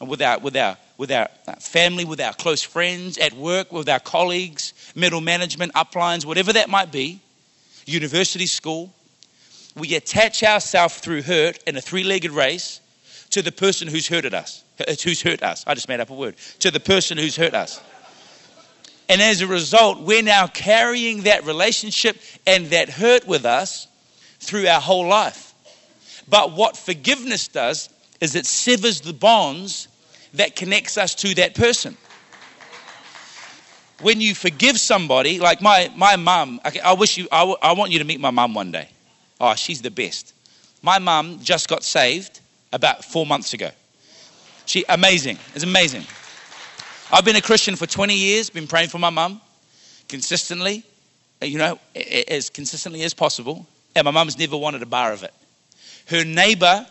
with 0.01 0.23
our, 0.23 0.39
with 0.39 0.57
our 0.57 0.77
with 0.97 1.11
our 1.11 1.29
uh, 1.49 1.55
family, 1.55 2.05
with 2.05 2.21
our 2.21 2.33
close 2.33 2.63
friends, 2.63 3.19
at 3.19 3.33
work, 3.33 3.73
with 3.73 3.89
our 3.89 3.99
colleagues, 3.99 4.73
middle 4.95 5.21
management, 5.21 5.73
uplines, 5.75 6.25
whatever 6.25 6.53
that 6.53 6.69
might 6.69 6.93
be, 6.93 7.21
university 7.87 8.47
school. 8.47 8.95
We 9.77 9.97
attach 9.97 10.45
ourselves 10.45 10.99
through 10.99 11.23
hurt 11.23 11.61
in 11.67 11.77
a 11.77 11.81
three 11.81 12.05
legged 12.05 12.31
race 12.31 12.81
to 13.31 13.43
the 13.43 13.51
person 13.51 13.89
who's 13.89 14.07
hurted 14.07 14.35
us. 14.35 14.63
Uh, 14.79 14.95
who's 15.03 15.23
hurt 15.23 15.43
us. 15.43 15.65
I 15.67 15.75
just 15.75 15.89
made 15.89 15.99
up 15.99 16.11
a 16.11 16.15
word. 16.15 16.37
To 16.61 16.71
the 16.71 16.81
person 16.81 17.19
who's 17.19 17.35
hurt 17.35 17.55
us. 17.55 17.81
And 19.09 19.21
as 19.21 19.41
a 19.41 19.49
result, 19.49 20.03
we're 20.03 20.23
now 20.23 20.47
carrying 20.47 21.23
that 21.23 21.45
relationship 21.47 22.17
and 22.47 22.67
that 22.67 22.91
hurt 22.91 23.27
with 23.27 23.45
us 23.45 23.89
through 24.39 24.69
our 24.69 24.81
whole 24.81 25.09
life. 25.09 25.48
But 26.31 26.53
what 26.53 26.77
forgiveness 26.77 27.49
does 27.49 27.89
is 28.21 28.35
it 28.35 28.47
severs 28.47 29.01
the 29.01 29.13
bonds 29.13 29.89
that 30.35 30.57
connects 30.57 30.99
us 30.99 31.15
to 31.17 31.35
that 31.37 31.55
person. 31.55 31.97
When 34.01 34.21
you 34.21 34.35
forgive 34.35 34.79
somebody, 34.79 35.41
like 35.41 35.61
my, 35.61 35.91
my 35.97 36.17
mum, 36.17 36.61
I, 36.65 36.79
I 36.85 36.93
wish 36.93 37.17
you, 37.17 37.27
I, 37.33 37.41
w- 37.41 37.57
I 37.61 37.73
want 37.73 37.91
you 37.91 37.99
to 37.99 38.05
meet 38.05 38.21
my 38.21 38.31
mum 38.31 38.55
one 38.55 38.71
day. 38.71 38.89
Oh, 39.41 39.55
she's 39.55 39.83
the 39.83 39.91
best. 39.91 40.35
My 40.83 40.99
mum 40.99 41.41
just 41.43 41.69
got 41.69 41.83
saved 41.83 42.41
about 42.73 43.05
four 43.05 43.27
months 43.27 43.55
ago. 43.55 43.71
She, 44.67 44.85
amazing. 44.89 45.39
It's 45.55 45.65
amazing. 45.65 46.05
I've 47.11 47.25
been 47.25 47.37
a 47.37 47.41
Christian 47.41 47.75
for 47.75 47.87
20 47.87 48.15
years, 48.15 48.51
been 48.51 48.67
praying 48.67 48.91
for 48.91 48.99
my 48.99 49.11
mum 49.11 49.41
consistently, 50.09 50.85
you 51.43 51.59
know, 51.59 51.79
as 52.29 52.51
consistently 52.51 53.03
as 53.03 53.15
possible. 53.15 53.67
And 53.97 54.05
my 54.05 54.11
mum's 54.11 54.39
never 54.39 54.57
wanted 54.57 54.83
a 54.83 54.87
bar 54.87 55.13
of 55.13 55.23
it. 55.23 55.33
Her 56.09 56.25
neighbor 56.25 56.87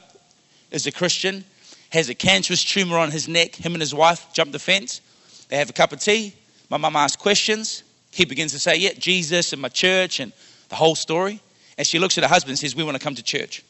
is 0.72 0.88
a 0.88 0.92
Christian 0.92 1.44
has 1.90 2.10
a 2.10 2.16
cancerous 2.16 2.64
tumor 2.64 2.98
on 2.98 3.12
his 3.12 3.28
neck. 3.28 3.56
Him 3.56 3.74
and 3.74 3.82
his 3.82 3.94
wife 3.94 4.26
jump 4.34 4.52
the 4.52 4.60
fence. 4.60 5.02
They 5.50 5.58
have 5.58 5.70
a 5.70 5.74
cup 5.74 5.92
of 5.92 6.00
tea. 6.00 6.34
My 6.70 6.78
mum 6.78 6.96
asks 6.96 7.22
questions. 7.22 7.84
He 8.12 8.26
begins 8.26 8.52
to 8.52 8.60
say, 8.60 8.76
Yeah, 8.76 8.94
Jesus 8.94 9.54
and 9.54 9.62
my 9.62 9.70
church 9.70 10.20
and 10.20 10.34
the 10.70 10.76
whole 10.76 10.96
story. 10.96 11.42
And 11.78 11.86
she 11.86 12.00
looks 12.00 12.18
at 12.18 12.24
her 12.24 12.30
husband 12.30 12.52
and 12.52 12.60
says, 12.60 12.76
We 12.76 12.84
want 12.84 12.98
to 12.98 13.04
come 13.04 13.16
to 13.16 13.24
church. 13.24 13.64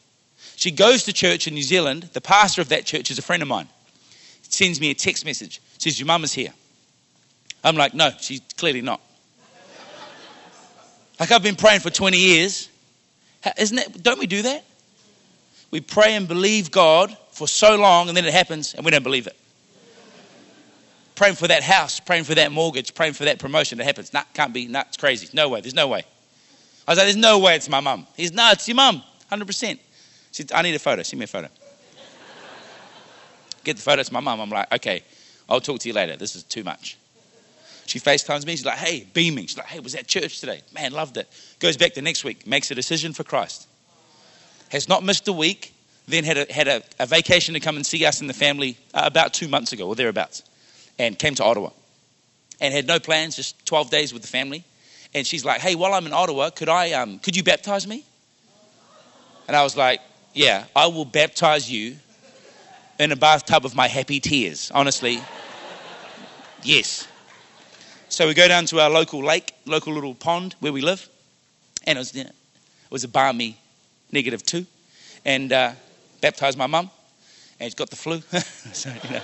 She 0.56 0.70
goes 0.70 1.04
to 1.04 1.12
church 1.12 1.46
in 1.46 1.54
New 1.54 1.62
Zealand. 1.62 2.10
The 2.12 2.20
pastor 2.20 2.60
of 2.60 2.70
that 2.70 2.84
church 2.84 3.10
is 3.10 3.18
a 3.18 3.22
friend 3.22 3.42
of 3.42 3.48
mine. 3.48 3.68
Sends 4.42 4.80
me 4.80 4.90
a 4.90 4.94
text 4.94 5.24
message. 5.24 5.60
Says, 5.78 5.98
Your 6.00 6.06
mum 6.06 6.24
is 6.24 6.32
here. 6.32 6.52
I'm 7.62 7.76
like, 7.76 7.94
No, 7.94 8.10
she's 8.18 8.40
clearly 8.56 8.82
not. 8.82 9.00
like 11.20 11.30
I've 11.30 11.42
been 11.42 11.56
praying 11.56 11.80
for 11.80 11.90
20 11.90 12.18
years. 12.18 12.68
Isn't 13.56 13.78
it? 13.78 14.02
Don't 14.02 14.18
we 14.18 14.26
do 14.26 14.42
that? 14.42 14.64
We 15.70 15.80
pray 15.80 16.14
and 16.14 16.26
believe 16.26 16.70
God 16.70 17.16
for 17.30 17.46
so 17.46 17.76
long 17.76 18.08
and 18.08 18.16
then 18.16 18.24
it 18.24 18.32
happens 18.32 18.74
and 18.74 18.84
we 18.84 18.90
don't 18.90 19.02
believe 19.02 19.26
it. 19.26 19.36
praying 21.14 21.34
for 21.34 21.48
that 21.48 21.62
house, 21.62 22.00
praying 22.00 22.24
for 22.24 22.34
that 22.36 22.52
mortgage, 22.52 22.94
praying 22.94 23.12
for 23.12 23.24
that 23.24 23.38
promotion. 23.38 23.80
It 23.80 23.84
happens. 23.84 24.12
Nah, 24.12 24.22
can't 24.34 24.52
be. 24.52 24.66
Nah, 24.66 24.84
it's 24.88 24.96
crazy. 24.96 25.28
No 25.32 25.48
way. 25.48 25.60
There's 25.60 25.74
no 25.74 25.88
way. 25.88 26.04
I 26.86 26.92
was 26.92 26.98
like, 26.98 27.06
there's 27.06 27.16
no 27.16 27.38
way 27.38 27.56
it's 27.56 27.68
my 27.68 27.80
mum. 27.80 28.06
He's, 28.16 28.32
no, 28.32 28.50
it's 28.50 28.66
your 28.66 28.76
mum. 28.76 29.02
100%. 29.30 29.78
She 30.32 30.42
said, 30.42 30.52
I 30.52 30.62
need 30.62 30.74
a 30.74 30.78
photo. 30.78 31.02
Send 31.02 31.18
me 31.18 31.24
a 31.24 31.26
photo. 31.26 31.48
Get 33.62 33.76
the 33.76 33.82
photo. 33.82 34.00
It's 34.00 34.10
my 34.10 34.20
mum. 34.20 34.40
I'm 34.40 34.48
like, 34.48 34.72
okay, 34.72 35.02
I'll 35.48 35.60
talk 35.60 35.80
to 35.80 35.88
you 35.88 35.94
later. 35.94 36.16
This 36.16 36.34
is 36.34 36.44
too 36.44 36.64
much. 36.64 36.96
She 37.84 38.00
FaceTimes 38.00 38.46
me. 38.46 38.52
She's 38.52 38.64
like, 38.64 38.78
hey, 38.78 39.06
beaming. 39.12 39.46
She's 39.46 39.58
like, 39.58 39.66
hey, 39.66 39.80
was 39.80 39.92
that 39.92 40.06
church 40.06 40.40
today? 40.40 40.62
Man, 40.72 40.92
loved 40.92 41.18
it. 41.18 41.28
Goes 41.58 41.76
back 41.76 41.94
the 41.94 42.02
next 42.02 42.24
week, 42.24 42.46
makes 42.46 42.70
a 42.70 42.74
decision 42.74 43.12
for 43.12 43.22
Christ. 43.22 43.67
Has 44.70 44.88
not 44.88 45.02
missed 45.02 45.26
a 45.28 45.32
week, 45.32 45.74
then 46.06 46.24
had 46.24 46.38
a, 46.38 46.52
had 46.52 46.68
a, 46.68 46.82
a 46.98 47.06
vacation 47.06 47.54
to 47.54 47.60
come 47.60 47.76
and 47.76 47.86
see 47.86 48.04
us 48.04 48.20
and 48.20 48.28
the 48.28 48.34
family 48.34 48.76
uh, 48.94 49.02
about 49.04 49.32
two 49.32 49.48
months 49.48 49.72
ago 49.72 49.86
or 49.88 49.94
thereabouts, 49.94 50.42
and 50.98 51.18
came 51.18 51.34
to 51.36 51.44
Ottawa, 51.44 51.70
and 52.60 52.74
had 52.74 52.86
no 52.86 52.98
plans, 52.98 53.36
just 53.36 53.64
12 53.66 53.90
days 53.90 54.12
with 54.12 54.22
the 54.22 54.28
family. 54.28 54.64
And 55.14 55.26
she's 55.26 55.44
like, 55.44 55.60
"Hey, 55.60 55.74
while 55.74 55.94
I'm 55.94 56.06
in 56.06 56.12
Ottawa, 56.12 56.50
could 56.50 56.68
I, 56.68 56.92
um, 56.92 57.18
could 57.18 57.34
you 57.34 57.42
baptize 57.42 57.86
me?" 57.86 58.04
And 59.46 59.56
I 59.56 59.62
was 59.62 59.76
like, 59.76 60.00
"Yeah, 60.34 60.64
I 60.76 60.86
will 60.86 61.06
baptize 61.06 61.70
you 61.70 61.96
in 62.98 63.12
a 63.12 63.16
bathtub 63.16 63.64
of 63.64 63.74
my 63.74 63.88
happy 63.88 64.20
tears." 64.20 64.70
Honestly, 64.74 65.22
yes. 66.62 67.08
So 68.10 68.26
we 68.26 68.34
go 68.34 68.48
down 68.48 68.66
to 68.66 68.80
our 68.80 68.90
local 68.90 69.22
lake, 69.22 69.54
local 69.64 69.94
little 69.94 70.14
pond 70.14 70.56
where 70.60 70.72
we 70.72 70.82
live, 70.82 71.08
and 71.84 71.96
it 71.96 72.00
was, 72.00 72.14
it 72.14 72.32
was 72.90 73.04
a 73.04 73.08
balmy 73.08 73.58
negative 74.12 74.42
two, 74.42 74.66
and 75.24 75.52
uh, 75.52 75.72
baptized 76.20 76.58
my 76.58 76.66
mum, 76.66 76.90
and 77.60 77.66
she's 77.66 77.74
got 77.74 77.90
the 77.90 77.96
flu. 77.96 78.20
so, 78.72 78.90
you 79.04 79.10
know. 79.10 79.22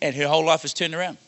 and 0.00 0.14
her 0.14 0.26
whole 0.26 0.44
life 0.44 0.62
has 0.62 0.72
turned 0.72 0.94
around. 0.94 1.18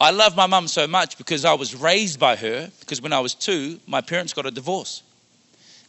I 0.00 0.10
love 0.10 0.36
my 0.36 0.46
mum 0.46 0.68
so 0.68 0.86
much 0.86 1.16
because 1.16 1.44
I 1.44 1.54
was 1.54 1.74
raised 1.74 2.20
by 2.20 2.36
her, 2.36 2.70
because 2.80 3.00
when 3.00 3.12
I 3.12 3.20
was 3.20 3.34
two, 3.34 3.80
my 3.86 4.00
parents 4.00 4.32
got 4.34 4.46
a 4.46 4.50
divorce. 4.50 5.02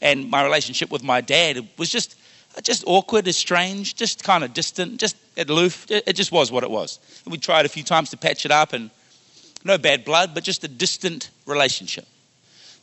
And 0.01 0.30
my 0.30 0.43
relationship 0.43 0.91
with 0.91 1.03
my 1.03 1.21
dad 1.21 1.67
was 1.77 1.89
just, 1.89 2.15
just 2.63 2.84
awkward, 2.88 3.27
estranged, 3.27 3.97
just 3.97 4.23
kind 4.23 4.43
of 4.43 4.53
distant, 4.53 4.99
just 4.99 5.17
aloof. 5.38 5.88
It 5.89 6.13
just 6.13 6.32
was 6.32 6.51
what 6.51 6.63
it 6.63 6.71
was. 6.71 6.99
we 7.25 7.38
tried 7.38 7.65
a 7.65 7.69
few 7.69 7.84
times 7.84 8.10
to 8.12 8.17
patch 8.17 8.45
it 8.45 8.51
up 8.51 8.73
and 8.73 8.89
no 9.67 9.77
bad 9.77 10.06
blood, 10.06 10.34
but 10.34 10.43
just 10.43 10.63
a 10.63 10.67
distant 10.67 11.30
relationship. 11.45 12.08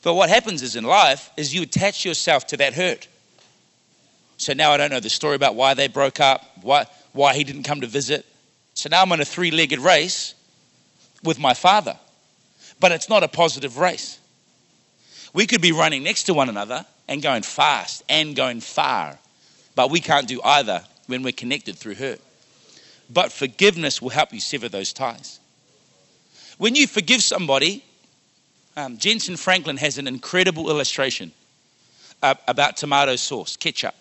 But 0.02 0.14
what 0.14 0.28
happens 0.28 0.62
is 0.62 0.76
in 0.76 0.84
life 0.84 1.30
is 1.36 1.54
you 1.54 1.62
attach 1.62 2.04
yourself 2.04 2.46
to 2.48 2.56
that 2.58 2.74
hurt. 2.74 3.08
So 4.36 4.52
now 4.52 4.72
I 4.72 4.76
don't 4.76 4.90
know 4.90 5.00
the 5.00 5.10
story 5.10 5.36
about 5.36 5.54
why 5.54 5.74
they 5.74 5.88
broke 5.88 6.20
up, 6.20 6.42
why, 6.60 6.86
why 7.12 7.34
he 7.34 7.44
didn't 7.44 7.62
come 7.62 7.80
to 7.80 7.86
visit. 7.86 8.26
So 8.74 8.88
now 8.90 9.02
I'm 9.02 9.12
in 9.12 9.20
a 9.20 9.24
three 9.24 9.50
legged 9.50 9.78
race 9.78 10.34
with 11.22 11.38
my 11.38 11.54
father. 11.54 11.98
But 12.80 12.92
it's 12.92 13.08
not 13.08 13.22
a 13.22 13.28
positive 13.28 13.78
race. 13.78 14.18
We 15.32 15.46
could 15.46 15.62
be 15.62 15.72
running 15.72 16.02
next 16.02 16.24
to 16.24 16.34
one 16.34 16.48
another 16.48 16.84
and 17.08 17.22
going 17.22 17.42
fast 17.42 18.02
and 18.08 18.36
going 18.36 18.60
far, 18.60 19.18
but 19.74 19.90
we 19.90 20.00
can't 20.00 20.28
do 20.28 20.40
either 20.42 20.84
when 21.06 21.22
we're 21.22 21.32
connected 21.32 21.76
through 21.76 21.94
hurt. 21.94 22.20
But 23.10 23.32
forgiveness 23.32 24.00
will 24.00 24.10
help 24.10 24.32
you 24.32 24.40
sever 24.40 24.68
those 24.68 24.92
ties. 24.92 25.40
When 26.58 26.74
you 26.74 26.86
forgive 26.86 27.22
somebody, 27.22 27.84
um, 28.76 28.96
Jentezen 28.96 29.38
Franklin 29.38 29.76
has 29.76 29.98
an 29.98 30.06
incredible 30.06 30.70
illustration 30.70 31.32
uh, 32.22 32.34
about 32.46 32.76
tomato 32.76 33.16
sauce, 33.16 33.56
ketchup. 33.56 33.94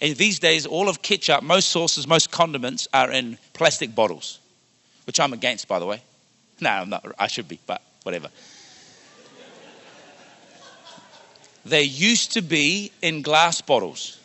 And 0.00 0.16
these 0.16 0.38
days, 0.38 0.66
all 0.66 0.88
of 0.88 1.02
ketchup, 1.02 1.42
most 1.42 1.68
sauces, 1.68 2.06
most 2.06 2.30
condiments 2.30 2.88
are 2.94 3.10
in 3.10 3.38
plastic 3.52 3.94
bottles, 3.94 4.38
which 5.06 5.20
I'm 5.20 5.32
against, 5.32 5.68
by 5.68 5.78
the 5.78 5.86
way. 5.86 6.02
No, 6.62 6.68
I'm 6.68 6.90
not. 6.90 7.06
I 7.18 7.26
should 7.26 7.48
be, 7.48 7.58
but 7.66 7.80
whatever. 8.02 8.28
They 11.64 11.84
used 11.84 12.32
to 12.32 12.42
be 12.42 12.92
in 13.00 13.22
glass 13.22 13.62
bottles. 13.62 14.18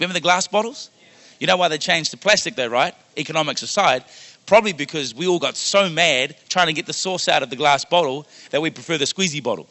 Remember 0.00 0.14
the 0.14 0.20
glass 0.20 0.48
bottles? 0.48 0.90
You 1.38 1.46
know 1.46 1.56
why 1.56 1.68
they 1.68 1.78
changed 1.78 2.10
to 2.12 2.16
plastic, 2.16 2.56
though, 2.56 2.66
right? 2.66 2.94
Economics 3.16 3.62
aside, 3.62 4.04
Probably 4.52 4.74
because 4.74 5.14
we 5.14 5.26
all 5.26 5.38
got 5.38 5.56
so 5.56 5.88
mad 5.88 6.36
trying 6.50 6.66
to 6.66 6.74
get 6.74 6.84
the 6.84 6.92
sauce 6.92 7.26
out 7.26 7.42
of 7.42 7.48
the 7.48 7.56
glass 7.56 7.86
bottle 7.86 8.26
that 8.50 8.60
we 8.60 8.68
prefer 8.68 8.98
the 8.98 9.06
squeezy 9.06 9.42
bottle. 9.42 9.66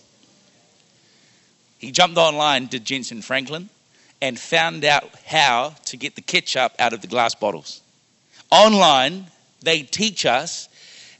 He 1.77 1.91
jumped 1.91 2.17
online, 2.17 2.65
did 2.65 2.83
Jentezen 2.83 3.23
Franklin, 3.23 3.69
and 4.23 4.39
found 4.39 4.83
out 4.83 5.07
how 5.23 5.75
to 5.85 5.97
get 5.97 6.15
the 6.15 6.21
ketchup 6.23 6.73
out 6.79 6.93
of 6.93 7.01
the 7.01 7.07
glass 7.07 7.35
bottles. 7.35 7.81
Online, 8.49 9.27
they 9.61 9.83
teach 9.83 10.25
us 10.25 10.67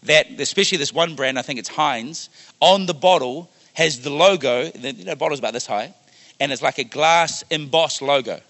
that, 0.02 0.26
especially 0.40 0.80
this 0.80 0.92
one 0.92 1.14
brand, 1.16 1.38
I 1.38 1.44
think 1.44 1.60
it's 1.60 1.70
Heinz, 1.70 2.32
on 2.62 2.88
the 2.88 2.96
bottle 2.96 3.48
has 3.74 4.00
the 4.00 4.10
logo, 4.10 4.70
the 4.70 4.92
you 4.92 5.06
know, 5.06 5.16
bottle's 5.16 5.38
about 5.38 5.54
this 5.54 5.68
high, 5.68 5.94
and 6.40 6.52
it's 6.52 6.64
like 6.64 6.80
a 6.80 6.84
glass 6.84 7.44
embossed 7.52 8.02
logo. 8.02 8.42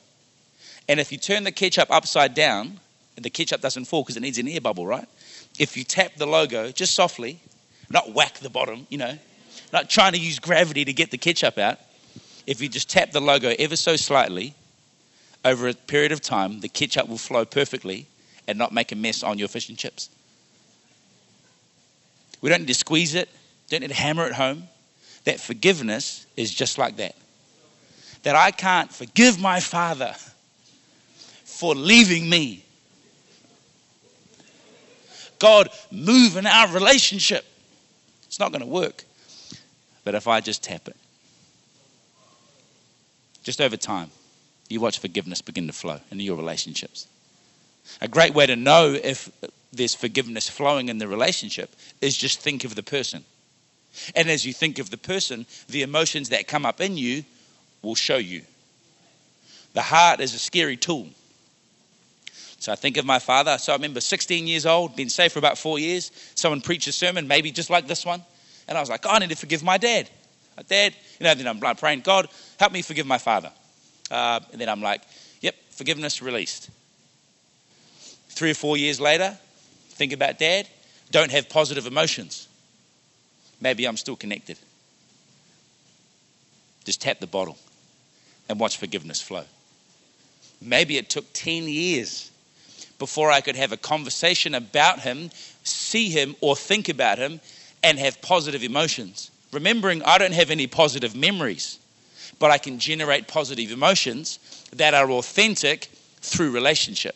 And 0.88 1.02
if 1.02 1.12
you 1.12 1.18
turn 1.18 1.44
the 1.44 1.52
ketchup 1.52 1.92
upside 1.92 2.34
down, 2.34 2.80
the 3.22 3.30
ketchup 3.30 3.62
doesn't 3.62 3.86
fall 3.86 4.04
because 4.04 4.18
it 4.18 4.22
needs 4.22 4.38
an 4.38 4.48
air 4.48 4.62
bubble, 4.62 4.86
right? 4.86 5.08
If 5.60 5.78
you 5.78 5.84
tap 5.84 6.16
the 6.16 6.26
logo 6.26 6.72
just 6.72 6.94
softly, 6.94 7.40
not 7.90 8.14
whack 8.14 8.40
the 8.40 8.50
bottom, 8.50 8.88
you 8.90 8.98
know, 8.98 9.18
not 9.74 9.90
trying 9.90 10.14
to 10.14 10.20
use 10.20 10.40
gravity 10.40 10.86
to 10.86 10.94
get 10.94 11.12
the 11.12 11.18
ketchup 11.18 11.58
out, 11.58 11.80
if 12.48 12.62
you 12.62 12.70
just 12.70 12.90
tap 12.90 13.12
the 13.12 13.22
logo 13.22 13.54
ever 13.60 13.76
so 13.76 13.96
slightly, 13.96 14.54
over 15.44 15.68
a 15.68 15.74
period 15.74 16.12
of 16.12 16.22
time, 16.22 16.60
the 16.60 16.70
ketchup 16.70 17.08
will 17.08 17.18
flow 17.18 17.46
perfectly 17.46 18.08
and 18.48 18.58
not 18.58 18.72
make 18.72 18.92
a 18.92 18.96
mess 18.96 19.24
on 19.24 19.38
your 19.38 19.48
fish 19.48 19.70
and 19.70 19.78
chips. 19.78 20.10
We 22.42 22.50
don't 22.50 22.62
need 22.62 22.68
to 22.68 22.74
squeeze 22.74 23.16
it, 23.16 23.30
don't 23.70 23.82
need 23.82 23.90
to 23.90 23.94
hammer 23.94 24.26
it 24.26 24.34
home. 24.34 24.64
That 25.26 25.40
forgiveness 25.40 26.26
is 26.36 26.54
just 26.54 26.78
like 26.78 26.98
that. 26.98 27.16
That 28.24 28.36
I 28.36 28.52
can't 28.52 28.92
forgive 28.92 29.40
my 29.40 29.60
father 29.60 30.16
for 31.46 31.76
leaving 31.76 32.30
me 32.30 32.66
God, 35.42 35.70
move 35.90 36.38
in 36.38 36.46
our 36.46 36.72
relationship. 36.72 37.44
It's 38.28 38.40
not 38.40 38.52
going 38.52 38.62
to 38.62 38.68
work. 38.68 39.04
But 40.04 40.14
if 40.14 40.28
I 40.28 40.40
just 40.40 40.64
tap 40.64 40.88
it, 40.88 40.96
just 43.44 43.60
over 43.60 43.76
time, 43.76 44.12
you 44.70 44.80
watch 44.80 45.00
forgiveness 45.00 45.42
begin 45.42 45.66
to 45.66 45.74
flow 45.74 46.00
into 46.12 46.24
your 46.24 46.38
relationships. 46.38 47.08
A 48.02 48.08
great 48.08 48.36
way 48.36 48.46
to 48.46 48.56
know 48.56 48.94
if 48.94 49.32
there's 49.74 49.96
forgiveness 49.96 50.48
flowing 50.48 50.90
in 50.90 51.00
the 51.00 51.08
relationship 51.08 51.76
is 52.02 52.16
just 52.16 52.40
think 52.40 52.64
of 52.64 52.76
the 52.76 52.84
person. 52.84 53.26
And 54.16 54.30
as 54.30 54.46
you 54.46 54.54
think 54.54 54.78
of 54.78 54.92
the 54.92 54.98
person, 54.98 55.48
the 55.68 55.82
emotions 55.82 56.30
that 56.30 56.48
come 56.48 56.68
up 56.68 56.80
in 56.80 56.98
you 56.98 57.26
will 57.82 57.96
show 57.96 58.18
you. 58.18 58.44
The 59.74 59.82
heart 59.82 60.20
is 60.20 60.36
a 60.36 60.40
scary 60.40 60.78
tool. 60.78 61.10
So 62.62 62.72
I 62.72 62.76
think 62.76 62.98
of 62.98 63.06
my 63.06 63.18
father. 63.18 63.58
So 63.58 63.74
I 63.74 63.76
remember 63.76 64.00
16 64.00 64.46
years 64.46 64.68
old, 64.68 64.96
been 64.96 65.10
saved 65.10 65.34
for 65.34 65.40
about 65.40 65.58
four 65.58 65.80
years. 65.80 66.12
Someone 66.36 66.62
preached 66.62 66.88
a 66.88 66.92
sermon, 66.92 67.28
maybe 67.28 67.52
just 67.52 67.72
like 67.72 67.88
this 67.88 68.06
one. 68.06 68.24
And 68.68 68.78
I 68.78 68.82
was 68.82 68.90
like, 68.90 69.04
oh, 69.08 69.10
I 69.10 69.18
need 69.18 69.32
to 69.32 69.36
forgive 69.36 69.64
my 69.64 69.80
dad. 69.80 70.08
My 70.56 70.62
dad, 70.62 70.94
you 71.20 71.24
know, 71.24 71.34
then 71.34 71.48
I'm 71.48 71.76
praying, 71.76 72.02
God, 72.02 72.28
help 72.60 72.72
me 72.72 72.84
forgive 72.84 73.08
my 73.08 73.18
father. 73.18 73.52
Uh, 74.12 74.42
and 74.52 74.62
then 74.62 74.70
I'm 74.70 74.80
like, 74.80 75.02
yep, 75.42 75.56
forgiveness 75.72 76.22
released. 76.22 76.70
Three 78.30 78.52
or 78.52 78.54
four 78.54 78.78
years 78.78 79.02
later, 79.02 79.36
think 79.94 80.14
about 80.14 80.38
dad, 80.38 80.68
don't 81.10 81.32
have 81.32 81.50
positive 81.50 81.88
emotions. 81.88 82.48
Maybe 83.60 83.86
I'm 83.86 83.98
still 83.98 84.16
connected. 84.16 84.60
Just 86.86 87.02
tap 87.02 87.20
the 87.20 87.28
bottle 87.28 87.58
and 88.48 88.60
watch 88.60 88.78
forgiveness 88.78 89.20
flow. 89.20 89.46
Maybe 90.62 90.98
it 90.98 91.10
took 91.10 91.26
10 91.34 91.64
years 91.64 92.31
before 93.02 93.32
I 93.32 93.42
could 93.42 93.56
have 93.56 93.72
a 93.72 93.78
conversation 93.78 94.54
about 94.54 95.00
him, 95.00 95.32
see 95.64 96.10
him, 96.10 96.36
or 96.40 96.56
think 96.56 96.88
about 96.88 97.18
him, 97.18 97.42
and 97.82 97.98
have 97.98 98.22
positive 98.22 98.64
emotions. 98.64 99.32
Remembering 99.52 100.04
I 100.04 100.20
don't 100.20 100.36
have 100.36 100.52
any 100.52 100.68
positive 100.68 101.16
memories, 101.16 101.80
but 102.38 102.52
I 102.52 102.60
can 102.60 102.78
generate 102.78 103.28
positive 103.28 103.72
emotions 103.72 104.38
that 104.74 104.94
are 104.94 105.10
authentic 105.10 105.86
through 106.22 106.52
relationship, 106.52 107.16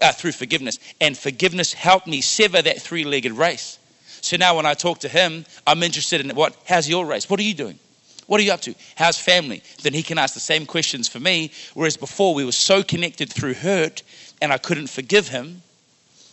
uh, 0.00 0.12
through 0.12 0.30
forgiveness. 0.30 0.78
And 1.00 1.18
forgiveness 1.18 1.72
helped 1.72 2.06
me 2.06 2.20
sever 2.20 2.62
that 2.62 2.80
three 2.80 3.02
legged 3.02 3.32
race. 3.32 3.80
So 4.20 4.36
now 4.36 4.54
when 4.54 4.64
I 4.64 4.74
talk 4.74 5.00
to 5.00 5.08
him, 5.08 5.44
I'm 5.66 5.82
interested 5.82 6.20
in 6.20 6.36
what, 6.36 6.54
how's 6.66 6.88
your 6.88 7.04
race? 7.04 7.28
What 7.28 7.40
are 7.40 7.42
you 7.42 7.54
doing? 7.54 7.80
What 8.28 8.38
are 8.38 8.44
you 8.44 8.52
up 8.52 8.60
to? 8.60 8.76
How's 8.94 9.18
family? 9.18 9.60
Then 9.82 9.92
he 9.92 10.04
can 10.04 10.16
ask 10.16 10.34
the 10.34 10.40
same 10.40 10.64
questions 10.64 11.08
for 11.08 11.18
me. 11.18 11.50
Whereas 11.74 11.96
before 11.96 12.32
we 12.32 12.44
were 12.44 12.52
so 12.52 12.84
connected 12.84 13.28
through 13.28 13.54
hurt 13.54 14.04
and 14.40 14.52
I 14.52 14.58
couldn't 14.58 14.88
forgive 14.88 15.28
him 15.28 15.62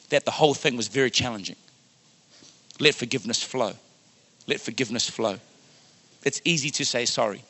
that 0.09 0.25
the 0.25 0.31
whole 0.31 0.53
thing 0.53 0.77
was 0.77 0.87
very 0.87 1.11
challenging. 1.11 1.57
Let 2.79 2.95
forgiveness 2.95 3.43
flow. 3.43 3.73
Let 4.47 4.61
forgiveness 4.61 5.09
flow. 5.09 5.37
It's 6.23 6.41
easy 6.45 6.69
to 6.71 6.85
say 6.85 7.05
sorry. 7.05 7.43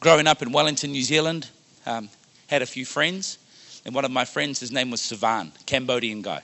Growing 0.00 0.26
up 0.26 0.42
in 0.42 0.52
Wellington, 0.52 0.92
New 0.92 1.02
Zealand, 1.02 1.48
um, 1.86 2.08
had 2.48 2.62
a 2.62 2.66
few 2.66 2.84
friends, 2.84 3.38
and 3.84 3.94
one 3.94 4.04
of 4.04 4.10
my 4.10 4.24
friends, 4.24 4.60
his 4.60 4.70
name 4.70 4.90
was 4.90 5.00
Savan, 5.00 5.52
Cambodian 5.64 6.22
guy. 6.22 6.42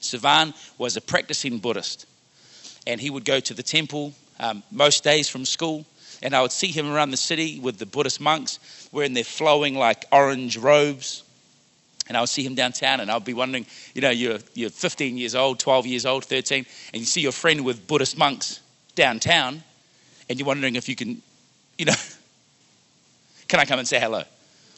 Savan 0.00 0.54
was 0.78 0.96
a 0.96 1.00
practicing 1.00 1.58
Buddhist, 1.58 2.06
and 2.86 3.00
he 3.00 3.10
would 3.10 3.24
go 3.24 3.40
to 3.40 3.54
the 3.54 3.62
temple 3.62 4.12
um, 4.38 4.62
most 4.70 5.04
days 5.04 5.28
from 5.28 5.44
school, 5.44 5.84
and 6.22 6.34
I 6.34 6.42
would 6.42 6.52
see 6.52 6.68
him 6.68 6.90
around 6.90 7.10
the 7.10 7.16
city 7.16 7.58
with 7.58 7.78
the 7.78 7.86
Buddhist 7.86 8.20
monks 8.20 8.58
wearing 8.92 9.14
their 9.14 9.24
flowing 9.24 9.74
like 9.74 10.04
orange 10.12 10.56
robes 10.56 11.22
and 12.10 12.16
I 12.16 12.20
would 12.22 12.28
see 12.28 12.42
him 12.42 12.56
downtown, 12.56 12.98
and 12.98 13.08
I'd 13.08 13.24
be 13.24 13.34
wondering, 13.34 13.64
you 13.94 14.00
know, 14.00 14.10
you're, 14.10 14.40
you're 14.54 14.70
15 14.70 15.16
years 15.16 15.36
old, 15.36 15.60
12 15.60 15.86
years 15.86 16.04
old, 16.04 16.24
13, 16.24 16.66
and 16.92 16.98
you 17.00 17.06
see 17.06 17.20
your 17.20 17.30
friend 17.30 17.64
with 17.64 17.86
Buddhist 17.86 18.18
monks 18.18 18.58
downtown, 18.96 19.62
and 20.28 20.36
you're 20.36 20.46
wondering 20.46 20.74
if 20.74 20.88
you 20.88 20.96
can, 20.96 21.22
you 21.78 21.84
know, 21.84 21.94
can 23.48 23.60
I 23.60 23.64
come 23.64 23.78
and 23.78 23.86
say 23.86 24.00
hello? 24.00 24.24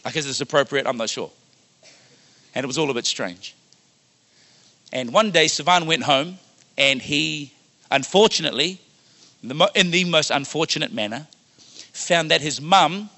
Like, 0.04 0.14
is 0.14 0.26
this 0.26 0.42
appropriate? 0.42 0.86
I'm 0.86 0.98
not 0.98 1.08
sure. 1.08 1.30
And 2.54 2.64
it 2.64 2.66
was 2.66 2.76
all 2.76 2.90
a 2.90 2.94
bit 2.94 3.06
strange. 3.06 3.54
And 4.92 5.10
one 5.10 5.30
day, 5.30 5.48
Savan 5.48 5.86
went 5.86 6.02
home, 6.02 6.36
and 6.76 7.00
he, 7.00 7.54
unfortunately, 7.90 8.78
in 9.42 9.90
the 9.90 10.04
most 10.04 10.30
unfortunate 10.30 10.92
manner, 10.92 11.26
found 11.94 12.30
that 12.30 12.42
his 12.42 12.60
mum 12.60 13.08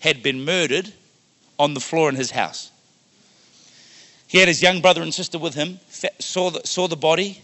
had 0.00 0.20
been 0.20 0.44
murdered 0.44 0.92
on 1.60 1.74
the 1.74 1.80
floor 1.80 2.08
in 2.08 2.16
his 2.16 2.32
house. 2.32 2.72
He 4.30 4.38
had 4.38 4.46
his 4.46 4.62
young 4.62 4.80
brother 4.80 5.02
and 5.02 5.12
sister 5.12 5.40
with 5.40 5.54
him, 5.54 5.80
saw 6.20 6.50
the, 6.50 6.64
saw 6.64 6.86
the 6.86 6.94
body, 6.94 7.42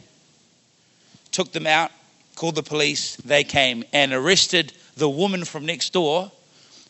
took 1.32 1.50
them 1.50 1.66
out, 1.66 1.90
called 2.36 2.54
the 2.54 2.62
police. 2.62 3.16
They 3.16 3.42
came 3.42 3.82
and 3.92 4.12
arrested 4.12 4.72
the 4.96 5.08
woman 5.08 5.44
from 5.44 5.66
next 5.66 5.92
door 5.92 6.30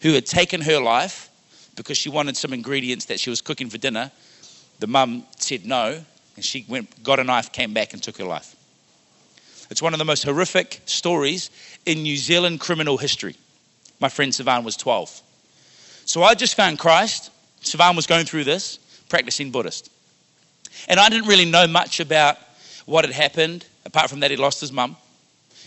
who 0.03 0.13
had 0.13 0.27
taken 0.27 0.61
her 0.61 0.79
life 0.79 1.31
because 1.77 1.97
she 1.97 2.11
wanted 2.11 2.37
some 2.37 2.53
ingredients 2.53 3.07
that 3.07 3.19
she 3.19 3.31
was 3.31 3.41
cooking 3.41 3.71
for 3.71 3.79
dinner. 3.79 4.13
The 4.81 4.87
mum 4.87 5.25
said 5.39 5.65
no, 5.65 6.05
and 6.37 6.45
she 6.45 6.67
went, 6.69 7.03
got 7.03 7.19
a 7.19 7.25
knife, 7.25 7.51
came 7.51 7.73
back, 7.73 7.95
and 7.95 8.03
took 8.03 8.19
her 8.19 8.27
life. 8.27 8.55
It's 9.71 9.81
one 9.81 9.95
of 9.95 9.99
the 9.99 10.05
most 10.05 10.25
horrific 10.25 10.83
stories 10.85 11.49
in 11.87 12.03
New 12.03 12.19
Zealand 12.19 12.61
criminal 12.61 12.99
history. 12.99 13.35
My 13.99 14.11
friend 14.11 14.35
Savan 14.35 14.63
was 14.63 14.77
12. 14.77 15.23
So 16.05 16.23
I 16.23 16.35
just 16.35 16.55
found 16.55 16.79
Christ. 16.79 17.31
Savan 17.63 17.97
was 17.97 18.07
going 18.07 18.27
through 18.27 18.45
this 18.45 18.79
practicing 19.09 19.51
Buddhist. 19.51 19.91
And 20.89 21.01
I 21.01 21.09
didn't 21.09 21.29
really 21.29 21.45
know 21.45 21.67
much 21.67 22.01
about 22.01 22.39
what 22.85 23.05
had 23.05 23.15
happened, 23.15 23.65
apart 23.85 24.11
from 24.11 24.21
that 24.21 24.31
he 24.31 24.37
lost 24.37 24.61
his 24.61 24.73
mum. 24.73 24.97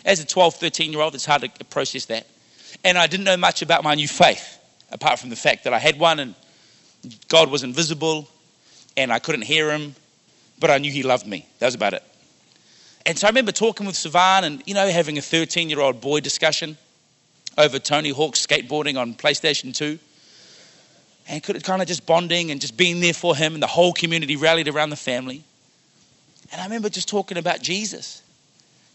As 0.06 0.20
a 0.20 0.26
12, 0.26 0.56
13 0.56 0.92
year 0.92 1.02
old, 1.02 1.16
it's 1.16 1.26
hard 1.26 1.42
to 1.42 1.66
process 1.66 2.06
that. 2.06 2.28
And 2.84 2.98
I 2.98 3.08
didn't 3.08 3.26
know 3.26 3.38
much 3.38 3.62
about 3.62 3.84
my 3.84 3.96
new 3.96 4.08
faith, 4.08 4.58
apart 4.92 5.20
from 5.20 5.30
the 5.30 5.36
fact 5.36 5.66
that 5.66 5.74
I 5.74 5.80
had 5.80 6.00
one 6.00 6.20
and 6.20 6.36
God 7.28 7.50
was 7.50 7.64
invisible 7.64 8.28
and 8.96 9.12
I 9.12 9.20
couldn't 9.20 9.44
hear 9.44 9.72
him, 9.72 9.96
but 10.60 10.70
I 10.70 10.78
knew 10.78 10.92
he 10.92 11.04
loved 11.04 11.26
me. 11.28 11.46
That 11.60 11.68
was 11.68 11.76
about 11.76 11.94
it. 11.94 12.04
And 13.06 13.18
so 13.18 13.28
I 13.28 13.30
remember 13.30 13.52
talking 13.52 13.86
with 13.86 13.96
Savan 13.96 14.44
and, 14.44 14.64
you 14.66 14.74
know, 14.74 14.88
having 14.88 15.18
a 15.18 15.22
13 15.22 15.70
year 15.70 15.80
old 15.80 16.02
boy 16.02 16.20
discussion 16.20 16.78
over 17.58 17.80
Tony 17.80 18.10
Hawk's 18.10 18.46
skateboarding 18.46 19.00
on 19.00 19.14
PlayStation 19.14 19.74
2 19.74 20.00
and 21.30 21.44
kind 21.44 21.82
of 21.82 21.88
just 21.88 22.08
bonding 22.08 22.50
and 22.50 22.60
just 22.60 22.76
being 22.76 23.00
there 23.00 23.14
for 23.14 23.36
him, 23.36 23.54
and 23.54 23.62
the 23.62 23.68
whole 23.68 23.94
community 23.94 24.36
rallied 24.36 24.68
around 24.68 24.90
the 24.90 24.96
family. 24.96 25.44
And 26.52 26.60
I 26.60 26.64
remember 26.64 26.90
just 26.90 27.08
talking 27.08 27.38
about 27.38 27.62
Jesus, 27.62 28.24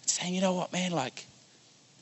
saying, 0.07 0.35
you 0.35 0.40
know 0.40 0.55
what, 0.55 0.73
man, 0.73 0.90
like, 0.90 1.25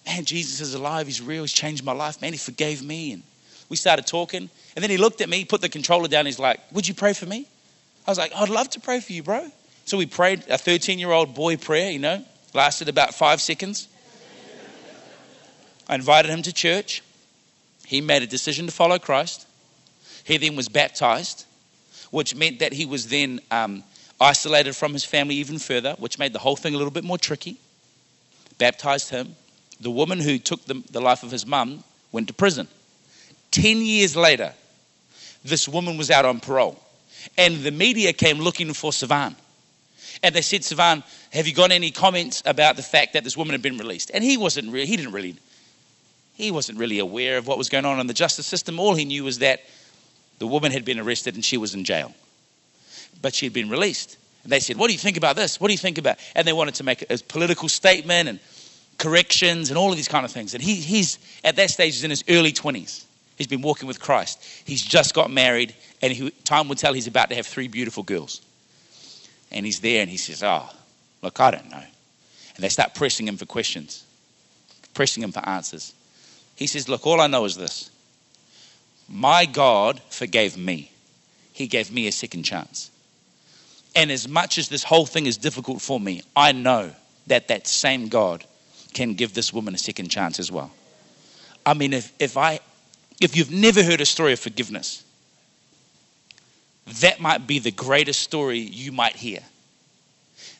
man, 0.06 0.24
Jesus 0.24 0.60
is 0.60 0.72
alive, 0.72 1.06
he's 1.06 1.20
real, 1.20 1.42
he's 1.42 1.52
changed 1.52 1.84
my 1.84 1.92
life, 1.92 2.22
man, 2.22 2.32
he 2.32 2.38
forgave 2.38 2.82
me. 2.82 3.12
And 3.12 3.22
we 3.68 3.76
started 3.76 4.06
talking, 4.06 4.48
and 4.74 4.82
then 4.82 4.88
he 4.88 4.96
looked 4.96 5.20
at 5.20 5.28
me, 5.28 5.44
put 5.44 5.60
the 5.60 5.68
controller 5.68 6.08
down, 6.08 6.24
he's 6.24 6.38
like, 6.38 6.60
Would 6.72 6.88
you 6.88 6.94
pray 6.94 7.12
for 7.12 7.26
me? 7.26 7.46
I 8.06 8.10
was 8.10 8.18
like, 8.18 8.32
I'd 8.34 8.48
love 8.48 8.70
to 8.70 8.80
pray 8.80 9.00
for 9.00 9.12
you, 9.12 9.22
bro. 9.22 9.46
So 9.84 9.98
we 9.98 10.06
prayed 10.06 10.44
a 10.48 10.56
13 10.56 10.98
year 10.98 11.10
old 11.10 11.34
boy 11.34 11.58
prayer, 11.58 11.90
you 11.90 11.98
know, 11.98 12.24
lasted 12.54 12.88
about 12.88 13.14
five 13.14 13.40
seconds. 13.42 13.86
I 15.88 15.94
invited 15.94 16.30
him 16.30 16.42
to 16.42 16.52
church. 16.52 17.02
He 17.84 18.00
made 18.00 18.22
a 18.22 18.26
decision 18.26 18.64
to 18.66 18.72
follow 18.72 18.98
Christ. 18.98 19.46
He 20.24 20.36
then 20.36 20.56
was 20.56 20.68
baptized, 20.68 21.46
which 22.10 22.34
meant 22.34 22.60
that 22.60 22.72
he 22.72 22.86
was 22.86 23.08
then 23.08 23.40
um, 23.50 23.82
isolated 24.20 24.74
from 24.74 24.92
his 24.92 25.04
family 25.04 25.36
even 25.36 25.58
further, 25.58 25.94
which 25.98 26.18
made 26.18 26.32
the 26.32 26.38
whole 26.38 26.56
thing 26.56 26.74
a 26.74 26.76
little 26.78 26.92
bit 26.92 27.04
more 27.04 27.18
tricky. 27.18 27.56
Baptized 28.58 29.10
him. 29.10 29.34
The 29.80 29.90
woman 29.90 30.20
who 30.20 30.38
took 30.38 30.64
the, 30.64 30.82
the 30.90 31.00
life 31.00 31.22
of 31.22 31.30
his 31.30 31.44
mum 31.44 31.82
went 32.12 32.28
to 32.28 32.34
prison. 32.34 32.68
Ten 33.50 33.78
years 33.78 34.16
later, 34.16 34.52
this 35.44 35.68
woman 35.68 35.98
was 35.98 36.10
out 36.10 36.24
on 36.24 36.40
parole. 36.40 36.78
And 37.36 37.62
the 37.62 37.70
media 37.70 38.12
came 38.12 38.38
looking 38.38 38.72
for 38.72 38.92
Savan. 38.92 39.36
And 40.22 40.34
they 40.34 40.42
said, 40.42 40.64
Savan, 40.64 41.02
have 41.32 41.46
you 41.46 41.54
got 41.54 41.72
any 41.72 41.90
comments 41.90 42.42
about 42.46 42.76
the 42.76 42.82
fact 42.82 43.14
that 43.14 43.24
this 43.24 43.36
woman 43.36 43.52
had 43.52 43.62
been 43.62 43.78
released? 43.78 44.10
And 44.12 44.22
he 44.22 44.36
wasn't 44.36 44.70
really, 44.72 44.86
he 44.86 44.96
didn't 44.96 45.12
really, 45.12 45.36
he 46.34 46.50
wasn't 46.50 46.78
really 46.78 46.98
aware 46.98 47.38
of 47.38 47.46
what 47.46 47.58
was 47.58 47.68
going 47.68 47.84
on 47.84 47.98
in 47.98 48.06
the 48.06 48.14
justice 48.14 48.46
system. 48.46 48.78
All 48.78 48.94
he 48.94 49.04
knew 49.04 49.24
was 49.24 49.38
that 49.38 49.62
the 50.42 50.46
woman 50.48 50.72
had 50.72 50.84
been 50.84 50.98
arrested 50.98 51.36
and 51.36 51.44
she 51.44 51.56
was 51.56 51.72
in 51.72 51.84
jail. 51.84 52.12
But 53.20 53.32
she 53.32 53.46
had 53.46 53.52
been 53.52 53.70
released. 53.70 54.16
And 54.42 54.50
they 54.50 54.58
said, 54.58 54.76
What 54.76 54.88
do 54.88 54.92
you 54.92 54.98
think 54.98 55.16
about 55.16 55.36
this? 55.36 55.60
What 55.60 55.68
do 55.68 55.72
you 55.72 55.78
think 55.78 55.98
about? 55.98 56.16
And 56.34 56.44
they 56.44 56.52
wanted 56.52 56.74
to 56.74 56.82
make 56.82 57.08
a 57.08 57.18
political 57.28 57.68
statement 57.68 58.28
and 58.28 58.40
corrections 58.98 59.70
and 59.70 59.78
all 59.78 59.92
of 59.92 59.96
these 59.96 60.08
kind 60.08 60.24
of 60.24 60.32
things. 60.32 60.54
And 60.54 60.60
he, 60.60 60.74
he's 60.74 61.20
at 61.44 61.54
that 61.54 61.70
stage, 61.70 61.94
he's 61.94 62.02
in 62.02 62.10
his 62.10 62.24
early 62.28 62.52
20s. 62.52 63.04
He's 63.38 63.46
been 63.46 63.62
walking 63.62 63.86
with 63.86 64.00
Christ. 64.00 64.42
He's 64.64 64.82
just 64.82 65.14
got 65.14 65.30
married, 65.30 65.76
and 66.02 66.12
he, 66.12 66.32
time 66.42 66.66
will 66.66 66.74
tell 66.74 66.92
he's 66.92 67.06
about 67.06 67.28
to 67.28 67.36
have 67.36 67.46
three 67.46 67.68
beautiful 67.68 68.02
girls. 68.02 68.42
And 69.52 69.64
he's 69.64 69.78
there 69.78 70.00
and 70.00 70.10
he 70.10 70.16
says, 70.16 70.42
Oh, 70.42 70.68
look, 71.22 71.38
I 71.38 71.52
don't 71.52 71.70
know. 71.70 71.84
And 72.56 72.64
they 72.64 72.68
start 72.68 72.96
pressing 72.96 73.28
him 73.28 73.36
for 73.36 73.46
questions, 73.46 74.04
pressing 74.92 75.22
him 75.22 75.30
for 75.30 75.48
answers. 75.48 75.94
He 76.56 76.66
says, 76.66 76.88
Look, 76.88 77.06
all 77.06 77.20
I 77.20 77.28
know 77.28 77.44
is 77.44 77.56
this 77.56 77.91
my 79.12 79.44
God 79.44 80.00
forgave 80.08 80.56
me. 80.56 80.90
He 81.52 81.66
gave 81.66 81.92
me 81.92 82.08
a 82.08 82.12
second 82.12 82.44
chance. 82.44 82.90
And 83.94 84.10
as 84.10 84.26
much 84.26 84.56
as 84.56 84.70
this 84.70 84.82
whole 84.82 85.04
thing 85.04 85.26
is 85.26 85.36
difficult 85.36 85.82
for 85.82 86.00
me, 86.00 86.22
I 86.34 86.52
know 86.52 86.92
that 87.26 87.48
that 87.48 87.66
same 87.66 88.08
God 88.08 88.44
can 88.94 89.14
give 89.14 89.34
this 89.34 89.52
woman 89.52 89.74
a 89.74 89.78
second 89.78 90.08
chance 90.08 90.40
as 90.40 90.50
well. 90.50 90.72
I 91.64 91.74
mean, 91.74 91.92
if, 91.92 92.12
if 92.18 92.36
I 92.36 92.60
if 93.20 93.36
you've 93.36 93.52
never 93.52 93.84
heard 93.84 94.00
a 94.00 94.06
story 94.06 94.32
of 94.32 94.40
forgiveness, 94.40 95.04
that 97.00 97.20
might 97.20 97.46
be 97.46 97.60
the 97.60 97.70
greatest 97.70 98.20
story 98.20 98.58
you 98.58 98.90
might 98.90 99.14
hear. 99.14 99.40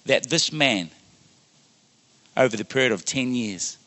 That 0.07 0.31
this 0.31 0.53
man, 0.53 0.91
over 2.37 2.57
the 2.57 2.65
period 2.65 2.93
of 2.93 3.05
10 3.05 3.35
years, 3.35 3.79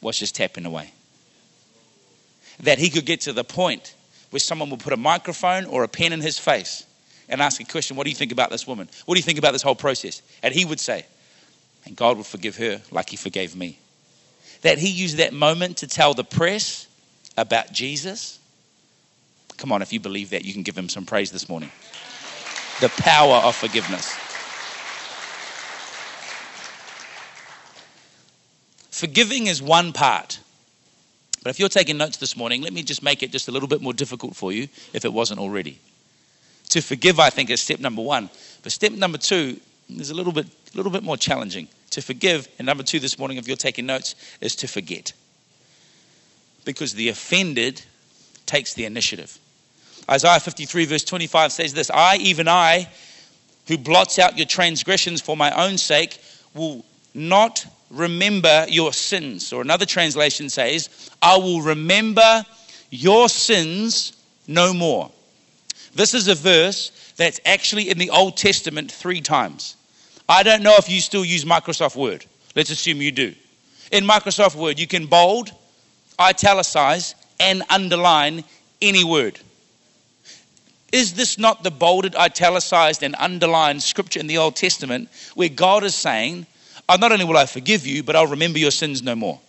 was 0.00 0.18
just 0.18 0.36
tapping 0.36 0.64
away. 0.64 0.92
That 2.60 2.78
he 2.78 2.90
could 2.90 3.04
get 3.04 3.22
to 3.22 3.32
the 3.32 3.44
point 3.44 3.94
where 4.30 4.40
someone 4.40 4.70
would 4.70 4.80
put 4.80 4.92
a 4.92 4.96
microphone 4.96 5.66
or 5.66 5.84
a 5.84 5.88
pen 5.88 6.12
in 6.12 6.20
his 6.20 6.38
face 6.38 6.84
and 7.28 7.40
ask 7.40 7.60
a 7.60 7.64
question 7.64 7.96
What 7.96 8.04
do 8.04 8.10
you 8.10 8.16
think 8.16 8.32
about 8.32 8.50
this 8.50 8.66
woman? 8.66 8.88
What 9.04 9.14
do 9.14 9.18
you 9.18 9.24
think 9.24 9.38
about 9.38 9.52
this 9.52 9.62
whole 9.62 9.74
process? 9.74 10.22
And 10.42 10.54
he 10.54 10.64
would 10.64 10.80
say, 10.80 11.06
And 11.84 11.96
God 11.96 12.16
would 12.16 12.26
forgive 12.26 12.56
her 12.56 12.80
like 12.90 13.10
he 13.10 13.16
forgave 13.16 13.54
me. 13.54 13.78
That 14.62 14.78
he 14.78 14.88
used 14.88 15.18
that 15.18 15.32
moment 15.32 15.78
to 15.78 15.86
tell 15.86 16.14
the 16.14 16.24
press 16.24 16.86
about 17.36 17.72
Jesus 17.72 18.38
Come 19.56 19.72
on, 19.72 19.82
if 19.82 19.92
you 19.92 20.00
believe 20.00 20.30
that, 20.30 20.44
you 20.44 20.52
can 20.52 20.62
give 20.62 20.76
him 20.76 20.88
some 20.88 21.06
praise 21.06 21.30
this 21.30 21.48
morning. 21.48 21.70
The 22.80 22.90
power 22.98 23.36
of 23.36 23.56
forgiveness. 23.56 24.14
Forgiving 28.90 29.46
is 29.46 29.62
one 29.62 29.92
part. 29.92 30.40
But 31.46 31.50
if 31.50 31.60
you're 31.60 31.68
taking 31.68 31.96
notes 31.96 32.16
this 32.16 32.36
morning, 32.36 32.62
let 32.62 32.72
me 32.72 32.82
just 32.82 33.04
make 33.04 33.22
it 33.22 33.30
just 33.30 33.46
a 33.46 33.52
little 33.52 33.68
bit 33.68 33.80
more 33.80 33.92
difficult 33.92 34.34
for 34.34 34.50
you 34.50 34.66
if 34.92 35.04
it 35.04 35.12
wasn't 35.12 35.38
already. 35.38 35.78
To 36.70 36.80
forgive, 36.80 37.20
I 37.20 37.30
think, 37.30 37.50
is 37.50 37.60
step 37.60 37.78
number 37.78 38.02
one. 38.02 38.30
But 38.64 38.72
step 38.72 38.90
number 38.90 39.16
two 39.16 39.60
is 39.88 40.10
a 40.10 40.14
little 40.16 40.32
bit, 40.32 40.46
a 40.46 40.76
little 40.76 40.90
bit 40.90 41.04
more 41.04 41.16
challenging. 41.16 41.68
To 41.90 42.02
forgive, 42.02 42.48
and 42.58 42.66
number 42.66 42.82
two 42.82 42.98
this 42.98 43.16
morning, 43.16 43.36
if 43.36 43.46
you're 43.46 43.56
taking 43.56 43.86
notes, 43.86 44.16
is 44.40 44.56
to 44.56 44.66
forget. 44.66 45.12
Because 46.64 46.94
the 46.94 47.10
offended 47.10 47.80
takes 48.46 48.74
the 48.74 48.84
initiative. 48.84 49.38
Isaiah 50.10 50.40
53, 50.40 50.84
verse 50.86 51.04
25 51.04 51.52
says 51.52 51.72
this 51.72 51.92
I, 51.92 52.16
even 52.16 52.48
I, 52.48 52.88
who 53.68 53.78
blots 53.78 54.18
out 54.18 54.36
your 54.36 54.48
transgressions 54.48 55.20
for 55.20 55.36
my 55.36 55.52
own 55.52 55.78
sake, 55.78 56.20
will 56.54 56.84
not 57.14 57.64
remember 57.90 58.66
your 58.68 58.92
sins. 58.92 59.52
Or 59.52 59.62
another 59.62 59.86
translation 59.86 60.48
says, 60.48 61.10
I 61.22 61.36
will 61.36 61.62
remember 61.62 62.44
your 62.90 63.28
sins 63.28 64.16
no 64.46 64.72
more. 64.72 65.10
This 65.94 66.14
is 66.14 66.28
a 66.28 66.34
verse 66.34 66.90
that's 67.16 67.40
actually 67.46 67.90
in 67.90 67.98
the 67.98 68.10
Old 68.10 68.36
Testament 68.36 68.92
three 68.92 69.20
times. 69.20 69.76
I 70.28 70.42
don't 70.42 70.62
know 70.62 70.74
if 70.76 70.90
you 70.90 71.00
still 71.00 71.24
use 71.24 71.44
Microsoft 71.44 71.96
Word. 71.96 72.26
Let's 72.54 72.70
assume 72.70 73.00
you 73.00 73.12
do. 73.12 73.34
In 73.92 74.04
Microsoft 74.04 74.56
Word, 74.56 74.78
you 74.78 74.86
can 74.86 75.06
bold, 75.06 75.52
italicize, 76.20 77.14
and 77.38 77.62
underline 77.70 78.44
any 78.82 79.04
word. 79.04 79.38
Is 80.92 81.14
this 81.14 81.38
not 81.38 81.62
the 81.62 81.70
bolded, 81.70 82.14
italicized, 82.14 83.02
and 83.02 83.14
underlined 83.18 83.82
scripture 83.82 84.20
in 84.20 84.26
the 84.26 84.38
Old 84.38 84.56
Testament 84.56 85.08
where 85.34 85.48
God 85.48 85.84
is 85.84 85.94
saying, 85.94 86.46
Not 86.88 87.12
only 87.12 87.24
will 87.24 87.36
I 87.36 87.46
forgive 87.46 87.86
you, 87.86 88.02
but 88.02 88.16
I'll 88.16 88.26
remember 88.26 88.58
your 88.58 88.70
sins 88.70 89.02
no 89.02 89.14
more? 89.14 89.40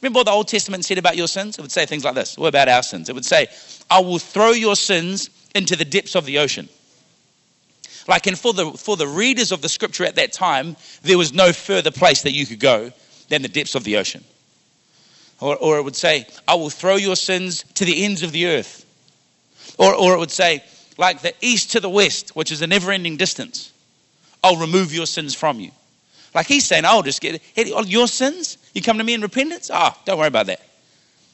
Remember 0.00 0.18
what 0.18 0.26
the 0.26 0.32
Old 0.32 0.48
Testament 0.48 0.84
said 0.84 0.98
about 0.98 1.16
your 1.16 1.28
sins? 1.28 1.58
It 1.58 1.62
would 1.62 1.72
say 1.72 1.86
things 1.86 2.04
like 2.04 2.14
this. 2.14 2.36
What 2.38 2.48
about 2.48 2.68
our 2.68 2.82
sins? 2.82 3.08
It 3.08 3.14
would 3.14 3.24
say, 3.24 3.48
I 3.90 4.00
will 4.00 4.18
throw 4.18 4.50
your 4.50 4.76
sins 4.76 5.30
into 5.54 5.76
the 5.76 5.84
depths 5.84 6.14
of 6.14 6.24
the 6.24 6.38
ocean. 6.38 6.68
Like, 8.08 8.26
and 8.26 8.38
for 8.38 8.52
the, 8.52 8.70
for 8.72 8.96
the 8.96 9.06
readers 9.06 9.52
of 9.52 9.62
the 9.62 9.68
scripture 9.68 10.04
at 10.04 10.16
that 10.16 10.32
time, 10.32 10.76
there 11.02 11.18
was 11.18 11.32
no 11.32 11.52
further 11.52 11.90
place 11.90 12.22
that 12.22 12.32
you 12.32 12.46
could 12.46 12.60
go 12.60 12.92
than 13.28 13.42
the 13.42 13.48
depths 13.48 13.74
of 13.74 13.84
the 13.84 13.98
ocean. 13.98 14.24
Or, 15.40 15.56
or 15.56 15.78
it 15.78 15.82
would 15.82 15.96
say, 15.96 16.26
I 16.48 16.54
will 16.54 16.70
throw 16.70 16.96
your 16.96 17.16
sins 17.16 17.64
to 17.74 17.84
the 17.84 18.04
ends 18.04 18.22
of 18.22 18.32
the 18.32 18.46
earth. 18.46 18.84
Or, 19.78 19.94
or 19.94 20.14
it 20.14 20.18
would 20.18 20.30
say, 20.30 20.62
like 20.98 21.22
the 21.22 21.34
east 21.40 21.72
to 21.72 21.80
the 21.80 21.88
west, 21.88 22.34
which 22.34 22.50
is 22.50 22.62
a 22.62 22.66
never 22.66 22.90
ending 22.90 23.16
distance. 23.16 23.72
I'll 24.42 24.56
remove 24.56 24.94
your 24.94 25.06
sins 25.06 25.34
from 25.34 25.60
you. 25.60 25.70
Like 26.34 26.46
he's 26.46 26.66
saying, 26.66 26.84
I'll 26.84 27.02
just 27.02 27.20
get 27.20 27.42
it. 27.56 27.88
Your 27.88 28.06
sins? 28.06 28.58
You 28.74 28.82
come 28.82 28.98
to 28.98 29.04
me 29.04 29.14
in 29.14 29.20
repentance? 29.20 29.70
Ah, 29.72 29.94
oh, 29.94 30.02
don't 30.04 30.18
worry 30.18 30.28
about 30.28 30.46
that. 30.46 30.60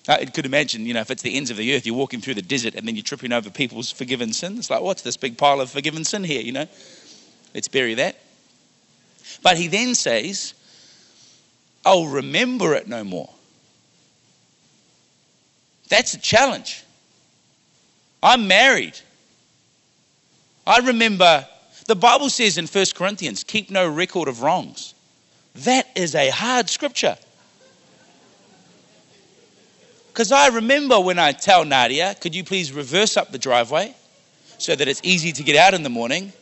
I 0.09 0.24
could 0.24 0.46
imagine, 0.46 0.87
you 0.87 0.94
know, 0.94 1.00
if 1.00 1.11
it's 1.11 1.22
the 1.22 1.37
ends 1.37 1.50
of 1.50 1.56
the 1.56 1.74
earth, 1.74 1.85
you're 1.85 1.96
walking 1.96 2.20
through 2.20 2.35
the 2.35 2.42
desert 2.42 2.76
and 2.76 2.87
then 2.87 2.94
you're 2.94 3.02
tripping 3.02 3.32
over 3.32 3.50
people's 3.50 3.90
forgiven 3.90 4.32
sins. 4.32 4.59
It's 4.61 4.70
like, 4.70 4.80
what's 4.80 5.02
this 5.02 5.16
big 5.16 5.37
pile 5.37 5.61
of 5.61 5.70
forgiven 5.70 6.04
sin 6.04 6.22
here, 6.22 6.40
you 6.40 6.52
know? 6.52 6.66
Let's 7.54 7.68
bury 7.68 7.94
that. 7.94 8.16
But 9.42 9.56
he 9.56 9.66
then 9.66 9.96
says, 9.96 10.54
I'll 11.85 12.06
remember 12.06 12.74
it 12.74 12.87
no 12.87 13.02
more. 13.02 13.30
That's 15.88 16.14
a 16.14 16.18
challenge. 16.18 16.85
I'm 18.22 18.46
married. 18.48 18.98
I 20.66 20.78
remember 20.78 21.46
the 21.87 21.96
Bible 21.96 22.31
says 22.31 22.59
in 22.59 22.66
1 22.66 22.85
Corinthians, 22.94 23.44
keep 23.44 23.70
no 23.70 23.88
record 23.88 24.29
of 24.29 24.42
wrongs. 24.42 24.94
That 25.57 25.88
is 25.94 26.14
a 26.14 26.31
hard 26.31 26.68
scripture. 26.68 27.16
Because 30.09 30.33
I 30.33 30.49
remember 30.49 31.01
when 31.01 31.18
I 31.18 31.33
tell 31.33 31.64
Nadia, 31.64 32.14
could 32.20 32.35
you 32.35 32.44
please 32.44 32.72
reverse 32.72 33.16
up 33.16 33.33
the 33.33 33.38
driveway 33.38 33.94
so 34.59 34.75
that 34.75 34.88
it's 34.88 35.01
easy 35.03 35.33
to 35.33 35.42
get 35.42 35.57
out 35.57 35.75
in 35.75 35.83
the 35.83 35.90
morning, 35.90 36.33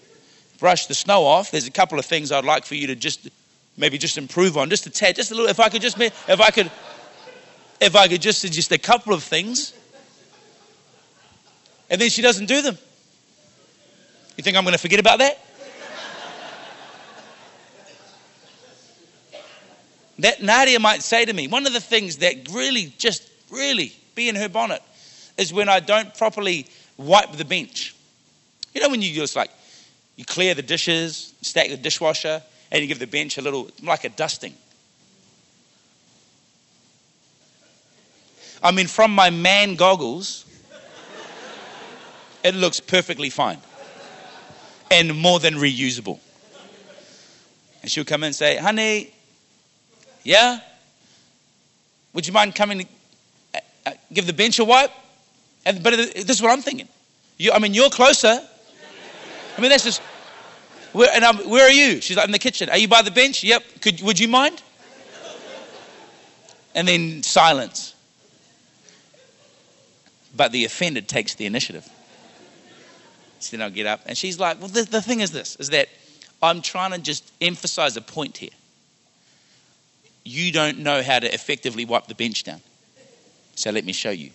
brush 0.59 0.87
the 0.87 0.95
snow 0.95 1.25
off. 1.25 1.51
There's 1.51 1.67
a 1.67 1.73
couple 1.73 1.99
of 1.99 2.05
things 2.05 2.31
I'd 2.31 2.45
like 2.45 2.65
for 2.65 2.77
you 2.77 2.87
to 2.89 2.95
just 2.95 3.29
maybe 3.77 3.99
just 3.99 4.17
improve 4.17 4.57
on, 4.57 4.71
just 4.71 4.87
a 4.87 4.91
tad, 4.91 5.17
just 5.17 5.33
a 5.33 5.35
little. 5.35 5.51
If 5.51 5.59
I 5.59 5.69
could 5.69 5.83
just, 5.83 6.01
if 6.01 6.41
I 6.41 6.51
could, 6.51 6.71
if 7.81 7.97
I 7.97 8.07
could 8.07 8.23
just 8.23 8.41
suggest 8.41 8.71
a 8.71 8.79
couple 8.79 9.13
of 9.13 9.23
things 9.23 9.75
and 11.91 12.01
then 12.01 12.11
she 12.11 12.23
doesn't 12.23 12.47
do 12.47 12.63
them. 12.63 12.79
You 14.45 14.51
think 14.53 14.59
I'm 14.59 14.65
going 14.65 14.73
to 14.73 14.79
forget 14.79 15.01
about 15.01 15.21
that? 15.21 15.41
that 20.19 20.43
Nadia 20.43 20.79
might 20.79 21.03
say 21.03 21.25
to 21.25 21.33
me, 21.33 21.49
one 21.49 21.67
of 21.67 21.73
the 21.73 21.81
things 21.81 22.19
that 22.19 22.51
really, 22.53 22.93
just 22.99 23.27
really 23.51 23.97
bee 24.15 24.29
in 24.29 24.35
her 24.35 24.51
bonnet 24.51 24.83
is 25.39 25.51
when 25.51 25.71
I 25.71 25.81
don't 25.81 26.15
properly 26.15 26.67
wipe 26.99 27.33
the 27.33 27.47
bench. 27.47 27.97
You 28.75 28.83
know, 28.83 28.91
when 28.91 29.01
you 29.01 29.15
just 29.15 29.35
like, 29.35 29.51
you 30.17 30.27
clear 30.27 30.53
the 30.55 30.61
dishes, 30.61 31.33
stack 31.41 31.71
the 31.71 31.79
dishwasher, 31.79 32.43
and 32.71 32.83
you 32.83 32.87
give 32.87 32.99
the 32.99 33.07
bench 33.07 33.39
a 33.39 33.41
little, 33.41 33.71
like 33.83 34.05
a 34.05 34.11
dusting. 34.11 34.53
I 38.63 38.73
mean, 38.73 38.89
from 38.89 39.11
my 39.11 39.31
man 39.31 39.77
goggles, 39.77 40.45
it 42.43 42.55
looks 42.55 42.79
perfectly 42.79 43.31
fine 43.31 43.59
and 44.95 45.17
more 45.17 45.41
than 45.41 45.55
reusable. 45.55 46.21
And 47.83 47.91
she'll 47.91 48.05
come 48.05 48.23
in 48.23 48.29
and 48.29 48.35
say, 48.35 48.57
honey, 48.57 49.13
yeah? 50.23 50.61
Would 52.13 52.27
you 52.27 52.33
mind 52.33 52.55
coming 52.55 52.79
to 52.79 52.87
uh, 53.55 53.59
uh, 53.87 53.91
give 54.13 54.27
the 54.27 54.33
bench 54.33 54.59
a 54.59 54.65
wipe? 54.65 54.93
And, 55.67 55.83
but 55.83 55.97
this 55.97 56.31
is 56.31 56.41
what 56.41 56.53
I'm 56.53 56.63
thinking. 56.63 56.89
You, 57.39 57.53
I 57.53 57.59
mean, 57.59 57.75
you're 57.75 57.91
closer. 57.91 58.41
I 59.57 59.61
mean, 59.61 59.71
that's 59.71 59.85
just. 59.85 60.01
Where, 60.93 61.11
and 61.13 61.25
I'm, 61.25 61.39
where 61.51 61.67
are 61.67 61.73
you? 61.73 62.01
She's 62.01 62.17
like, 62.17 62.27
in 62.27 62.33
the 62.33 62.39
kitchen. 62.39 62.71
Are 62.71 62.79
you 62.79 62.87
by 62.87 63.03
the 63.03 63.11
bench? 63.11 63.43
Yep. 63.43 63.63
Could, 63.81 64.01
would 64.03 64.21
you 64.21 64.29
mind? 64.29 64.63
And 66.77 66.87
then 66.87 67.23
silence. 67.23 67.95
But 70.37 70.53
the 70.53 70.65
offended 70.65 71.09
takes 71.09 71.35
the 71.35 71.47
initiative. 71.47 71.89
So 73.45 73.57
then 73.57 73.63
I'll 73.63 73.71
get 73.71 73.87
up. 73.87 74.01
And 74.07 74.17
she's 74.17 74.41
like, 74.41 74.59
Well, 74.59 74.69
the, 74.69 74.83
the 74.83 75.03
thing 75.03 75.21
is 75.21 75.31
this, 75.31 75.57
is 75.57 75.71
that 75.71 75.89
I'm 76.43 76.63
trying 76.63 76.93
to 76.93 76.99
just 76.99 77.31
emphasize 77.41 77.97
a 77.97 78.01
point 78.01 78.39
here. 78.39 78.51
You 80.25 80.51
don't 80.53 80.79
know 80.79 81.03
how 81.03 81.19
to 81.19 81.33
effectively 81.33 81.85
wipe 81.85 82.07
the 82.07 82.15
bench 82.15 82.45
down. 82.45 82.61
So 83.55 83.71
let 83.71 83.85
me 83.85 83.93
show 83.93 84.11
you. 84.11 84.31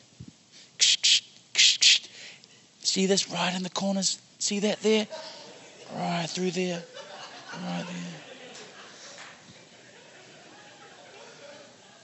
See 2.82 3.06
this 3.06 3.30
right 3.30 3.54
in 3.56 3.64
the 3.64 3.70
corners? 3.70 4.20
See 4.38 4.60
that 4.60 4.82
there? 4.82 5.08
Right 5.96 6.28
through 6.30 6.52
there. 6.52 6.84
Right 7.54 7.86
there. 7.86 8.22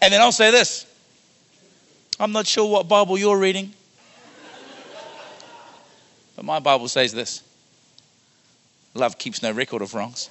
And 0.02 0.14
then 0.14 0.22
I'll 0.22 0.32
say 0.32 0.52
this 0.52 0.86
I'm 2.20 2.32
not 2.32 2.48
sure 2.48 2.70
what 2.70 2.88
Bible 2.88 3.18
you're 3.18 3.38
reading. 3.38 3.74
But 6.46 6.52
my 6.52 6.60
Bible 6.60 6.88
says 6.88 7.12
this 7.12 7.42
love 8.94 9.18
keeps 9.18 9.42
no 9.42 9.52
record 9.52 9.82
of 9.82 9.96
wrongs. 9.96 10.30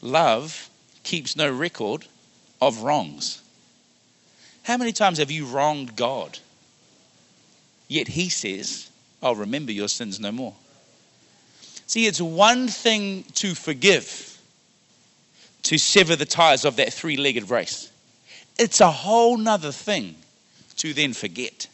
love 0.00 0.70
keeps 1.02 1.34
no 1.34 1.50
record 1.50 2.04
of 2.62 2.82
wrongs. 2.82 3.42
How 4.62 4.76
many 4.76 4.92
times 4.92 5.18
have 5.18 5.32
you 5.32 5.46
wronged 5.46 5.96
God? 5.96 6.38
Yet 7.88 8.06
He 8.08 8.28
says, 8.28 8.88
I'll 9.22 9.34
remember 9.34 9.72
your 9.72 9.88
sins 9.88 10.20
no 10.20 10.30
more. 10.30 10.54
See, 11.86 12.06
it's 12.06 12.20
one 12.20 12.68
thing 12.68 13.24
to 13.34 13.54
forgive, 13.54 14.38
to 15.64 15.78
sever 15.78 16.14
the 16.14 16.26
ties 16.26 16.64
of 16.64 16.76
that 16.76 16.92
three 16.92 17.16
legged 17.16 17.50
race. 17.50 17.90
It's 18.58 18.80
a 18.80 18.90
whole 18.90 19.38
nother 19.38 19.72
thing 19.72 20.14
to 20.78 20.92
then 20.94 21.12
forget. 21.12 21.68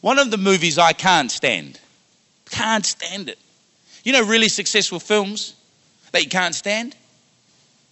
One 0.00 0.18
of 0.18 0.30
the 0.30 0.38
movies 0.38 0.78
I 0.78 0.92
can't 0.92 1.30
stand, 1.30 1.78
can't 2.50 2.86
stand 2.86 3.28
it. 3.28 3.38
You 4.02 4.12
know, 4.12 4.24
really 4.24 4.48
successful 4.48 4.98
films 4.98 5.54
that 6.12 6.22
you 6.22 6.28
can't 6.30 6.54
stand? 6.54 6.96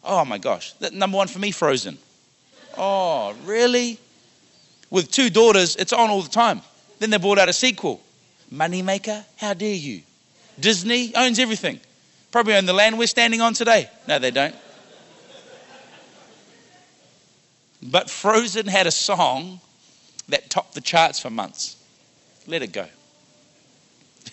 Oh 0.03 0.25
my 0.25 0.39
gosh. 0.39 0.73
That, 0.75 0.95
number 0.95 1.17
one 1.17 1.29
for 1.29 1.39
me, 1.39 1.51
Frozen. 1.51 1.99
Oh, 2.77 3.35
really? 3.45 3.99
With 4.91 5.11
two 5.11 5.29
daughters, 5.29 5.77
it's 5.77 5.93
on 5.93 6.09
all 6.09 6.23
the 6.23 6.31
time. 6.31 6.63
Then 6.99 7.11
they 7.11 7.19
brought 7.19 7.39
out 7.39 7.49
a 7.49 7.53
sequel. 7.53 8.01
Moneymaker? 8.53 9.25
How 9.37 9.53
dare 9.53 9.75
you? 9.75 10.03
Disney 10.59 11.15
owns 11.15 11.39
everything. 11.39 11.81
Probably 12.31 12.55
own 12.55 12.67
the 12.67 12.73
land 12.73 12.99
we're 12.99 13.07
standing 13.07 13.41
on 13.41 13.53
today. 13.53 13.89
No, 14.07 14.19
they 14.19 14.31
don't. 14.31 14.55
But 17.91 18.11
Frozen 18.11 18.67
had 18.67 18.87
a 18.87 18.91
song 18.91 19.61
that 20.29 20.51
topped 20.51 20.75
the 20.75 20.81
charts 20.81 21.19
for 21.21 21.31
months. 21.31 21.77
Let 22.47 22.63
it 22.63 22.73
go. 22.73 22.87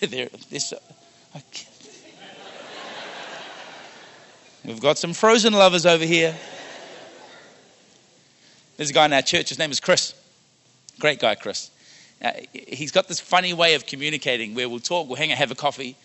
there, 0.00 0.28
so, 0.58 0.78
We've 4.64 4.80
got 4.80 4.98
some 4.98 5.14
Frozen 5.14 5.52
lovers 5.54 5.86
over 5.86 6.04
here. 6.04 6.34
There's 8.76 8.90
a 8.90 8.92
guy 8.92 9.06
in 9.06 9.12
our 9.12 9.22
church, 9.22 9.48
his 9.48 9.58
name 9.58 9.70
is 9.70 9.80
Chris. 9.80 10.12
Great 10.98 11.18
guy, 11.18 11.34
Chris. 11.34 11.70
Uh, 12.22 12.32
he's 12.52 12.90
got 12.90 13.08
this 13.08 13.20
funny 13.20 13.54
way 13.54 13.74
of 13.74 13.86
communicating 13.86 14.54
where 14.54 14.68
we'll 14.68 14.80
talk, 14.80 15.06
we'll 15.06 15.16
hang 15.16 15.32
out, 15.32 15.38
have 15.38 15.50
a 15.50 15.54
coffee, 15.54 15.96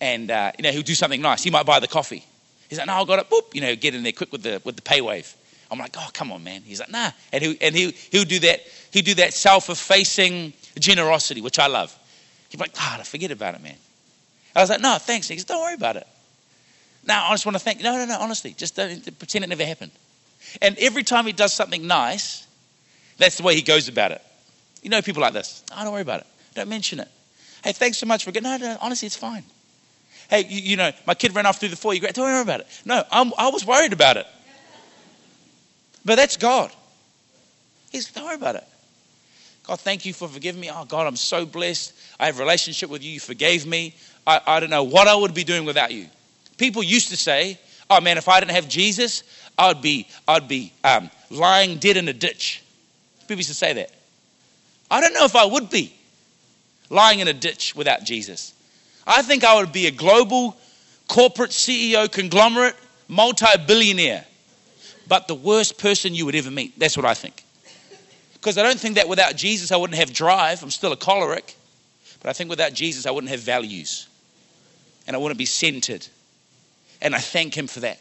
and 0.00 0.30
uh, 0.30 0.52
you 0.58 0.64
know 0.64 0.70
he'll 0.70 0.82
do 0.82 0.94
something 0.94 1.20
nice. 1.20 1.42
He 1.42 1.50
might 1.50 1.66
buy 1.66 1.80
the 1.80 1.88
coffee. 1.88 2.24
He's 2.68 2.78
like, 2.78 2.88
"No, 2.88 2.94
I 2.94 3.04
got 3.04 3.20
it." 3.20 3.30
Boop, 3.30 3.54
you 3.54 3.60
know, 3.60 3.76
get 3.76 3.94
in 3.94 4.02
there 4.02 4.12
quick 4.12 4.32
with 4.32 4.42
the 4.42 4.60
with 4.64 4.76
the 4.76 4.82
pay 4.82 5.00
wave. 5.00 5.34
I'm 5.70 5.78
like, 5.78 5.96
"Oh, 5.96 6.08
come 6.12 6.32
on, 6.32 6.42
man." 6.42 6.62
He's 6.62 6.80
like, 6.80 6.90
"Nah," 6.90 7.12
and 7.32 7.42
he 7.42 7.58
and 7.60 7.74
he 7.74 7.92
he'll 8.10 8.24
do 8.24 8.38
that. 8.40 8.60
He'll 8.90 9.04
do 9.04 9.14
that 9.14 9.34
self-effacing 9.34 10.52
generosity, 10.78 11.40
which 11.40 11.58
I 11.58 11.66
love. 11.68 11.96
He's 12.48 12.60
like, 12.60 12.72
"Ah, 12.76 12.98
oh, 13.00 13.04
forget 13.04 13.30
about 13.30 13.54
it, 13.54 13.62
man." 13.62 13.76
I 14.54 14.60
was 14.60 14.70
like, 14.70 14.80
"No, 14.80 14.96
thanks." 14.98 15.28
He 15.28 15.36
goes, 15.36 15.44
"Don't 15.44 15.60
worry 15.60 15.74
about 15.74 15.96
it." 15.96 16.06
Now 17.06 17.28
I 17.28 17.32
just 17.32 17.46
want 17.46 17.56
to 17.56 17.60
thank. 17.60 17.82
No, 17.82 17.96
no, 17.96 18.04
no. 18.04 18.18
Honestly, 18.18 18.52
just 18.52 18.76
don't 18.76 19.18
pretend 19.18 19.44
it 19.44 19.48
never 19.48 19.64
happened. 19.64 19.92
And 20.60 20.76
every 20.78 21.04
time 21.04 21.26
he 21.26 21.32
does 21.32 21.52
something 21.52 21.86
nice, 21.86 22.46
that's 23.18 23.36
the 23.36 23.42
way 23.42 23.54
he 23.54 23.62
goes 23.62 23.88
about 23.88 24.10
it. 24.10 24.22
You 24.82 24.90
know 24.90 25.02
people 25.02 25.22
like 25.22 25.32
this. 25.32 25.62
Oh, 25.72 25.84
don't 25.84 25.92
worry 25.92 26.02
about 26.02 26.20
it. 26.20 26.26
Don't 26.54 26.68
mention 26.68 27.00
it. 27.00 27.08
Hey, 27.62 27.72
thanks 27.72 27.98
so 27.98 28.06
much 28.06 28.24
for 28.24 28.32
getting. 28.32 28.50
No, 28.50 28.56
no, 28.56 28.76
honestly, 28.80 29.06
it's 29.06 29.16
fine. 29.16 29.44
Hey, 30.28 30.46
you, 30.48 30.60
you 30.60 30.76
know, 30.76 30.92
my 31.06 31.14
kid 31.14 31.34
ran 31.34 31.44
off 31.44 31.58
through 31.58 31.70
the 31.70 31.76
foyer. 31.76 31.98
Don't 31.98 32.18
worry 32.18 32.40
about 32.40 32.60
it. 32.60 32.66
No, 32.84 33.04
I'm, 33.10 33.32
I 33.36 33.48
was 33.50 33.66
worried 33.66 33.92
about 33.92 34.16
it. 34.16 34.26
But 36.04 36.16
that's 36.16 36.36
God. 36.36 36.70
He's 37.90 38.10
don't 38.10 38.24
worry 38.24 38.36
about 38.36 38.56
it. 38.56 38.64
God, 39.64 39.80
thank 39.80 40.04
you 40.04 40.12
for 40.12 40.26
forgiving 40.26 40.60
me. 40.60 40.70
Oh, 40.72 40.84
God, 40.84 41.06
I'm 41.06 41.16
so 41.16 41.44
blessed. 41.44 41.92
I 42.18 42.26
have 42.26 42.38
a 42.38 42.42
relationship 42.42 42.90
with 42.90 43.02
you. 43.02 43.12
You 43.12 43.20
forgave 43.20 43.66
me. 43.66 43.94
I, 44.26 44.40
I 44.46 44.60
don't 44.60 44.70
know 44.70 44.82
what 44.82 45.06
I 45.06 45.14
would 45.14 45.34
be 45.34 45.44
doing 45.44 45.64
without 45.64 45.92
you. 45.92 46.06
People 46.56 46.82
used 46.82 47.08
to 47.10 47.16
say, 47.16 47.58
oh, 47.88 48.00
man, 48.00 48.18
if 48.18 48.28
I 48.28 48.40
didn't 48.40 48.52
have 48.52 48.68
Jesus, 48.68 49.22
I'd 49.58 49.82
be, 49.82 50.08
I'd 50.26 50.48
be 50.48 50.72
um, 50.82 51.10
lying 51.30 51.78
dead 51.78 51.96
in 51.96 52.08
a 52.08 52.12
ditch. 52.12 52.62
People 53.22 53.36
used 53.36 53.50
to 53.50 53.54
say 53.54 53.72
that. 53.74 53.90
I 54.90 55.00
don't 55.00 55.14
know 55.14 55.24
if 55.24 55.36
I 55.36 55.44
would 55.44 55.70
be 55.70 55.94
lying 56.88 57.20
in 57.20 57.28
a 57.28 57.32
ditch 57.32 57.74
without 57.76 58.02
Jesus. 58.02 58.52
I 59.06 59.22
think 59.22 59.44
I 59.44 59.60
would 59.60 59.72
be 59.72 59.86
a 59.86 59.90
global 59.90 60.56
corporate 61.08 61.50
CEO 61.50 62.10
conglomerate, 62.10 62.76
multi 63.08 63.46
billionaire, 63.66 64.24
but 65.10 65.26
the 65.26 65.34
worst 65.34 65.76
person 65.76 66.14
you 66.14 66.24
would 66.24 66.36
ever 66.36 66.52
meet. 66.52 66.78
That's 66.78 66.96
what 66.96 67.04
I 67.04 67.14
think. 67.14 67.42
Because 68.34 68.56
I 68.56 68.62
don't 68.62 68.78
think 68.78 68.94
that 68.94 69.08
without 69.08 69.34
Jesus 69.34 69.72
I 69.72 69.76
wouldn't 69.76 69.98
have 69.98 70.12
drive. 70.12 70.62
I'm 70.62 70.70
still 70.70 70.92
a 70.92 70.96
choleric. 70.96 71.56
But 72.22 72.30
I 72.30 72.32
think 72.32 72.48
without 72.48 72.72
Jesus 72.72 73.06
I 73.06 73.10
wouldn't 73.10 73.32
have 73.32 73.40
values. 73.40 74.06
And 75.08 75.16
I 75.16 75.18
wouldn't 75.18 75.36
be 75.36 75.46
centered. 75.46 76.06
And 77.02 77.12
I 77.12 77.18
thank 77.18 77.56
Him 77.56 77.66
for 77.66 77.80
that. 77.80 77.98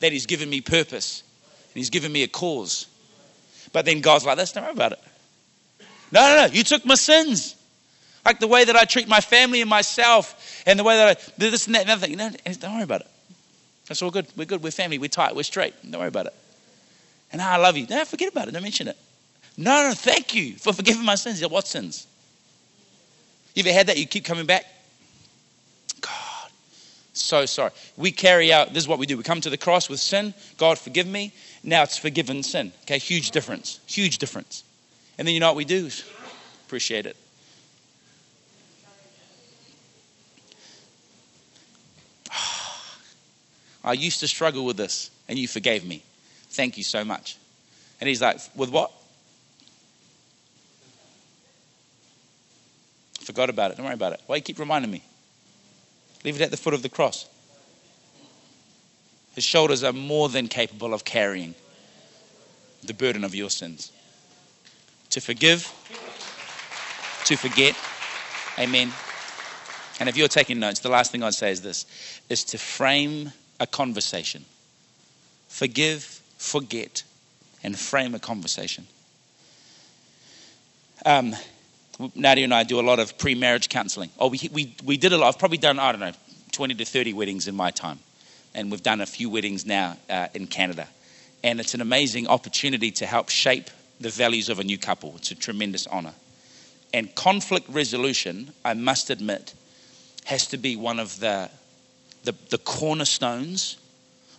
That 0.00 0.12
He's 0.12 0.24
given 0.24 0.48
me 0.48 0.62
purpose. 0.62 1.22
And 1.74 1.74
He's 1.74 1.90
given 1.90 2.10
me 2.10 2.22
a 2.22 2.28
cause. 2.28 2.86
But 3.74 3.84
then 3.84 4.00
God's 4.00 4.24
like, 4.24 4.38
let's 4.38 4.54
not 4.54 4.64
worry 4.64 4.72
about 4.72 4.92
it. 4.92 5.00
No, 6.12 6.22
no, 6.22 6.46
no. 6.46 6.52
You 6.52 6.64
took 6.64 6.86
my 6.86 6.94
sins. 6.94 7.56
Like 8.24 8.40
the 8.40 8.48
way 8.48 8.64
that 8.64 8.74
I 8.74 8.86
treat 8.86 9.06
my 9.06 9.20
family 9.20 9.60
and 9.60 9.68
myself, 9.68 10.62
and 10.64 10.78
the 10.78 10.84
way 10.84 10.96
that 10.96 11.18
I 11.18 11.32
do 11.38 11.50
this 11.50 11.66
and 11.66 11.74
that 11.74 11.82
and 11.82 11.90
other 11.90 12.06
thing. 12.06 12.16
No, 12.16 12.30
don't 12.30 12.74
worry 12.74 12.84
about 12.84 13.02
it. 13.02 13.08
That's 13.88 14.02
all 14.02 14.10
good. 14.10 14.26
We're 14.36 14.44
good. 14.44 14.62
We're 14.62 14.70
family. 14.70 14.98
We're 14.98 15.08
tight. 15.08 15.34
We're 15.34 15.42
straight. 15.42 15.74
Don't 15.82 15.98
worry 15.98 16.08
about 16.08 16.26
it. 16.26 16.34
And 17.32 17.40
I 17.40 17.56
love 17.56 17.76
you. 17.76 17.86
No, 17.88 18.04
forget 18.04 18.30
about 18.30 18.48
it. 18.48 18.52
Don't 18.52 18.62
mention 18.62 18.88
it. 18.88 18.96
No, 19.56 19.88
no, 19.88 19.94
thank 19.94 20.34
you 20.34 20.54
for 20.54 20.72
forgiving 20.72 21.04
my 21.04 21.14
sins. 21.14 21.46
What 21.46 21.66
sins? 21.66 22.06
You 23.54 23.62
ever 23.62 23.72
had 23.72 23.88
that? 23.88 23.98
You 23.98 24.06
keep 24.06 24.24
coming 24.24 24.46
back? 24.46 24.64
God, 26.00 26.50
so 27.12 27.44
sorry. 27.44 27.70
We 27.96 28.12
carry 28.12 28.52
out, 28.52 28.72
this 28.72 28.84
is 28.84 28.88
what 28.88 28.98
we 28.98 29.06
do. 29.06 29.16
We 29.16 29.22
come 29.22 29.42
to 29.42 29.50
the 29.50 29.58
cross 29.58 29.90
with 29.90 30.00
sin. 30.00 30.32
God, 30.56 30.78
forgive 30.78 31.06
me. 31.06 31.32
Now 31.62 31.82
it's 31.82 31.98
forgiven 31.98 32.42
sin. 32.42 32.72
Okay, 32.84 32.98
huge 32.98 33.30
difference. 33.30 33.80
Huge 33.86 34.18
difference. 34.18 34.64
And 35.18 35.28
then 35.28 35.34
you 35.34 35.40
know 35.40 35.48
what 35.48 35.56
we 35.56 35.66
do? 35.66 35.90
Appreciate 36.66 37.04
it. 37.04 37.16
I 43.84 43.94
used 43.94 44.20
to 44.20 44.28
struggle 44.28 44.64
with 44.64 44.76
this, 44.76 45.10
and 45.28 45.38
you 45.38 45.48
forgave 45.48 45.84
me. 45.84 46.02
Thank 46.50 46.76
you 46.76 46.84
so 46.84 47.04
much. 47.04 47.36
And 48.00 48.08
he's 48.08 48.22
like, 48.22 48.38
With 48.54 48.70
what? 48.70 48.92
Forgot 53.20 53.50
about 53.50 53.70
it. 53.70 53.76
Don't 53.76 53.86
worry 53.86 53.94
about 53.94 54.12
it. 54.12 54.20
Why 54.26 54.36
you 54.36 54.42
keep 54.42 54.58
reminding 54.58 54.90
me? 54.90 55.02
Leave 56.24 56.36
it 56.36 56.42
at 56.42 56.50
the 56.50 56.56
foot 56.56 56.74
of 56.74 56.82
the 56.82 56.88
cross. 56.88 57.26
His 59.34 59.44
shoulders 59.44 59.82
are 59.82 59.92
more 59.92 60.28
than 60.28 60.48
capable 60.48 60.92
of 60.92 61.04
carrying 61.04 61.54
the 62.82 62.94
burden 62.94 63.24
of 63.24 63.34
your 63.34 63.48
sins. 63.48 63.92
To 65.10 65.20
forgive, 65.20 65.72
to 67.24 67.36
forget. 67.36 67.76
Amen. 68.58 68.92
And 70.00 70.08
if 70.08 70.16
you're 70.16 70.28
taking 70.28 70.58
notes, 70.58 70.80
the 70.80 70.88
last 70.88 71.12
thing 71.12 71.22
I'd 71.22 71.34
say 71.34 71.50
is 71.50 71.62
this 71.62 71.86
is 72.28 72.44
to 72.44 72.58
frame 72.58 73.32
a 73.60 73.66
conversation. 73.66 74.44
Forgive, 75.48 76.20
forget, 76.38 77.02
and 77.62 77.78
frame 77.78 78.14
a 78.14 78.18
conversation. 78.18 78.86
Um, 81.04 81.34
Nadia 82.14 82.44
and 82.44 82.54
I 82.54 82.64
do 82.64 82.80
a 82.80 82.82
lot 82.82 82.98
of 82.98 83.18
pre 83.18 83.34
marriage 83.34 83.68
counseling. 83.68 84.10
Oh, 84.18 84.28
we, 84.28 84.48
we, 84.52 84.74
we 84.84 84.96
did 84.96 85.12
a 85.12 85.18
lot. 85.18 85.28
I've 85.28 85.38
probably 85.38 85.58
done, 85.58 85.78
I 85.78 85.92
don't 85.92 86.00
know, 86.00 86.12
20 86.52 86.74
to 86.74 86.84
30 86.84 87.12
weddings 87.12 87.48
in 87.48 87.54
my 87.54 87.70
time. 87.70 87.98
And 88.54 88.70
we've 88.70 88.82
done 88.82 89.00
a 89.00 89.06
few 89.06 89.30
weddings 89.30 89.64
now 89.64 89.96
uh, 90.10 90.28
in 90.34 90.46
Canada. 90.46 90.88
And 91.42 91.60
it's 91.60 91.74
an 91.74 91.80
amazing 91.80 92.26
opportunity 92.28 92.90
to 92.92 93.06
help 93.06 93.28
shape 93.28 93.70
the 94.00 94.10
values 94.10 94.48
of 94.48 94.58
a 94.58 94.64
new 94.64 94.78
couple. 94.78 95.14
It's 95.16 95.30
a 95.30 95.34
tremendous 95.34 95.86
honor. 95.86 96.14
And 96.94 97.14
conflict 97.14 97.68
resolution, 97.68 98.52
I 98.64 98.74
must 98.74 99.10
admit, 99.10 99.54
has 100.24 100.46
to 100.48 100.58
be 100.58 100.76
one 100.76 101.00
of 101.00 101.18
the 101.20 101.50
the, 102.24 102.34
the 102.50 102.58
cornerstones 102.58 103.76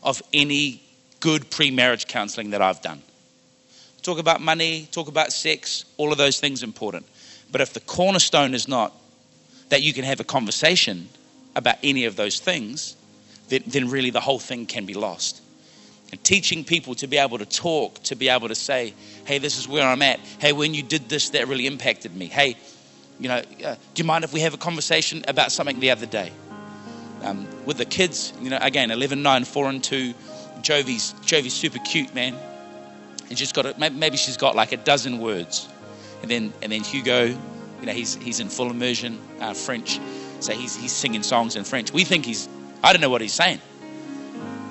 of 0.01 0.21
any 0.34 0.81
good 1.19 1.49
pre 1.49 1.71
marriage 1.71 2.07
counseling 2.07 2.51
that 2.51 2.61
I've 2.61 2.81
done. 2.81 3.01
Talk 4.01 4.19
about 4.19 4.41
money, 4.41 4.88
talk 4.91 5.07
about 5.07 5.31
sex, 5.31 5.86
all 5.97 6.11
of 6.11 6.17
those 6.17 6.39
things 6.39 6.63
important. 6.63 7.05
But 7.51 7.61
if 7.61 7.73
the 7.73 7.79
cornerstone 7.79 8.53
is 8.53 8.67
not 8.67 8.93
that 9.69 9.81
you 9.81 9.93
can 9.93 10.03
have 10.03 10.19
a 10.19 10.25
conversation 10.25 11.07
about 11.55 11.77
any 11.84 12.05
of 12.05 12.15
those 12.15 12.39
things, 12.39 12.95
then, 13.47 13.63
then 13.67 13.89
really 13.89 14.09
the 14.09 14.19
whole 14.19 14.39
thing 14.39 14.65
can 14.65 14.86
be 14.86 14.93
lost. 14.93 15.41
And 16.11 16.23
teaching 16.23 16.63
people 16.63 16.95
to 16.95 17.07
be 17.07 17.17
able 17.17 17.38
to 17.38 17.45
talk, 17.45 18.03
to 18.03 18.15
be 18.15 18.29
able 18.29 18.49
to 18.49 18.55
say, 18.55 18.93
hey, 19.25 19.38
this 19.38 19.57
is 19.57 19.67
where 19.67 19.88
I'm 19.88 20.01
at. 20.01 20.19
Hey, 20.39 20.51
when 20.51 20.73
you 20.73 20.84
did 20.84 21.09
this, 21.09 21.29
that 21.29 21.47
really 21.47 21.65
impacted 21.65 22.15
me. 22.15 22.25
Hey, 22.25 22.57
you 23.19 23.29
know, 23.29 23.41
uh, 23.65 23.75
do 23.93 24.01
you 24.01 24.03
mind 24.03 24.23
if 24.23 24.34
we 24.34 24.41
have 24.41 24.53
a 24.53 24.57
conversation 24.57 25.23
about 25.27 25.51
something 25.51 25.79
the 25.79 25.91
other 25.91 26.05
day? 26.05 26.31
Um, 27.24 27.47
with 27.65 27.78
the 27.78 27.86
kids, 27.86 28.34
you 28.41 28.49
know, 28.49 28.59
again, 28.61 28.91
11, 28.91 29.21
9, 29.21 29.45
4 29.45 29.69
and 29.69 29.84
2. 29.84 30.13
Jovi's, 30.61 31.13
Jovi's 31.26 31.53
super 31.53 31.80
cute, 31.80 32.13
man. 32.13 32.36
And 33.30 33.38
she's 33.38 33.51
got, 33.51 33.65
a, 33.65 33.91
maybe 33.91 34.17
she's 34.17 34.38
got 34.38 34.55
like 34.55 34.71
a 34.71 34.78
dozen 34.78 35.19
words. 35.19 35.67
And 36.21 36.30
then, 36.30 36.53
and 36.61 36.71
then 36.71 36.84
Hugo, 36.84 37.26
you 37.26 37.86
know, 37.86 37.93
he's, 37.93 38.15
he's 38.15 38.39
in 38.39 38.49
full 38.49 38.69
immersion, 38.69 39.19
uh, 39.39 39.53
French. 39.53 39.99
So 40.39 40.53
he's, 40.53 40.76
he's 40.76 40.91
singing 40.91 41.24
songs 41.24 41.55
in 41.55 41.63
French. 41.63 41.91
We 41.91 42.03
think 42.03 42.26
he's, 42.26 42.47
I 42.84 42.93
don't 42.93 43.01
know 43.01 43.09
what 43.09 43.21
he's 43.21 43.34
saying. 43.34 43.59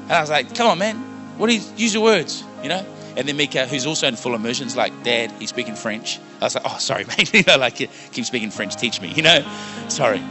And 0.05 0.13
I 0.13 0.21
was 0.21 0.31
like, 0.31 0.55
come 0.55 0.69
on, 0.69 0.79
man. 0.79 0.97
What 1.39 1.49
do 1.49 1.55
you, 1.55 1.63
use 1.77 1.95
your 1.95 2.03
words, 2.03 2.45
you 2.63 2.69
know? 2.69 2.87
And 3.17 3.29
then 3.29 3.37
Mika, 3.37 3.67
who's 3.67 3.87
also 3.87 4.07
in 4.07 4.17
full 4.17 4.35
immersion, 4.35 4.67
is 4.67 4.77
like, 4.77 5.03
Dad, 5.03 5.33
he's 5.33 5.51
speaking 5.51 5.75
French. 5.75 6.19
I 6.41 6.45
was 6.45 6.55
like, 6.55 6.65
oh, 6.67 6.79
sorry, 6.79 7.05
mate. 7.19 7.33
you 7.35 7.43
know, 7.47 7.57
like, 7.57 7.77
keep 7.77 8.25
speaking 8.25 8.51
French, 8.51 8.77
teach 8.77 9.01
me, 9.01 9.13
you 9.13 9.23
know? 9.23 9.47
Sorry. 9.89 10.23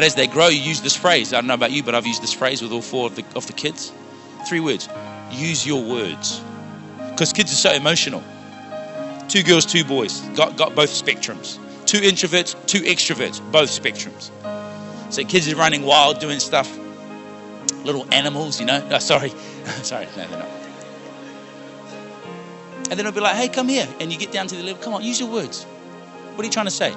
But 0.00 0.06
as 0.06 0.14
they 0.14 0.26
grow, 0.26 0.48
you 0.48 0.62
use 0.62 0.80
this 0.80 0.96
phrase. 0.96 1.34
I 1.34 1.36
don't 1.36 1.46
know 1.46 1.52
about 1.52 1.72
you, 1.72 1.82
but 1.82 1.94
I've 1.94 2.06
used 2.06 2.22
this 2.22 2.32
phrase 2.32 2.62
with 2.62 2.72
all 2.72 2.80
four 2.80 3.04
of 3.04 3.16
the, 3.16 3.24
of 3.36 3.46
the 3.46 3.52
kids. 3.52 3.92
Three 4.48 4.60
words. 4.60 4.88
Use 5.30 5.66
your 5.66 5.84
words. 5.84 6.42
Because 7.10 7.34
kids 7.34 7.52
are 7.52 7.56
so 7.56 7.72
emotional. 7.72 8.22
Two 9.28 9.42
girls, 9.42 9.66
two 9.66 9.84
boys. 9.84 10.20
Got, 10.34 10.56
got 10.56 10.74
both 10.74 10.88
spectrums. 10.88 11.58
Two 11.84 11.98
introverts, 11.98 12.56
two 12.64 12.80
extroverts. 12.80 13.42
Both 13.52 13.68
spectrums. 13.68 14.30
So 15.12 15.22
kids 15.24 15.52
are 15.52 15.56
running 15.56 15.82
wild, 15.82 16.18
doing 16.18 16.40
stuff. 16.40 16.78
Little 17.84 18.06
animals, 18.10 18.58
you 18.58 18.64
know. 18.64 18.82
Oh, 18.90 18.98
sorry. 19.00 19.28
sorry. 19.82 20.06
No, 20.16 20.26
they're 20.26 20.38
not. 20.38 20.48
And 22.88 22.98
then 22.98 23.04
I'll 23.04 23.12
be 23.12 23.20
like, 23.20 23.36
hey, 23.36 23.50
come 23.50 23.68
here. 23.68 23.86
And 24.00 24.10
you 24.10 24.18
get 24.18 24.32
down 24.32 24.46
to 24.46 24.56
the 24.56 24.62
level. 24.62 24.82
Come 24.82 24.94
on, 24.94 25.02
use 25.02 25.20
your 25.20 25.30
words. 25.30 25.64
What 25.64 26.42
are 26.42 26.46
you 26.46 26.50
trying 26.50 26.64
to 26.64 26.70
say? 26.70 26.94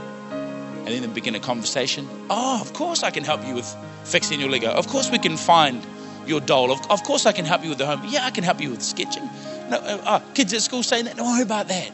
And 0.85 0.87
then 0.87 1.13
begin 1.13 1.35
a 1.35 1.39
conversation. 1.39 2.07
Oh, 2.29 2.59
of 2.61 2.73
course 2.73 3.03
I 3.03 3.11
can 3.11 3.23
help 3.23 3.45
you 3.47 3.55
with 3.55 3.75
fixing 4.03 4.39
your 4.39 4.49
Lego. 4.49 4.69
Of 4.69 4.87
course 4.87 5.09
we 5.09 5.17
can 5.17 5.37
find 5.37 5.85
your 6.27 6.41
doll. 6.41 6.71
Of, 6.71 6.79
of 6.91 7.03
course 7.03 7.25
I 7.25 7.31
can 7.31 7.45
help 7.45 7.63
you 7.63 7.69
with 7.69 7.77
the 7.77 7.85
home. 7.85 8.01
Yeah, 8.07 8.25
I 8.25 8.31
can 8.31 8.43
help 8.43 8.61
you 8.61 8.69
with 8.69 8.81
sketching. 8.81 9.23
No, 9.69 9.77
uh, 9.77 10.01
uh, 10.05 10.19
kids 10.33 10.53
at 10.53 10.61
school 10.61 10.83
saying 10.83 11.05
that. 11.05 11.15
Don't 11.15 11.27
worry 11.27 11.43
about 11.43 11.69
that. 11.69 11.91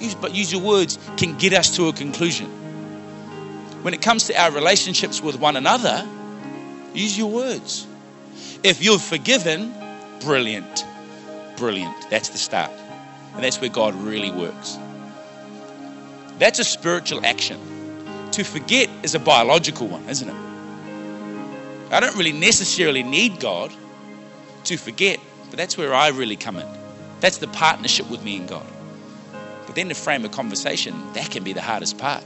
Use, 0.00 0.14
but 0.14 0.34
use 0.34 0.52
your 0.52 0.62
words 0.62 0.98
can 1.16 1.36
get 1.36 1.52
us 1.52 1.76
to 1.76 1.88
a 1.88 1.92
conclusion. 1.92 2.46
When 3.82 3.94
it 3.94 4.02
comes 4.02 4.26
to 4.26 4.40
our 4.40 4.50
relationships 4.50 5.22
with 5.22 5.38
one 5.38 5.56
another, 5.56 6.06
use 6.94 7.16
your 7.16 7.30
words. 7.30 7.86
If 8.62 8.82
you're 8.82 8.98
forgiven, 8.98 9.72
brilliant. 10.20 10.84
Brilliant. 11.56 12.10
That's 12.10 12.30
the 12.30 12.38
start. 12.38 12.72
And 13.34 13.44
that's 13.44 13.60
where 13.60 13.70
God 13.70 13.94
really 13.94 14.30
works. 14.30 14.78
That's 16.38 16.58
a 16.58 16.64
spiritual 16.64 17.24
action. 17.24 17.75
To 18.32 18.44
forget 18.44 18.90
is 19.02 19.14
a 19.14 19.18
biological 19.18 19.88
one, 19.88 20.08
isn't 20.08 20.28
it? 20.28 20.46
I 21.90 22.00
don't 22.00 22.16
really 22.16 22.32
necessarily 22.32 23.02
need 23.02 23.40
God 23.40 23.72
to 24.64 24.76
forget, 24.76 25.20
but 25.50 25.56
that's 25.56 25.78
where 25.78 25.94
I 25.94 26.08
really 26.08 26.36
come 26.36 26.56
in. 26.56 26.66
That's 27.20 27.38
the 27.38 27.46
partnership 27.48 28.10
with 28.10 28.22
me 28.22 28.36
and 28.36 28.48
God. 28.48 28.66
But 29.66 29.74
then 29.74 29.88
to 29.88 29.94
frame 29.94 30.24
a 30.24 30.28
conversation, 30.28 31.12
that 31.14 31.30
can 31.30 31.44
be 31.44 31.52
the 31.52 31.62
hardest 31.62 31.98
part. 31.98 32.24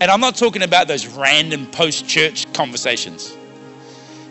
And 0.00 0.10
I'm 0.10 0.20
not 0.20 0.36
talking 0.36 0.62
about 0.62 0.88
those 0.88 1.06
random 1.06 1.66
post 1.66 2.08
church 2.08 2.52
conversations. 2.52 3.36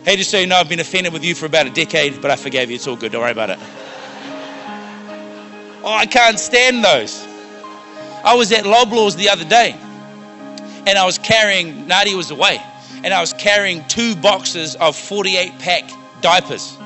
Hey, 0.04 0.16
just 0.16 0.30
so 0.30 0.38
you 0.38 0.46
know, 0.46 0.56
I've 0.56 0.68
been 0.68 0.80
offended 0.80 1.12
with 1.12 1.24
you 1.24 1.34
for 1.34 1.46
about 1.46 1.66
a 1.66 1.70
decade, 1.70 2.20
but 2.20 2.30
I 2.30 2.36
forgave 2.36 2.70
you. 2.70 2.76
It's 2.76 2.86
all 2.86 2.96
good. 2.96 3.12
Don't 3.12 3.22
worry 3.22 3.32
about 3.32 3.50
it. 3.50 3.58
Oh, 5.82 5.92
I 5.92 6.06
can't 6.06 6.38
stand 6.38 6.82
those. 6.82 7.26
I 8.24 8.34
was 8.34 8.52
at 8.52 8.64
Loblaws 8.64 9.16
the 9.16 9.28
other 9.28 9.44
day 9.44 9.76
and 10.86 10.98
I 10.98 11.04
was 11.04 11.18
carrying, 11.18 11.86
Nadia 11.86 12.16
was 12.16 12.30
away, 12.30 12.60
and 13.02 13.12
I 13.12 13.20
was 13.20 13.32
carrying 13.32 13.86
two 13.88 14.16
boxes 14.16 14.76
of 14.76 14.96
48 14.96 15.58
pack 15.58 15.90
diapers. 16.20 16.76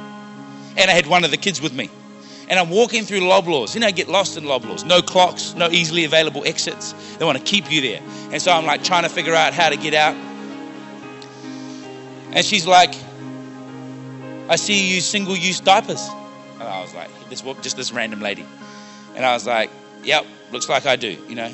And 0.77 0.91
I 0.91 0.95
had 0.95 1.07
one 1.07 1.25
of 1.25 1.31
the 1.31 1.37
kids 1.37 1.61
with 1.61 1.73
me. 1.73 1.91
And 2.49 2.59
I'm 2.59 2.71
walking 2.71 3.05
through 3.05 3.21
Loblaws. 3.21 3.75
You 3.75 3.81
know, 3.81 3.91
get 3.93 4.09
lost 4.09 4.37
in 4.37 4.45
Loblaws. 4.45 4.87
No 4.87 5.03
clocks, 5.03 5.55
no 5.55 5.69
easily 5.71 6.05
available 6.05 6.43
exits. 6.47 6.95
They 7.17 7.25
want 7.25 7.37
to 7.37 7.45
keep 7.45 7.71
you 7.71 7.81
there. 7.81 8.01
And 8.33 8.41
so 8.41 8.53
I'm 8.53 8.65
like 8.65 8.83
trying 8.83 9.03
to 9.03 9.09
figure 9.09 9.35
out 9.35 9.53
how 9.53 9.69
to 9.69 9.77
get 9.77 9.93
out. 9.95 10.15
And 12.33 12.45
she's 12.45 12.67
like, 12.67 12.95
I 14.49 14.57
see 14.57 14.89
you 14.89 14.95
use 14.97 15.05
single 15.05 15.37
use 15.37 15.61
diapers. 15.61 16.09
And 16.55 16.63
I 16.63 16.81
was 16.81 16.95
like, 16.95 17.11
this 17.29 17.43
just 17.61 17.77
this 17.77 17.93
random 17.93 18.21
lady. 18.21 18.47
And 19.15 19.27
I 19.27 19.35
was 19.35 19.47
like, 19.47 19.71
yep, 20.03 20.25
looks 20.53 20.69
like 20.69 20.87
I 20.87 20.97
do, 20.97 21.17
you 21.29 21.35
know. 21.35 21.53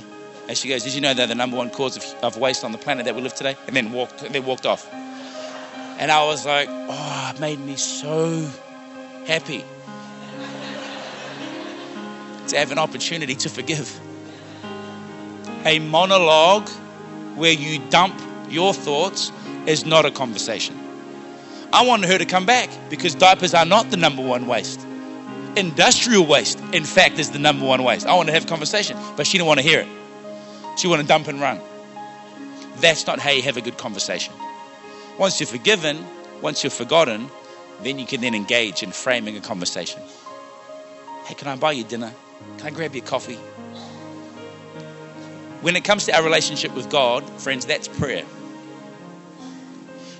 And 0.48 0.56
she 0.56 0.68
goes, 0.68 0.84
Did 0.84 0.94
you 0.94 1.00
know 1.00 1.14
they're 1.14 1.26
the 1.26 1.34
number 1.34 1.56
one 1.56 1.70
cause 1.70 1.96
of, 1.96 2.04
of 2.22 2.36
waste 2.36 2.64
on 2.64 2.72
the 2.72 2.78
planet 2.78 3.06
that 3.06 3.14
we 3.14 3.22
live 3.22 3.34
today? 3.34 3.56
And 3.66 3.74
then 3.74 3.92
walked, 3.92 4.22
and 4.22 4.44
walked 4.44 4.66
off. 4.66 4.86
And 5.98 6.10
I 6.10 6.24
was 6.24 6.44
like, 6.44 6.68
Oh, 6.70 7.32
it 7.34 7.40
made 7.40 7.60
me 7.60 7.76
so 7.76 8.46
happy 9.26 9.58
to 12.48 12.58
have 12.58 12.72
an 12.72 12.78
opportunity 12.78 13.34
to 13.36 13.48
forgive. 13.48 13.98
A 15.64 15.78
monologue 15.78 16.68
where 17.36 17.52
you 17.52 17.78
dump 17.88 18.20
your 18.50 18.74
thoughts 18.74 19.32
is 19.66 19.86
not 19.86 20.04
a 20.04 20.10
conversation. 20.10 20.78
I 21.72 21.86
wanted 21.86 22.08
her 22.10 22.18
to 22.18 22.26
come 22.26 22.46
back 22.46 22.68
because 22.90 23.14
diapers 23.14 23.54
are 23.54 23.64
not 23.64 23.90
the 23.90 23.96
number 23.96 24.22
one 24.22 24.46
waste. 24.46 24.86
Industrial 25.56 26.24
waste, 26.24 26.60
in 26.72 26.84
fact, 26.84 27.18
is 27.18 27.30
the 27.30 27.38
number 27.38 27.64
one 27.64 27.82
waste. 27.82 28.06
I 28.06 28.14
want 28.14 28.28
to 28.28 28.34
have 28.34 28.44
a 28.44 28.48
conversation, 28.48 28.96
but 29.16 29.26
she 29.26 29.38
didn't 29.38 29.48
want 29.48 29.60
to 29.60 29.66
hear 29.66 29.80
it. 29.80 29.88
She 30.76 30.88
want 30.88 31.02
to 31.02 31.06
dump 31.06 31.28
and 31.28 31.40
run. 31.40 31.60
That's 32.76 33.06
not 33.06 33.18
how 33.18 33.30
you 33.30 33.42
have 33.42 33.56
a 33.56 33.60
good 33.60 33.78
conversation. 33.78 34.34
Once 35.18 35.38
you're 35.38 35.46
forgiven, 35.46 36.04
once 36.42 36.64
you're 36.64 36.70
forgotten, 36.70 37.30
then 37.82 37.98
you 37.98 38.06
can 38.06 38.20
then 38.20 38.34
engage 38.34 38.82
in 38.82 38.90
framing 38.90 39.36
a 39.36 39.40
conversation. 39.40 40.02
Hey, 41.26 41.34
can 41.34 41.48
I 41.48 41.56
buy 41.56 41.72
you 41.72 41.84
dinner? 41.84 42.12
Can 42.58 42.66
I 42.66 42.70
grab 42.70 42.94
you 42.94 43.02
coffee? 43.02 43.38
When 45.62 45.76
it 45.76 45.84
comes 45.84 46.04
to 46.06 46.16
our 46.16 46.22
relationship 46.22 46.74
with 46.74 46.90
God, 46.90 47.24
friends, 47.40 47.64
that's 47.64 47.88
prayer. 47.88 48.24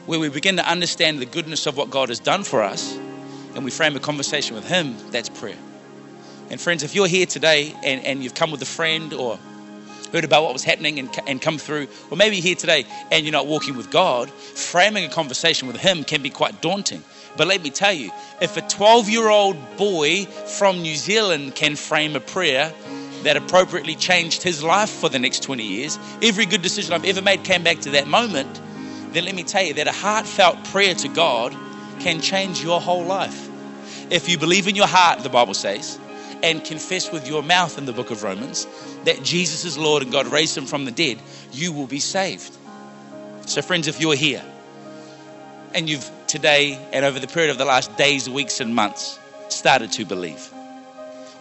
Where 0.07 0.19
we 0.19 0.29
begin 0.29 0.57
to 0.57 0.69
understand 0.69 1.19
the 1.19 1.27
goodness 1.27 1.67
of 1.67 1.77
what 1.77 1.91
God 1.91 2.09
has 2.09 2.21
done 2.21 2.45
for 2.45 2.63
us 2.63 2.97
and 3.55 3.65
we 3.65 3.71
frame 3.71 3.97
a 3.97 4.01
conversation 4.01 4.55
with 4.55 4.67
Him, 4.67 4.97
that's 5.11 5.29
prayer. 5.29 5.59
And 6.51 6.61
friends, 6.61 6.83
if 6.83 6.95
you're 6.95 7.07
here 7.07 7.27
today 7.27 7.75
and, 7.85 8.05
and 8.05 8.23
you've 8.23 8.35
come 8.35 8.51
with 8.51 8.63
a 8.63 8.67
friend 8.67 9.13
or 9.13 9.39
heard 10.15 10.25
about 10.25 10.45
what 10.45 10.53
was 10.53 10.63
happening 10.63 10.99
and, 11.01 11.11
and 11.27 11.43
come 11.43 11.59
through, 11.59 11.89
or 12.11 12.17
maybe 12.17 12.37
you're 12.37 12.45
here 12.45 12.55
today 12.55 12.87
and 13.11 13.25
you're 13.25 13.33
not 13.33 13.47
walking 13.47 13.77
with 13.77 13.91
God, 13.91 14.31
framing 14.31 15.05
a 15.05 15.09
conversation 15.09 15.67
with 15.67 15.77
Him 15.77 16.05
can 16.05 16.23
be 16.23 16.31
quite 16.31 16.63
daunting. 16.63 17.03
But 17.37 17.49
let 17.49 17.63
me 17.63 17.71
tell 17.71 17.93
you, 17.93 18.13
if 18.41 18.57
a 18.57 18.61
12 18.61 19.11
year 19.11 19.29
old 19.29 19.57
boy 19.77 20.25
from 20.25 20.83
New 20.83 20.95
Zealand 20.95 21.57
can 21.57 21.75
frame 21.75 22.15
a 22.15 22.21
prayer 22.21 22.73
that 23.25 23.37
appropriately 23.37 23.97
changed 23.97 24.43
his 24.43 24.63
life 24.63 24.91
for 24.91 25.09
the 25.09 25.19
next 25.19 25.43
20 25.43 25.65
years, 25.65 25.99
every 26.23 26.47
good 26.47 26.63
decision 26.63 26.93
I've 26.93 27.05
ever 27.05 27.23
made 27.23 27.43
came 27.43 27.65
back 27.65 27.81
to 27.81 27.91
that 27.91 28.07
moment, 28.07 28.61
then 29.13 29.25
let 29.25 29.35
me 29.35 29.43
tell 29.43 29.65
you 29.65 29.75
that 29.75 29.89
a 29.89 29.93
heartfelt 29.93 30.63
prayer 30.67 30.95
to 30.95 31.09
God 31.09 31.53
can 32.01 32.21
change 32.21 32.63
your 32.63 32.81
whole 32.81 33.05
life. 33.05 33.49
If 34.11 34.29
you 34.29 34.39
believe 34.39 34.69
in 34.69 34.77
your 34.77 34.87
heart, 34.87 35.25
the 35.25 35.29
Bible 35.29 35.55
says, 35.55 35.99
and 36.45 36.63
confess 36.63 37.11
with 37.11 37.27
your 37.27 37.43
mouth 37.43 37.79
in 37.79 37.87
the 37.87 37.93
book 37.95 38.11
of 38.11 38.23
Romans 38.23 38.67
that 39.05 39.23
Jesus 39.23 39.65
is 39.65 39.79
Lord 39.79 40.03
and 40.03 40.13
God 40.13 40.27
raised 40.27 40.55
him 40.55 40.67
from 40.67 40.85
the 40.85 40.91
dead, 40.91 41.19
you 41.53 41.73
will 41.73 41.87
be 41.87 42.01
saved. 42.01 42.55
So, 43.47 43.63
friends, 43.63 43.89
if 43.89 43.99
you're 43.99 44.15
here 44.15 44.45
and 45.75 45.89
you've 45.89 46.09
today 46.27 46.79
and 46.93 47.03
over 47.07 47.19
the 47.19 47.27
period 47.27 47.51
of 47.51 47.57
the 47.57 47.65
last 47.65 47.97
days, 47.97 48.29
weeks, 48.29 48.61
and 48.61 48.75
months 48.75 49.19
started 49.49 49.91
to 49.93 50.05
believe, 50.05 50.53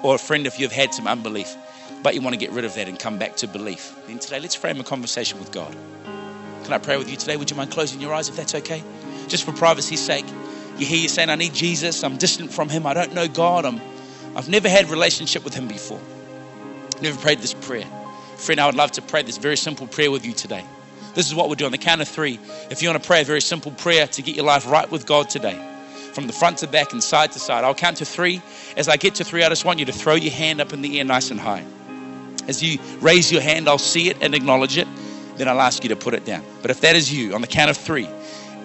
or 0.02 0.16
a 0.16 0.18
friend, 0.18 0.48
if 0.48 0.58
you've 0.58 0.72
had 0.72 0.94
some 0.94 1.06
unbelief, 1.06 1.54
but 2.02 2.16
you 2.16 2.22
want 2.22 2.34
to 2.34 2.40
get 2.40 2.52
rid 2.52 2.64
of 2.64 2.74
that 2.76 2.88
and 2.88 2.98
come 2.98 3.18
back 3.18 3.36
to 3.38 3.48
belief, 3.48 3.94
then 4.08 4.20
today 4.20 4.40
let's 4.40 4.56
frame 4.56 4.80
a 4.80 4.86
conversation 4.86 5.38
with 5.38 5.52
God. 5.52 5.76
Can 6.64 6.72
I 6.72 6.78
pray 6.78 6.96
with 6.96 7.12
you 7.12 7.18
today? 7.18 7.36
Would 7.36 7.52
you 7.52 7.58
mind 7.58 7.72
closing 7.72 8.00
your 8.00 8.14
eyes 8.14 8.30
if 8.30 8.38
that's 8.38 8.56
okay? 8.56 8.82
Just 9.28 9.44
for 9.44 9.52
privacy's 9.52 10.00
sake. 10.00 10.26
You 10.78 10.86
hear 10.86 10.98
you 10.98 11.10
saying, 11.10 11.30
I 11.30 11.36
need 11.36 11.54
Jesus. 11.54 12.06
I'm 12.06 12.16
distant 12.16 12.54
from 12.54 12.70
him. 12.70 12.86
I 12.86 12.94
don't 12.94 13.14
know 13.14 13.28
God. 13.28 13.66
I'm 13.66 13.82
I've 14.36 14.50
never 14.50 14.70
had 14.70 14.90
relationship 14.90 15.44
with 15.44 15.54
him 15.54 15.68
before. 15.68 16.02
Never 17.02 17.20
prayed 17.20 17.40
this 17.40 17.54
prayer. 17.54 17.86
Friend, 18.38 18.60
I 18.60 18.66
would 18.66 18.76
love 18.76 18.92
to 18.94 19.02
pray 19.02 19.22
this 19.22 19.38
very 19.38 19.58
simple 19.58 19.88
prayer 19.88 20.12
with 20.12 20.26
you 20.26 20.34
today. 20.34 20.66
This 21.14 21.28
is 21.28 21.36
what 21.36 21.48
we'll 21.48 21.56
do 21.56 21.66
on 21.66 21.72
the 21.72 21.78
count 21.78 22.02
of 22.02 22.08
three. 22.08 22.40
If 22.72 22.82
you 22.82 22.90
want 22.90 23.02
to 23.02 23.08
pray 23.08 23.22
a 23.22 23.26
very 23.26 23.42
simple 23.42 23.72
prayer 23.72 24.08
to 24.08 24.22
get 24.22 24.36
your 24.36 24.46
life 24.46 24.68
right 24.68 24.90
with 24.90 25.06
God 25.06 25.30
today, 25.30 25.60
from 26.14 26.28
the 26.28 26.34
front 26.34 26.60
to 26.60 26.68
back 26.68 26.94
and 26.94 27.04
side 27.04 27.32
to 27.34 27.40
side, 27.40 27.64
I'll 27.64 27.76
count 27.76 27.98
to 27.98 28.06
three. 28.06 28.42
As 28.78 28.88
I 28.88 28.98
get 28.98 29.16
to 29.16 29.24
three, 29.24 29.44
I 29.44 29.50
just 29.50 29.66
want 29.66 29.80
you 29.80 29.86
to 29.86 29.92
throw 29.92 30.16
your 30.16 30.34
hand 30.34 30.62
up 30.62 30.74
in 30.74 30.82
the 30.82 31.00
air 31.00 31.06
nice 31.06 31.32
and 31.32 31.40
high. 31.40 31.64
As 32.48 32.62
you 32.62 32.80
raise 33.00 33.32
your 33.32 33.42
hand, 33.42 33.70
I'll 33.70 33.78
see 33.78 34.10
it 34.10 34.18
and 34.22 34.36
acknowledge 34.36 34.78
it. 34.78 34.88
Then 35.38 35.48
I'll 35.48 35.62
ask 35.62 35.84
you 35.84 35.90
to 35.90 35.96
put 35.96 36.14
it 36.14 36.26
down. 36.26 36.44
But 36.62 36.72
if 36.72 36.82
that 36.82 36.96
is 36.96 37.12
you, 37.12 37.34
on 37.34 37.42
the 37.42 37.48
count 37.48 37.72
of 37.72 37.78
three, 37.78 38.10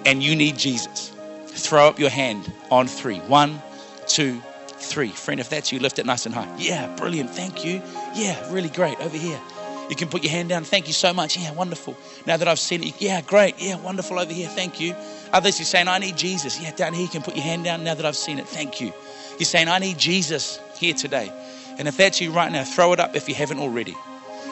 and 0.04 0.22
you 0.22 0.34
need 0.34 0.56
Jesus, 0.56 1.12
throw 1.46 1.88
up 1.88 1.98
your 1.98 2.10
hand 2.10 2.50
on 2.70 2.86
three. 2.86 3.18
One, 3.20 3.60
two, 4.06 4.42
three. 4.88 5.10
Friend, 5.10 5.38
if 5.38 5.50
that's 5.50 5.70
you, 5.72 5.78
lift 5.78 5.98
it 5.98 6.06
nice 6.06 6.26
and 6.26 6.34
high. 6.34 6.52
Yeah, 6.58 6.94
brilliant. 6.96 7.30
Thank 7.30 7.64
you. 7.64 7.82
Yeah, 8.14 8.52
really 8.52 8.68
great. 8.68 8.98
Over 9.00 9.16
here. 9.16 9.40
You 9.88 9.96
can 9.96 10.08
put 10.08 10.22
your 10.22 10.30
hand 10.30 10.50
down. 10.50 10.64
Thank 10.64 10.86
you 10.86 10.92
so 10.92 11.14
much. 11.14 11.38
Yeah, 11.38 11.52
wonderful. 11.52 11.96
Now 12.26 12.36
that 12.36 12.46
I've 12.46 12.58
seen 12.58 12.82
it, 12.82 13.00
yeah, 13.00 13.22
great. 13.22 13.54
Yeah, 13.58 13.76
wonderful 13.76 14.18
over 14.18 14.32
here. 14.32 14.48
Thank 14.48 14.80
you. 14.80 14.94
Others, 15.32 15.58
you're 15.58 15.66
saying, 15.66 15.88
I 15.88 15.98
need 15.98 16.16
Jesus. 16.16 16.60
Yeah, 16.60 16.72
down 16.72 16.92
here, 16.92 17.02
you 17.02 17.08
can 17.08 17.22
put 17.22 17.36
your 17.36 17.44
hand 17.44 17.64
down 17.64 17.84
now 17.84 17.94
that 17.94 18.04
I've 18.04 18.16
seen 18.16 18.38
it. 18.38 18.46
Thank 18.46 18.80
you. 18.80 18.92
You're 19.38 19.46
saying, 19.46 19.68
I 19.68 19.78
need 19.78 19.98
Jesus 19.98 20.60
here 20.76 20.94
today. 20.94 21.32
And 21.78 21.88
if 21.88 21.96
that's 21.96 22.20
you 22.20 22.32
right 22.32 22.52
now, 22.52 22.64
throw 22.64 22.92
it 22.92 23.00
up 23.00 23.16
if 23.16 23.28
you 23.28 23.34
haven't 23.34 23.60
already. 23.60 23.96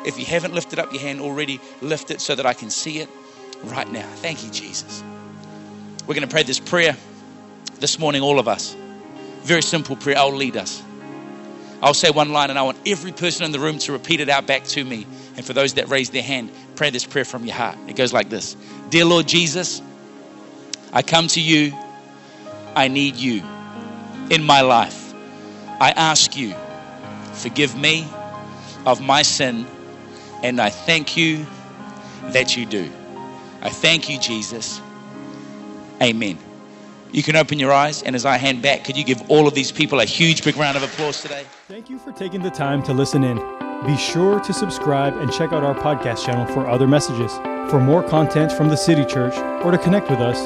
If 0.06 0.18
you 0.18 0.24
haven't 0.24 0.54
lifted 0.54 0.78
up 0.78 0.92
your 0.92 1.02
hand 1.02 1.20
already, 1.20 1.60
lift 1.82 2.10
it 2.10 2.20
so 2.20 2.34
that 2.34 2.46
I 2.46 2.54
can 2.54 2.70
see 2.70 3.00
it 3.00 3.08
right 3.64 3.90
now. 3.90 4.06
Thank 4.16 4.44
you, 4.44 4.50
Jesus. 4.50 5.02
We're 6.06 6.14
going 6.14 6.26
to 6.26 6.32
pray 6.32 6.44
this 6.44 6.60
prayer 6.60 6.96
this 7.80 7.98
morning, 7.98 8.22
all 8.22 8.38
of 8.38 8.48
us. 8.48 8.76
Very 9.46 9.62
simple 9.62 9.96
prayer. 9.96 10.18
I'll 10.18 10.34
lead 10.34 10.56
us. 10.56 10.82
I'll 11.82 11.94
say 11.94 12.10
one 12.10 12.32
line 12.32 12.50
and 12.50 12.58
I 12.58 12.62
want 12.62 12.78
every 12.86 13.12
person 13.12 13.44
in 13.44 13.52
the 13.52 13.60
room 13.60 13.78
to 13.80 13.92
repeat 13.92 14.20
it 14.20 14.28
out 14.28 14.46
back 14.46 14.64
to 14.64 14.84
me. 14.84 15.06
And 15.36 15.44
for 15.44 15.52
those 15.52 15.74
that 15.74 15.88
raise 15.88 16.10
their 16.10 16.22
hand, 16.22 16.50
pray 16.76 16.90
this 16.90 17.06
prayer 17.06 17.24
from 17.24 17.44
your 17.44 17.54
heart. 17.54 17.78
It 17.88 17.96
goes 17.96 18.12
like 18.12 18.30
this 18.30 18.56
Dear 18.90 19.04
Lord 19.04 19.28
Jesus, 19.28 19.82
I 20.92 21.02
come 21.02 21.28
to 21.28 21.40
you. 21.40 21.74
I 22.74 22.88
need 22.88 23.16
you. 23.16 23.42
in 24.30 24.42
my 24.44 24.62
life. 24.62 25.14
I 25.80 25.92
ask 25.92 26.36
you, 26.36 26.54
forgive 27.34 27.76
me 27.76 28.08
of 28.86 29.00
my 29.00 29.22
sin, 29.22 29.66
and 30.42 30.60
I 30.60 30.70
thank 30.70 31.16
you 31.16 31.46
that 32.22 32.56
you 32.56 32.66
do. 32.66 32.90
I 33.62 33.70
thank 33.70 34.08
you, 34.08 34.18
Jesus. 34.18 34.80
Amen. 36.02 36.38
You 37.16 37.22
can 37.22 37.34
open 37.34 37.58
your 37.58 37.72
eyes, 37.72 38.02
and 38.02 38.14
as 38.14 38.26
I 38.26 38.36
hand 38.36 38.60
back, 38.60 38.84
could 38.84 38.94
you 38.94 39.02
give 39.02 39.30
all 39.30 39.48
of 39.48 39.54
these 39.54 39.72
people 39.72 40.00
a 40.00 40.04
huge 40.04 40.44
big 40.44 40.58
round 40.58 40.76
of 40.76 40.82
applause 40.82 41.22
today? 41.22 41.46
Thank 41.66 41.88
you 41.88 41.98
for 41.98 42.12
taking 42.12 42.42
the 42.42 42.50
time 42.50 42.82
to 42.82 42.92
listen 42.92 43.24
in. 43.24 43.38
Be 43.86 43.96
sure 43.96 44.38
to 44.40 44.52
subscribe 44.52 45.16
and 45.16 45.32
check 45.32 45.54
out 45.54 45.64
our 45.64 45.74
podcast 45.74 46.26
channel 46.26 46.44
for 46.52 46.68
other 46.68 46.86
messages. 46.86 47.32
For 47.70 47.80
more 47.80 48.02
content 48.02 48.52
from 48.52 48.68
the 48.68 48.76
City 48.76 49.02
Church 49.06 49.34
or 49.64 49.70
to 49.70 49.78
connect 49.78 50.10
with 50.10 50.20
us, 50.20 50.44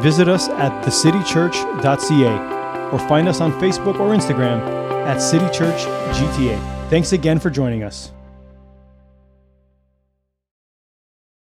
visit 0.00 0.28
us 0.28 0.48
at 0.50 0.70
thecitychurch.ca 0.84 2.90
or 2.92 2.98
find 3.08 3.26
us 3.26 3.40
on 3.40 3.50
Facebook 3.54 3.98
or 3.98 4.14
Instagram 4.14 4.60
at 5.04 5.18
City 5.18 5.46
Church 5.46 5.82
GTA. 6.14 6.88
Thanks 6.88 7.10
again 7.10 7.40
for 7.40 7.50
joining 7.50 7.82
us. 7.82 8.12